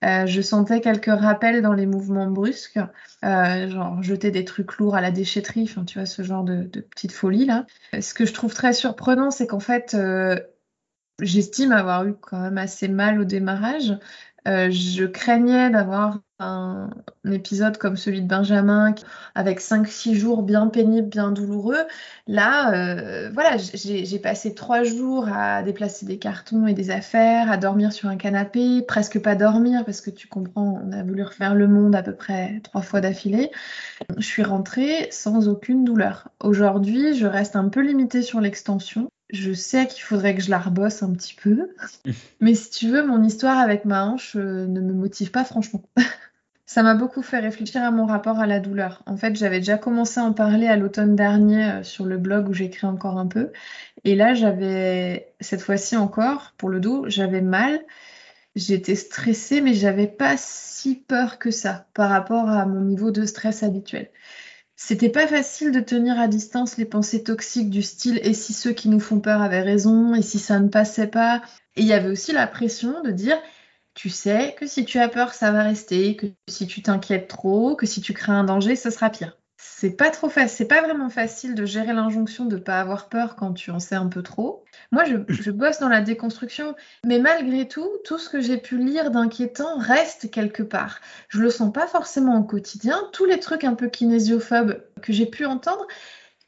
Euh, 0.05 0.25
je 0.27 0.41
sentais 0.41 0.79
quelques 0.79 1.07
rappels 1.07 1.61
dans 1.61 1.73
les 1.73 1.85
mouvements 1.85 2.29
brusques, 2.29 2.79
euh, 3.25 3.69
genre 3.69 4.01
jeter 4.01 4.31
des 4.31 4.45
trucs 4.45 4.77
lourds 4.77 4.95
à 4.95 5.01
la 5.01 5.11
déchetterie, 5.11 5.63
enfin 5.63 5.83
tu 5.83 5.97
vois 5.99 6.05
ce 6.05 6.21
genre 6.21 6.43
de, 6.43 6.63
de 6.63 6.81
petite 6.81 7.11
folie 7.11 7.45
là. 7.45 7.65
Ce 7.99 8.13
que 8.13 8.25
je 8.25 8.33
trouve 8.33 8.53
très 8.53 8.73
surprenant, 8.73 9.31
c'est 9.31 9.47
qu'en 9.47 9.59
fait, 9.59 9.93
euh, 9.93 10.39
J'estime 11.19 11.71
avoir 11.71 12.05
eu 12.05 12.13
quand 12.13 12.39
même 12.39 12.59
assez 12.59 12.87
mal 12.87 13.19
au 13.19 13.23
démarrage. 13.23 13.97
Euh, 14.47 14.69
je 14.71 15.05
craignais 15.05 15.69
d'avoir 15.69 16.19
un, 16.39 16.89
épisode 17.29 17.77
comme 17.77 17.97
celui 17.97 18.21
de 18.21 18.27
Benjamin, 18.27 18.93
avec 19.35 19.59
5-6 19.59 20.13
jours 20.15 20.43
bien 20.43 20.67
pénibles, 20.67 21.09
bien 21.09 21.31
douloureux. 21.31 21.85
Là, 22.27 22.73
euh, 22.73 23.29
voilà, 23.33 23.57
j'ai 23.57 24.19
passé 24.19 24.55
3 24.55 24.83
jours 24.83 25.27
à 25.27 25.63
déplacer 25.63 26.05
des 26.05 26.19
cartons 26.19 26.67
et 26.67 26.73
des 26.73 26.89
affaires, 26.91 27.51
à 27.51 27.57
dormir 27.57 27.91
sur 27.91 28.07
un 28.07 28.15
canapé, 28.15 28.81
presque 28.87 29.19
pas 29.21 29.35
dormir, 29.35 29.83
parce 29.83 29.99
que 29.99 30.09
tu 30.09 30.27
comprends, 30.27 30.81
on 30.85 30.91
a 30.93 31.03
voulu 31.03 31.23
refaire 31.23 31.55
le 31.55 31.67
monde 31.67 31.95
à 31.95 32.03
peu 32.03 32.13
près 32.15 32.61
3 32.63 32.81
fois 32.81 33.01
d'affilée. 33.01 33.51
Je 34.17 34.25
suis 34.25 34.43
rentrée 34.43 35.09
sans 35.11 35.49
aucune 35.49 35.83
douleur. 35.83 36.29
Aujourd'hui, 36.41 37.15
je 37.15 37.25
reste 37.25 37.55
un 37.55 37.67
peu 37.69 37.81
limitée 37.81 38.21
sur 38.21 38.39
l'extension 38.39 39.09
je 39.29 39.51
sais 39.53 39.87
qu'il 39.87 40.03
faudrait 40.03 40.35
que 40.35 40.41
je 40.41 40.49
la 40.49 40.59
rebosse 40.59 41.03
un 41.03 41.11
petit 41.13 41.33
peu. 41.33 41.69
Mais 42.39 42.55
si 42.55 42.69
tu 42.69 42.89
veux, 42.89 43.05
mon 43.05 43.23
histoire 43.23 43.57
avec 43.57 43.85
ma 43.85 44.05
hanche 44.05 44.35
euh, 44.35 44.65
ne 44.67 44.79
me 44.79 44.93
motive 44.93 45.31
pas 45.31 45.43
franchement. 45.43 45.83
Ça 46.65 46.83
m'a 46.83 46.95
beaucoup 46.95 47.21
fait 47.21 47.39
réfléchir 47.39 47.81
à 47.81 47.91
mon 47.91 48.05
rapport 48.05 48.39
à 48.39 48.45
la 48.45 48.59
douleur. 48.59 49.01
En 49.05 49.15
fait, 49.15 49.37
j'avais 49.37 49.59
déjà 49.59 49.77
commencé 49.77 50.19
à 50.19 50.23
en 50.23 50.33
parler 50.33 50.67
à 50.67 50.75
l'automne 50.75 51.15
dernier 51.15 51.71
euh, 51.71 51.83
sur 51.83 52.05
le 52.05 52.17
blog 52.17 52.49
où 52.49 52.53
j'écris 52.53 52.87
encore 52.87 53.17
un 53.17 53.27
peu. 53.27 53.51
Et 54.03 54.15
là, 54.15 54.33
j'avais, 54.33 55.33
cette 55.39 55.61
fois-ci 55.61 55.95
encore, 55.95 56.53
pour 56.57 56.69
le 56.69 56.79
dos, 56.79 57.05
j'avais 57.07 57.41
mal. 57.41 57.79
J'étais 58.55 58.95
stressée, 58.95 59.61
mais 59.61 59.73
j'avais 59.73 60.07
pas 60.07 60.35
si 60.37 60.95
peur 60.95 61.37
que 61.37 61.51
ça 61.51 61.87
par 61.93 62.09
rapport 62.09 62.49
à 62.49 62.65
mon 62.65 62.81
niveau 62.81 63.11
de 63.11 63.25
stress 63.25 63.63
habituel. 63.63 64.09
C'était 64.77 65.09
pas 65.09 65.27
facile 65.27 65.71
de 65.71 65.81
tenir 65.81 66.19
à 66.19 66.27
distance 66.27 66.77
les 66.77 66.85
pensées 66.85 67.23
toxiques 67.23 67.69
du 67.69 67.81
style 67.81 68.19
et 68.23 68.33
si 68.33 68.53
ceux 68.53 68.71
qui 68.73 68.89
nous 68.89 68.99
font 68.99 69.19
peur 69.19 69.41
avaient 69.41 69.61
raison? 69.61 70.13
Et 70.15 70.21
si 70.21 70.39
ça 70.39 70.59
ne 70.59 70.69
passait 70.69 71.07
pas? 71.07 71.41
Et 71.75 71.81
il 71.81 71.87
y 71.87 71.93
avait 71.93 72.09
aussi 72.09 72.31
la 72.31 72.47
pression 72.47 73.01
de 73.01 73.11
dire 73.11 73.37
tu 73.95 74.09
sais 74.09 74.55
que 74.57 74.67
si 74.67 74.85
tu 74.85 74.99
as 74.99 75.09
peur, 75.09 75.33
ça 75.33 75.51
va 75.51 75.63
rester, 75.63 76.15
que 76.15 76.27
si 76.47 76.67
tu 76.67 76.83
t'inquiètes 76.83 77.27
trop, 77.27 77.75
que 77.75 77.87
si 77.87 78.01
tu 78.01 78.13
crées 78.13 78.31
un 78.31 78.43
danger, 78.43 78.75
ce 78.75 78.91
sera 78.91 79.09
pire 79.09 79.37
c'est 79.79 79.91
pas 79.91 80.09
trop 80.09 80.27
facile, 80.27 80.57
c'est 80.57 80.65
pas 80.65 80.81
vraiment 80.81 81.11
facile 81.11 81.53
de 81.53 81.63
gérer 81.63 81.93
l'injonction 81.93 82.45
de 82.45 82.57
pas 82.57 82.79
avoir 82.79 83.09
peur 83.09 83.35
quand 83.35 83.53
tu 83.53 83.69
en 83.69 83.77
sais 83.77 83.93
un 83.93 84.07
peu 84.07 84.23
trop. 84.23 84.65
Moi, 84.91 85.03
je, 85.27 85.51
bosse 85.51 85.77
dans 85.77 85.87
la 85.87 86.01
déconstruction, 86.01 86.75
mais 87.05 87.19
malgré 87.19 87.67
tout, 87.67 87.87
tout 88.03 88.17
ce 88.17 88.27
que 88.27 88.41
j'ai 88.41 88.57
pu 88.57 88.79
lire 88.79 89.11
d'inquiétant 89.11 89.77
reste 89.77 90.31
quelque 90.31 90.63
part. 90.63 90.99
Je 91.29 91.39
le 91.41 91.51
sens 91.51 91.71
pas 91.71 91.85
forcément 91.85 92.39
au 92.39 92.43
quotidien. 92.43 93.07
Tous 93.13 93.25
les 93.25 93.39
trucs 93.39 93.63
un 93.65 93.75
peu 93.75 93.87
kinésiophobes 93.87 94.83
que 95.03 95.13
j'ai 95.13 95.27
pu 95.27 95.45
entendre, 95.45 95.85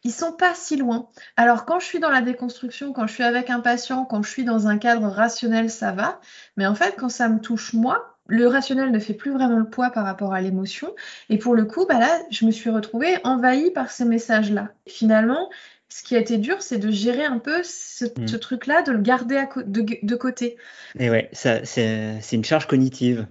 ils 0.04 0.12
sont 0.12 0.34
pas 0.34 0.56
si 0.56 0.76
loin. 0.76 1.08
Alors 1.38 1.66
quand 1.66 1.80
je 1.80 1.86
suis 1.86 2.00
dans 2.00 2.10
la 2.10 2.22
déconstruction, 2.22 2.94
quand 2.94 3.06
je 3.06 3.14
suis 3.14 3.24
avec 3.24 3.52
un 3.52 3.60
patient, 3.60 4.06
quand 4.06 4.24
je 4.24 4.30
suis 4.32 4.44
dans 4.44 4.66
un 4.66 4.80
cadre 4.80 5.08
rationnel, 5.08 5.70
ça 5.70 5.92
va. 5.92 6.20
Mais 6.58 6.66
en 6.66 6.74
fait, 6.74 6.96
quand 6.98 7.10
ça 7.10 7.30
me 7.30 7.40
touche 7.40 7.74
moi, 7.74 8.19
le 8.30 8.48
rationnel 8.48 8.92
ne 8.92 9.00
fait 9.00 9.14
plus 9.14 9.32
vraiment 9.32 9.58
le 9.58 9.70
poids 9.70 9.90
par 9.90 10.06
rapport 10.06 10.34
à 10.34 10.42
l'émotion. 10.42 10.96
Et 11.30 11.38
pour 11.38 11.56
le 11.56 11.66
coup, 11.66 11.86
bah 11.88 12.00
là, 12.00 12.20
je 12.30 12.46
me 12.46 12.52
suis 12.52 12.70
retrouvée 12.70 13.18
envahie 13.24 13.72
par 13.72 13.92
ces 13.92 14.06
messages-là. 14.06 14.70
Finalement, 14.88 15.50
ce 15.90 16.04
qui 16.04 16.16
a 16.16 16.20
été 16.20 16.38
dur, 16.38 16.62
c'est 16.62 16.78
de 16.78 16.92
gérer 16.92 17.26
un 17.26 17.40
peu 17.40 17.62
ce, 17.64 18.06
mm. 18.06 18.40
truc-là, 18.40 18.84
de 18.84 18.92
le 18.92 19.00
garder 19.00 19.44
de, 19.66 20.16
côté. 20.16 20.58
Et 20.98 21.10
ouais, 21.10 21.30
c'est 21.34 22.22
une 22.32 22.46
charge 22.46 22.68
cognitive. 22.68 23.28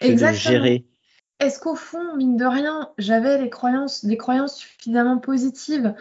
Exactement. 0.00 0.32
De 0.32 0.62
gérer. 0.62 0.84
Est-ce 1.40 1.60
qu'au 1.60 1.76
fond, 1.76 2.16
mine 2.16 2.36
de 2.36 2.46
rien, 2.46 2.90
j'avais 2.98 3.38
les 3.40 3.50
croyances, 3.50 4.04
des 4.04 4.16
croyances 4.16 4.56
suffisamment 4.56 5.18
positives 5.18 5.94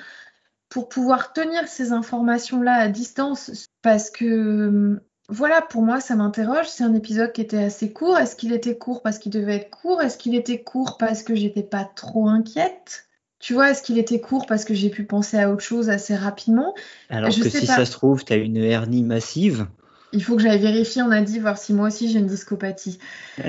pour 0.70 0.90
pouvoir 0.90 1.34
tenir 1.34 1.68
ces 1.68 1.92
informations-là 1.92 2.74
à 2.74 2.88
distance? 2.88 3.70
Parce 3.82 4.10
que 4.10 5.00
voilà, 5.30 5.62
pour 5.62 5.82
moi, 5.82 6.00
ça 6.00 6.16
m'interroge. 6.16 6.68
C'est 6.68 6.84
un 6.84 6.94
épisode 6.94 7.34
qui 7.34 7.42
était 7.42 7.64
assez 7.64 7.92
court. 7.92 8.18
Est-ce 8.18 8.36
qu'il 8.36 8.54
était 8.54 8.78
court 8.78 9.02
parce 9.02 9.18
qu'il 9.18 9.32
devait 9.32 9.56
être 9.56 9.70
court? 9.70 10.02
Est-ce 10.02 10.18
qu'il 10.18 10.36
était 10.36 10.62
court 10.62 10.98
parce 10.98 11.22
que 11.22 11.36
j'étais 11.36 11.64
pas 11.64 11.84
trop 11.84 12.30
inquiète? 12.30 13.08
Tu 13.40 13.54
vois, 13.54 13.72
est-ce 13.72 13.84
qu'il 13.84 13.98
était 13.98 14.22
court 14.22 14.46
parce 14.48 14.66
que 14.66 14.74
j'ai 14.74 14.90
pu 14.90 15.04
penser 15.04 15.38
à 15.38 15.52
autre 15.52 15.62
chose 15.62 15.90
assez 15.90 16.16
rapidement? 16.16 16.74
Alors 17.10 17.30
que 17.30 17.50
si 17.50 17.66
ça 17.68 17.86
se 17.86 17.92
trouve, 17.92 18.24
tu 18.24 18.34
as 18.34 18.38
une 18.38 18.58
hernie 18.58 19.04
massive. 19.04 19.68
Il 20.14 20.24
faut 20.24 20.38
que 20.38 20.42
j'aille 20.42 20.62
vérifier, 20.62 21.02
on 21.02 21.12
a 21.12 21.22
dit, 21.22 21.38
voir 21.38 21.58
si 21.58 21.74
moi 21.74 21.88
aussi 21.88 22.10
j'ai 22.10 22.20
une 22.20 22.28
discopathie. 22.28 22.98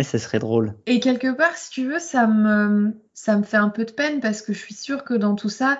ça 0.02 0.18
serait 0.18 0.40
drôle. 0.40 0.74
Et 0.86 0.98
quelque 0.98 1.32
part, 1.32 1.56
si 1.56 1.70
tu 1.70 1.86
veux, 1.86 2.00
ça 2.00 2.26
me, 2.26 2.92
ça 3.14 3.36
me 3.36 3.44
fait 3.44 3.56
un 3.56 3.68
peu 3.68 3.84
de 3.84 3.92
peine 3.92 4.20
parce 4.20 4.42
que 4.42 4.52
je 4.52 4.58
suis 4.58 4.74
sûre 4.74 5.04
que 5.04 5.14
dans 5.14 5.36
tout 5.36 5.48
ça, 5.48 5.78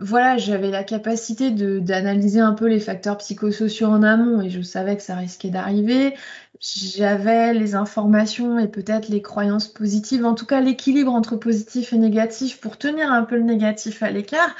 voilà, 0.00 0.38
j'avais 0.38 0.70
la 0.70 0.82
capacité 0.82 1.50
d'analyser 1.50 2.40
un 2.40 2.54
peu 2.54 2.66
les 2.66 2.80
facteurs 2.80 3.18
psychosociaux 3.18 3.88
en 3.88 4.02
amont 4.02 4.40
et 4.40 4.48
je 4.48 4.62
savais 4.62 4.96
que 4.96 5.02
ça 5.02 5.14
risquait 5.16 5.50
d'arriver. 5.50 6.14
J'avais 6.60 7.52
les 7.54 7.74
informations 7.74 8.58
et 8.58 8.68
peut-être 8.68 9.08
les 9.08 9.20
croyances 9.22 9.68
positives, 9.68 10.24
en 10.24 10.34
tout 10.34 10.46
cas 10.46 10.60
l'équilibre 10.60 11.12
entre 11.12 11.36
positif 11.36 11.92
et 11.92 11.98
négatif 11.98 12.60
pour 12.60 12.78
tenir 12.78 13.12
un 13.12 13.24
peu 13.24 13.36
le 13.36 13.42
négatif 13.42 14.02
à 14.02 14.10
l'écart. 14.10 14.54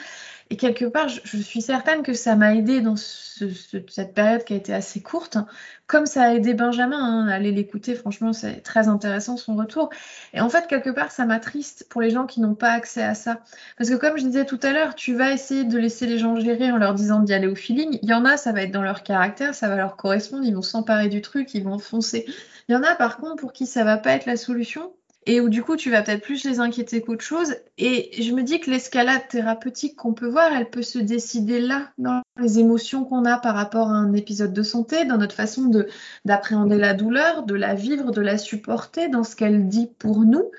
Et 0.53 0.57
quelque 0.57 0.85
part, 0.85 1.09
je, 1.09 1.37
suis 1.39 1.63
certaine 1.63 2.03
que 2.03 2.13
ça 2.13 2.35
m'a 2.35 2.57
aidé 2.57 2.81
dans 2.81 2.97
cette 2.97 4.15
période 4.15 4.43
qui 4.43 4.53
a 4.53 4.57
été 4.57 4.75
assez 4.75 5.01
courte, 5.01 5.39
comme 5.87 6.07
ça 6.07 6.25
a 6.25 6.35
aidé 6.35 6.55
Benjamin. 6.55 6.99
Hein, 6.99 7.29
aller 7.29 7.53
l'écouter, 7.53 7.95
franchement, 7.95 8.33
c'est 8.33 8.61
très 8.61 8.89
intéressant 8.89 9.37
son 9.37 9.55
retour. 9.55 9.91
Et 10.35 10.41
en 10.41 10.49
fait, 10.49 10.67
quelque 10.67 10.91
part, 10.91 11.13
ça 11.13 11.25
m'attriste 11.25 11.87
pour 11.89 12.01
les 12.01 12.11
gens 12.11 12.27
qui 12.27 12.41
n'ont 12.41 12.57
pas 12.57 12.73
accès 12.73 13.05
à 13.05 13.15
ça. 13.15 13.39
Parce 13.79 13.91
que 13.91 13.95
comme 13.95 14.19
je 14.19 14.25
disais 14.25 14.45
tout 14.45 14.59
à 14.65 14.73
l'heure, 14.73 14.97
tu 14.97 15.15
vas 15.15 15.31
essayer 15.31 15.63
de 15.63 15.79
laisser 15.79 16.09
les 16.09 16.19
gens 16.19 16.35
gérer 16.35 16.73
en 16.73 16.79
leur 16.79 16.95
disant 16.95 17.21
d'y 17.21 17.33
aller 17.33 17.47
au 17.47 17.55
feeling. 17.55 18.01
Il 18.03 18.09
y 18.09 18.13
en 18.13 18.25
a, 18.25 18.37
ça 18.37 18.51
va 18.51 18.63
être 18.63 18.73
dans 18.73 18.83
leur 18.83 19.05
caractère, 19.05 19.55
ça 19.55 19.69
va 19.69 19.77
leur 19.77 19.95
correspondre, 19.95 20.45
ils 20.45 20.55
vont 20.55 20.63
s'emparer 20.63 21.09
du 21.09 21.23
truc, 21.23 21.55
ils 21.55 21.63
vont 21.63 21.79
foncer. 21.79 22.27
Il 22.69 22.73
y 22.73 22.77
en 22.77 22.83
a, 22.83 22.97
par 22.97 23.19
contre, 23.19 23.37
pour 23.37 23.53
qui 23.53 23.67
ça 23.67 23.85
va 23.85 23.99
pas 23.99 24.15
être 24.15 24.27
la 24.27 24.37
solution 24.37 24.93
et 25.31 25.40
où 25.40 25.49
du 25.49 25.62
coup 25.62 25.77
tu 25.77 25.93
vas 25.93 26.03
peut-être 26.03 26.25
plus 26.25 26.45
les 26.45 26.59
inquiéter 26.59 27.03
qu'autre 27.03 27.23
chose. 27.23 27.55
Et 27.79 28.21
je 28.21 28.33
me 28.33 28.43
dis 28.43 28.59
que 28.59 28.69
l'escalade 28.69 29.29
thérapeutique 29.29 29.95
qu'on 29.95 30.12
peut 30.12 30.27
voir, 30.27 30.53
elle 30.53 30.69
peut 30.69 30.83
se 30.83 30.99
décider 30.99 31.61
là, 31.61 31.93
dans 31.99 32.23
les 32.37 32.59
émotions 32.59 33.05
qu'on 33.05 33.25
a 33.25 33.38
par 33.38 33.55
rapport 33.55 33.90
à 33.90 33.93
un 33.93 34.12
épisode 34.12 34.53
de 34.53 34.64
santé, 34.64 35.05
dans 35.05 35.19
notre 35.19 35.37
façon 35.37 35.66
de 35.66 35.87
d'appréhender 36.25 36.79
la 36.79 36.95
douleur, 36.95 37.45
de 37.45 37.55
la 37.55 37.75
vivre, 37.75 38.11
de 38.11 38.21
la 38.21 38.38
supporter, 38.38 39.07
dans 39.07 39.23
ce 39.23 39.37
qu'elle 39.37 39.69
dit 39.69 39.88
pour 40.01 40.23
nous. 40.25 40.51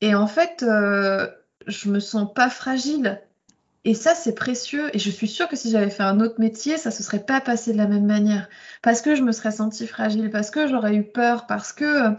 Et 0.00 0.14
en 0.14 0.28
fait, 0.28 0.62
euh, 0.62 1.26
je 1.66 1.88
me 1.88 1.98
sens 1.98 2.32
pas 2.32 2.50
fragile. 2.50 3.20
Et 3.84 3.94
ça, 3.94 4.14
c'est 4.14 4.34
précieux. 4.36 4.94
Et 4.94 5.00
je 5.00 5.10
suis 5.10 5.26
sûre 5.26 5.48
que 5.48 5.56
si 5.56 5.72
j'avais 5.72 5.90
fait 5.90 6.04
un 6.04 6.20
autre 6.20 6.38
métier, 6.38 6.76
ça 6.76 6.92
se 6.92 7.02
serait 7.02 7.24
pas 7.24 7.40
passé 7.40 7.72
de 7.72 7.78
la 7.78 7.88
même 7.88 8.06
manière. 8.06 8.48
Parce 8.80 9.02
que 9.02 9.16
je 9.16 9.22
me 9.22 9.32
serais 9.32 9.50
sentie 9.50 9.88
fragile, 9.88 10.30
parce 10.30 10.52
que 10.52 10.68
j'aurais 10.68 10.94
eu 10.94 11.02
peur, 11.02 11.48
parce 11.48 11.72
que 11.72 12.14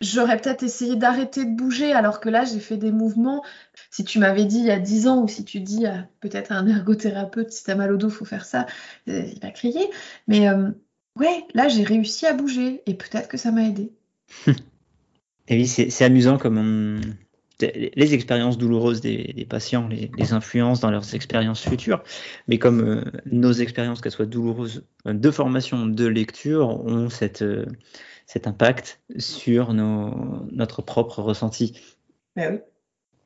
J'aurais 0.00 0.38
peut-être 0.38 0.62
essayé 0.62 0.96
d'arrêter 0.96 1.44
de 1.44 1.54
bouger, 1.54 1.92
alors 1.92 2.20
que 2.20 2.30
là, 2.30 2.44
j'ai 2.46 2.58
fait 2.58 2.78
des 2.78 2.90
mouvements. 2.90 3.44
Si 3.90 4.02
tu 4.02 4.18
m'avais 4.18 4.46
dit 4.46 4.58
il 4.58 4.64
y 4.64 4.70
a 4.70 4.78
10 4.78 5.08
ans, 5.08 5.22
ou 5.22 5.28
si 5.28 5.44
tu 5.44 5.60
dis 5.60 5.84
peut-être 6.20 6.52
à 6.52 6.54
un 6.56 6.66
ergothérapeute, 6.66 7.52
si 7.52 7.64
tu 7.64 7.70
as 7.70 7.74
mal 7.74 7.92
au 7.92 7.98
dos, 7.98 8.08
faut 8.08 8.24
faire 8.24 8.46
ça, 8.46 8.66
euh, 9.08 9.24
il 9.30 9.38
va 9.40 9.50
crier. 9.50 9.90
Mais 10.26 10.48
euh, 10.48 10.70
ouais, 11.18 11.44
là, 11.52 11.68
j'ai 11.68 11.82
réussi 11.82 12.26
à 12.26 12.32
bouger, 12.32 12.82
et 12.86 12.94
peut-être 12.94 13.28
que 13.28 13.36
ça 13.36 13.52
m'a 13.52 13.64
aidé. 13.64 13.92
et 14.46 15.56
oui, 15.56 15.66
c'est 15.66 16.04
amusant 16.04 16.38
comme 16.38 17.02
les 17.60 18.14
expériences 18.14 18.56
douloureuses 18.56 19.02
des, 19.02 19.46
patients 19.50 19.86
les, 19.86 20.32
influencent 20.32 20.80
dans 20.80 20.90
leurs 20.90 21.14
expériences 21.14 21.62
futures, 21.62 22.02
mais 22.48 22.58
comme 22.58 23.04
nos 23.26 23.52
expériences, 23.52 24.00
qu'elles 24.00 24.12
soient 24.12 24.24
douloureuses 24.24 24.82
de 25.04 25.30
formation, 25.30 25.84
de 25.84 26.06
lecture, 26.06 26.70
ont 26.86 27.10
cette 27.10 27.44
cet 28.30 28.46
impact 28.46 29.00
sur 29.18 29.74
notre 29.74 30.82
propre 30.82 31.20
ressenti. 31.20 31.80
Ben 32.36 32.60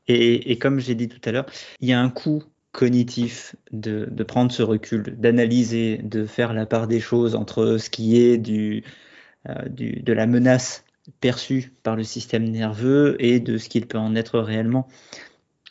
et, 0.06 0.58
comme 0.58 0.80
j'ai 0.80 0.94
dit 0.94 1.08
tout 1.08 1.20
à 1.28 1.32
l'heure, 1.32 1.44
il 1.80 1.88
y 1.90 1.92
a 1.92 2.00
un 2.00 2.08
coût 2.08 2.42
cognitif 2.72 3.54
de, 3.70 4.06
prendre 4.22 4.50
ce 4.50 4.62
recul, 4.62 5.02
d'analyser, 5.18 5.98
de 5.98 6.24
faire 6.24 6.54
la 6.54 6.64
part 6.64 6.86
des 6.86 7.00
choses 7.00 7.34
entre 7.34 7.76
ce 7.76 7.90
qui 7.90 8.18
est 8.18 8.38
du, 8.38 8.82
euh, 9.50 9.68
de 9.68 10.12
la 10.14 10.26
menace 10.26 10.84
perçue 11.20 11.72
par 11.82 11.96
le 11.96 12.02
système 12.02 12.44
nerveux 12.44 13.16
et 13.18 13.40
de 13.40 13.58
ce 13.58 13.68
qu'il 13.68 13.86
peut 13.86 13.98
en 13.98 14.16
être 14.16 14.40
réellement. 14.40 14.88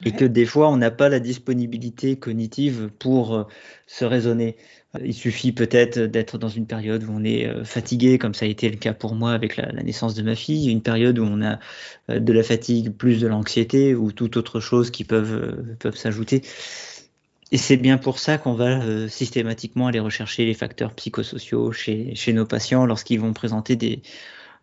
Et 0.06 0.12
que 0.12 0.26
des 0.26 0.46
fois, 0.46 0.70
on 0.70 0.78
n'a 0.78 0.92
pas 0.92 1.08
la 1.08 1.20
disponibilité 1.20 2.16
cognitive 2.16 2.90
pour 2.98 3.36
euh, 3.36 3.44
se 3.86 4.06
raisonner. 4.06 4.58
Il 5.04 5.14
suffit 5.14 5.52
peut-être 5.52 6.00
d'être 6.00 6.38
dans 6.38 6.50
une 6.50 6.66
période 6.66 7.04
où 7.04 7.12
on 7.12 7.24
est 7.24 7.48
euh, 7.48 7.64
fatigué, 7.64 8.18
comme 8.18 8.34
ça 8.34 8.46
a 8.46 8.48
été 8.48 8.70
le 8.70 8.78
cas 8.78 8.94
pour 8.94 9.16
moi 9.16 9.32
avec 9.34 9.56
la, 9.56 9.72
naissance 9.84 10.16
de 10.16 10.24
ma 10.24 10.36
fille, 10.36 10.70
une 10.70 10.82
période 10.82 11.20
où 11.20 11.24
on 11.24 11.42
a 11.44 11.60
euh, 12.10 12.20
de 12.20 12.34
la 12.34 12.44
fatigue, 12.44 12.92
plus 12.92 13.22
de 13.22 13.28
l'anxiété 13.28 13.94
ou 13.94 14.12
toute 14.12 14.36
autre 14.36 14.60
chose 14.60 14.90
qui 14.90 15.04
peuvent, 15.04 15.78
peuvent 15.80 15.98
s'ajouter. 15.98 16.42
Et 17.52 17.58
c'est 17.58 17.78
bien 17.78 18.00
pour 18.00 18.18
ça 18.18 18.40
qu'on 18.40 18.56
va 18.56 19.08
systématiquement 19.08 19.86
aller 19.86 20.00
rechercher 20.00 20.44
les 20.44 20.56
facteurs 20.56 20.96
psychosociaux 20.96 21.72
chez, 21.72 22.16
chez 22.16 22.34
nos 22.34 22.48
patients 22.48 22.88
lorsqu'ils 22.88 23.20
vont 23.20 23.32
présenter 23.32 23.76
des, 23.76 24.02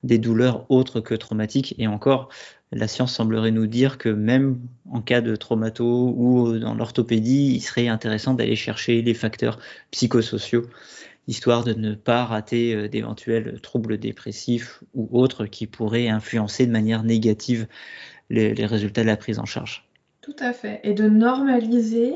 des 0.02 0.18
douleurs 0.18 0.66
autres 0.70 1.00
que 1.00 1.14
traumatiques. 1.14 1.74
Et 1.78 1.86
encore, 1.86 2.30
la 2.72 2.88
science 2.88 3.14
semblerait 3.14 3.50
nous 3.50 3.66
dire 3.66 3.98
que 3.98 4.08
même 4.08 4.60
en 4.90 5.02
cas 5.02 5.20
de 5.20 5.34
traumato 5.36 6.14
ou 6.16 6.58
dans 6.58 6.74
l'orthopédie, 6.74 7.54
il 7.54 7.60
serait 7.60 7.88
intéressant 7.88 8.34
d'aller 8.34 8.56
chercher 8.56 9.02
les 9.02 9.14
facteurs 9.14 9.58
psychosociaux 9.90 10.66
histoire 11.30 11.64
de 11.64 11.72
ne 11.72 11.94
pas 11.94 12.24
rater 12.24 12.74
euh, 12.74 12.88
d'éventuels 12.88 13.60
troubles 13.60 13.98
dépressifs 13.98 14.82
ou 14.94 15.08
autres 15.12 15.46
qui 15.46 15.66
pourraient 15.66 16.08
influencer 16.08 16.66
de 16.66 16.72
manière 16.72 17.02
négative 17.02 17.66
les, 18.28 18.52
résultats 18.66 19.02
de 19.02 19.06
la 19.06 19.16
prise 19.16 19.38
en 19.38 19.44
charge. 19.44 19.88
Tout 20.20 20.36
à 20.38 20.52
fait. 20.52 20.80
Et 20.84 20.94
de 20.94 21.08
normaliser 21.08 22.14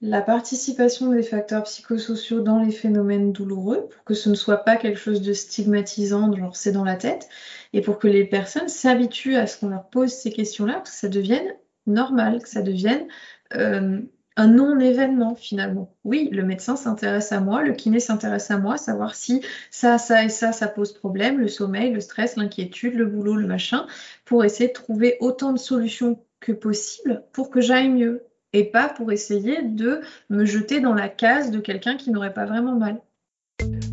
la 0.00 0.22
participation 0.22 1.10
des 1.12 1.22
facteurs 1.22 1.64
psychosociaux 1.64 2.40
dans 2.40 2.58
les 2.58 2.70
phénomènes 2.70 3.32
douloureux 3.32 3.88
pour 3.88 4.04
que 4.04 4.14
ce 4.14 4.28
ne 4.28 4.34
soit 4.34 4.58
pas 4.58 4.76
quelque 4.76 4.98
chose 4.98 5.22
de 5.22 5.32
stigmatisant, 5.32 6.32
genre 6.32 6.56
c'est 6.56 6.72
dans 6.72 6.84
la 6.84 6.96
tête, 6.96 7.28
et 7.72 7.80
pour 7.80 7.98
que 7.98 8.06
les 8.06 8.24
personnes 8.24 8.68
s'habituent 8.68 9.36
à 9.36 9.46
ce 9.46 9.58
qu'on 9.58 9.68
leur 9.68 9.88
pose 9.88 10.12
ces 10.12 10.30
questions-là, 10.30 10.80
que 10.80 10.88
ça 10.88 11.08
devienne 11.08 11.54
normal, 11.86 12.42
que 12.42 12.48
ça 12.48 12.62
devienne 12.62 13.08
euh, 13.54 14.00
un 14.36 14.46
non-événement 14.46 15.34
finalement. 15.34 15.92
Oui, 16.04 16.28
le 16.30 16.44
médecin 16.44 16.76
s'intéresse 16.76 17.32
à 17.32 17.40
moi, 17.40 17.64
le 17.64 17.72
kiné 17.72 17.98
s'intéresse 17.98 18.52
à 18.52 18.58
moi, 18.58 18.76
savoir 18.76 19.16
si 19.16 19.42
ça, 19.72 19.98
ça 19.98 20.22
et 20.22 20.28
ça, 20.28 20.52
ça 20.52 20.68
pose 20.68 20.92
problème, 20.92 21.40
le 21.40 21.48
sommeil, 21.48 21.92
le 21.92 22.00
stress, 22.00 22.36
l'inquiétude, 22.36 22.94
le 22.94 23.06
boulot, 23.06 23.34
le 23.34 23.48
machin, 23.48 23.86
pour 24.24 24.44
essayer 24.44 24.68
de 24.68 24.74
trouver 24.74 25.16
autant 25.18 25.52
de 25.52 25.58
solutions 25.58 26.22
que 26.38 26.52
possible 26.52 27.24
pour 27.32 27.50
que 27.50 27.60
j'aille 27.60 27.88
mieux 27.88 28.28
et 28.52 28.64
pas 28.64 28.88
pour 28.88 29.12
essayer 29.12 29.62
de 29.62 30.00
me 30.30 30.44
jeter 30.44 30.80
dans 30.80 30.94
la 30.94 31.08
case 31.08 31.50
de 31.50 31.60
quelqu'un 31.60 31.96
qui 31.96 32.10
n'aurait 32.10 32.34
pas 32.34 32.46
vraiment 32.46 32.74
mal. 32.74 33.00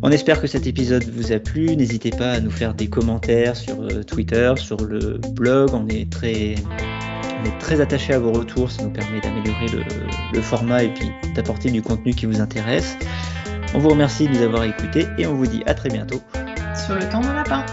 On 0.02 0.10
espère 0.10 0.40
que 0.40 0.46
cet 0.46 0.66
épisode 0.66 1.04
vous 1.04 1.32
a 1.32 1.38
plu. 1.38 1.74
N'hésitez 1.76 2.10
pas 2.10 2.32
à 2.32 2.40
nous 2.40 2.50
faire 2.50 2.74
des 2.74 2.88
commentaires 2.88 3.56
sur 3.56 3.82
euh, 3.82 4.02
Twitter, 4.02 4.52
sur 4.56 4.76
le 4.84 5.18
blog. 5.34 5.70
On 5.72 5.88
est 5.88 6.10
très 6.10 6.54
très 7.58 7.80
attaché 7.80 8.14
à 8.14 8.18
vos 8.18 8.32
retours, 8.32 8.70
ça 8.70 8.82
nous 8.82 8.90
permet 8.90 9.20
d'améliorer 9.20 9.66
le, 10.32 10.40
format 10.40 10.82
et 10.82 10.92
puis 10.92 11.10
d'apporter 11.34 11.70
du 11.70 11.82
contenu 11.82 12.12
qui 12.12 12.26
vous 12.26 12.40
intéresse. 12.40 12.96
On 13.74 13.78
vous 13.78 13.90
remercie 13.90 14.26
de 14.26 14.32
nous 14.32 14.42
avoir 14.42 14.64
écoutés 14.64 15.06
et 15.18 15.26
on 15.26 15.34
vous 15.34 15.46
dit 15.46 15.62
à 15.66 15.74
très 15.74 15.88
bientôt. 15.88 16.20
Sur 16.74 16.94
le 16.94 17.08
temps 17.08 17.20
de 17.20 17.32
lapin. 17.32 17.64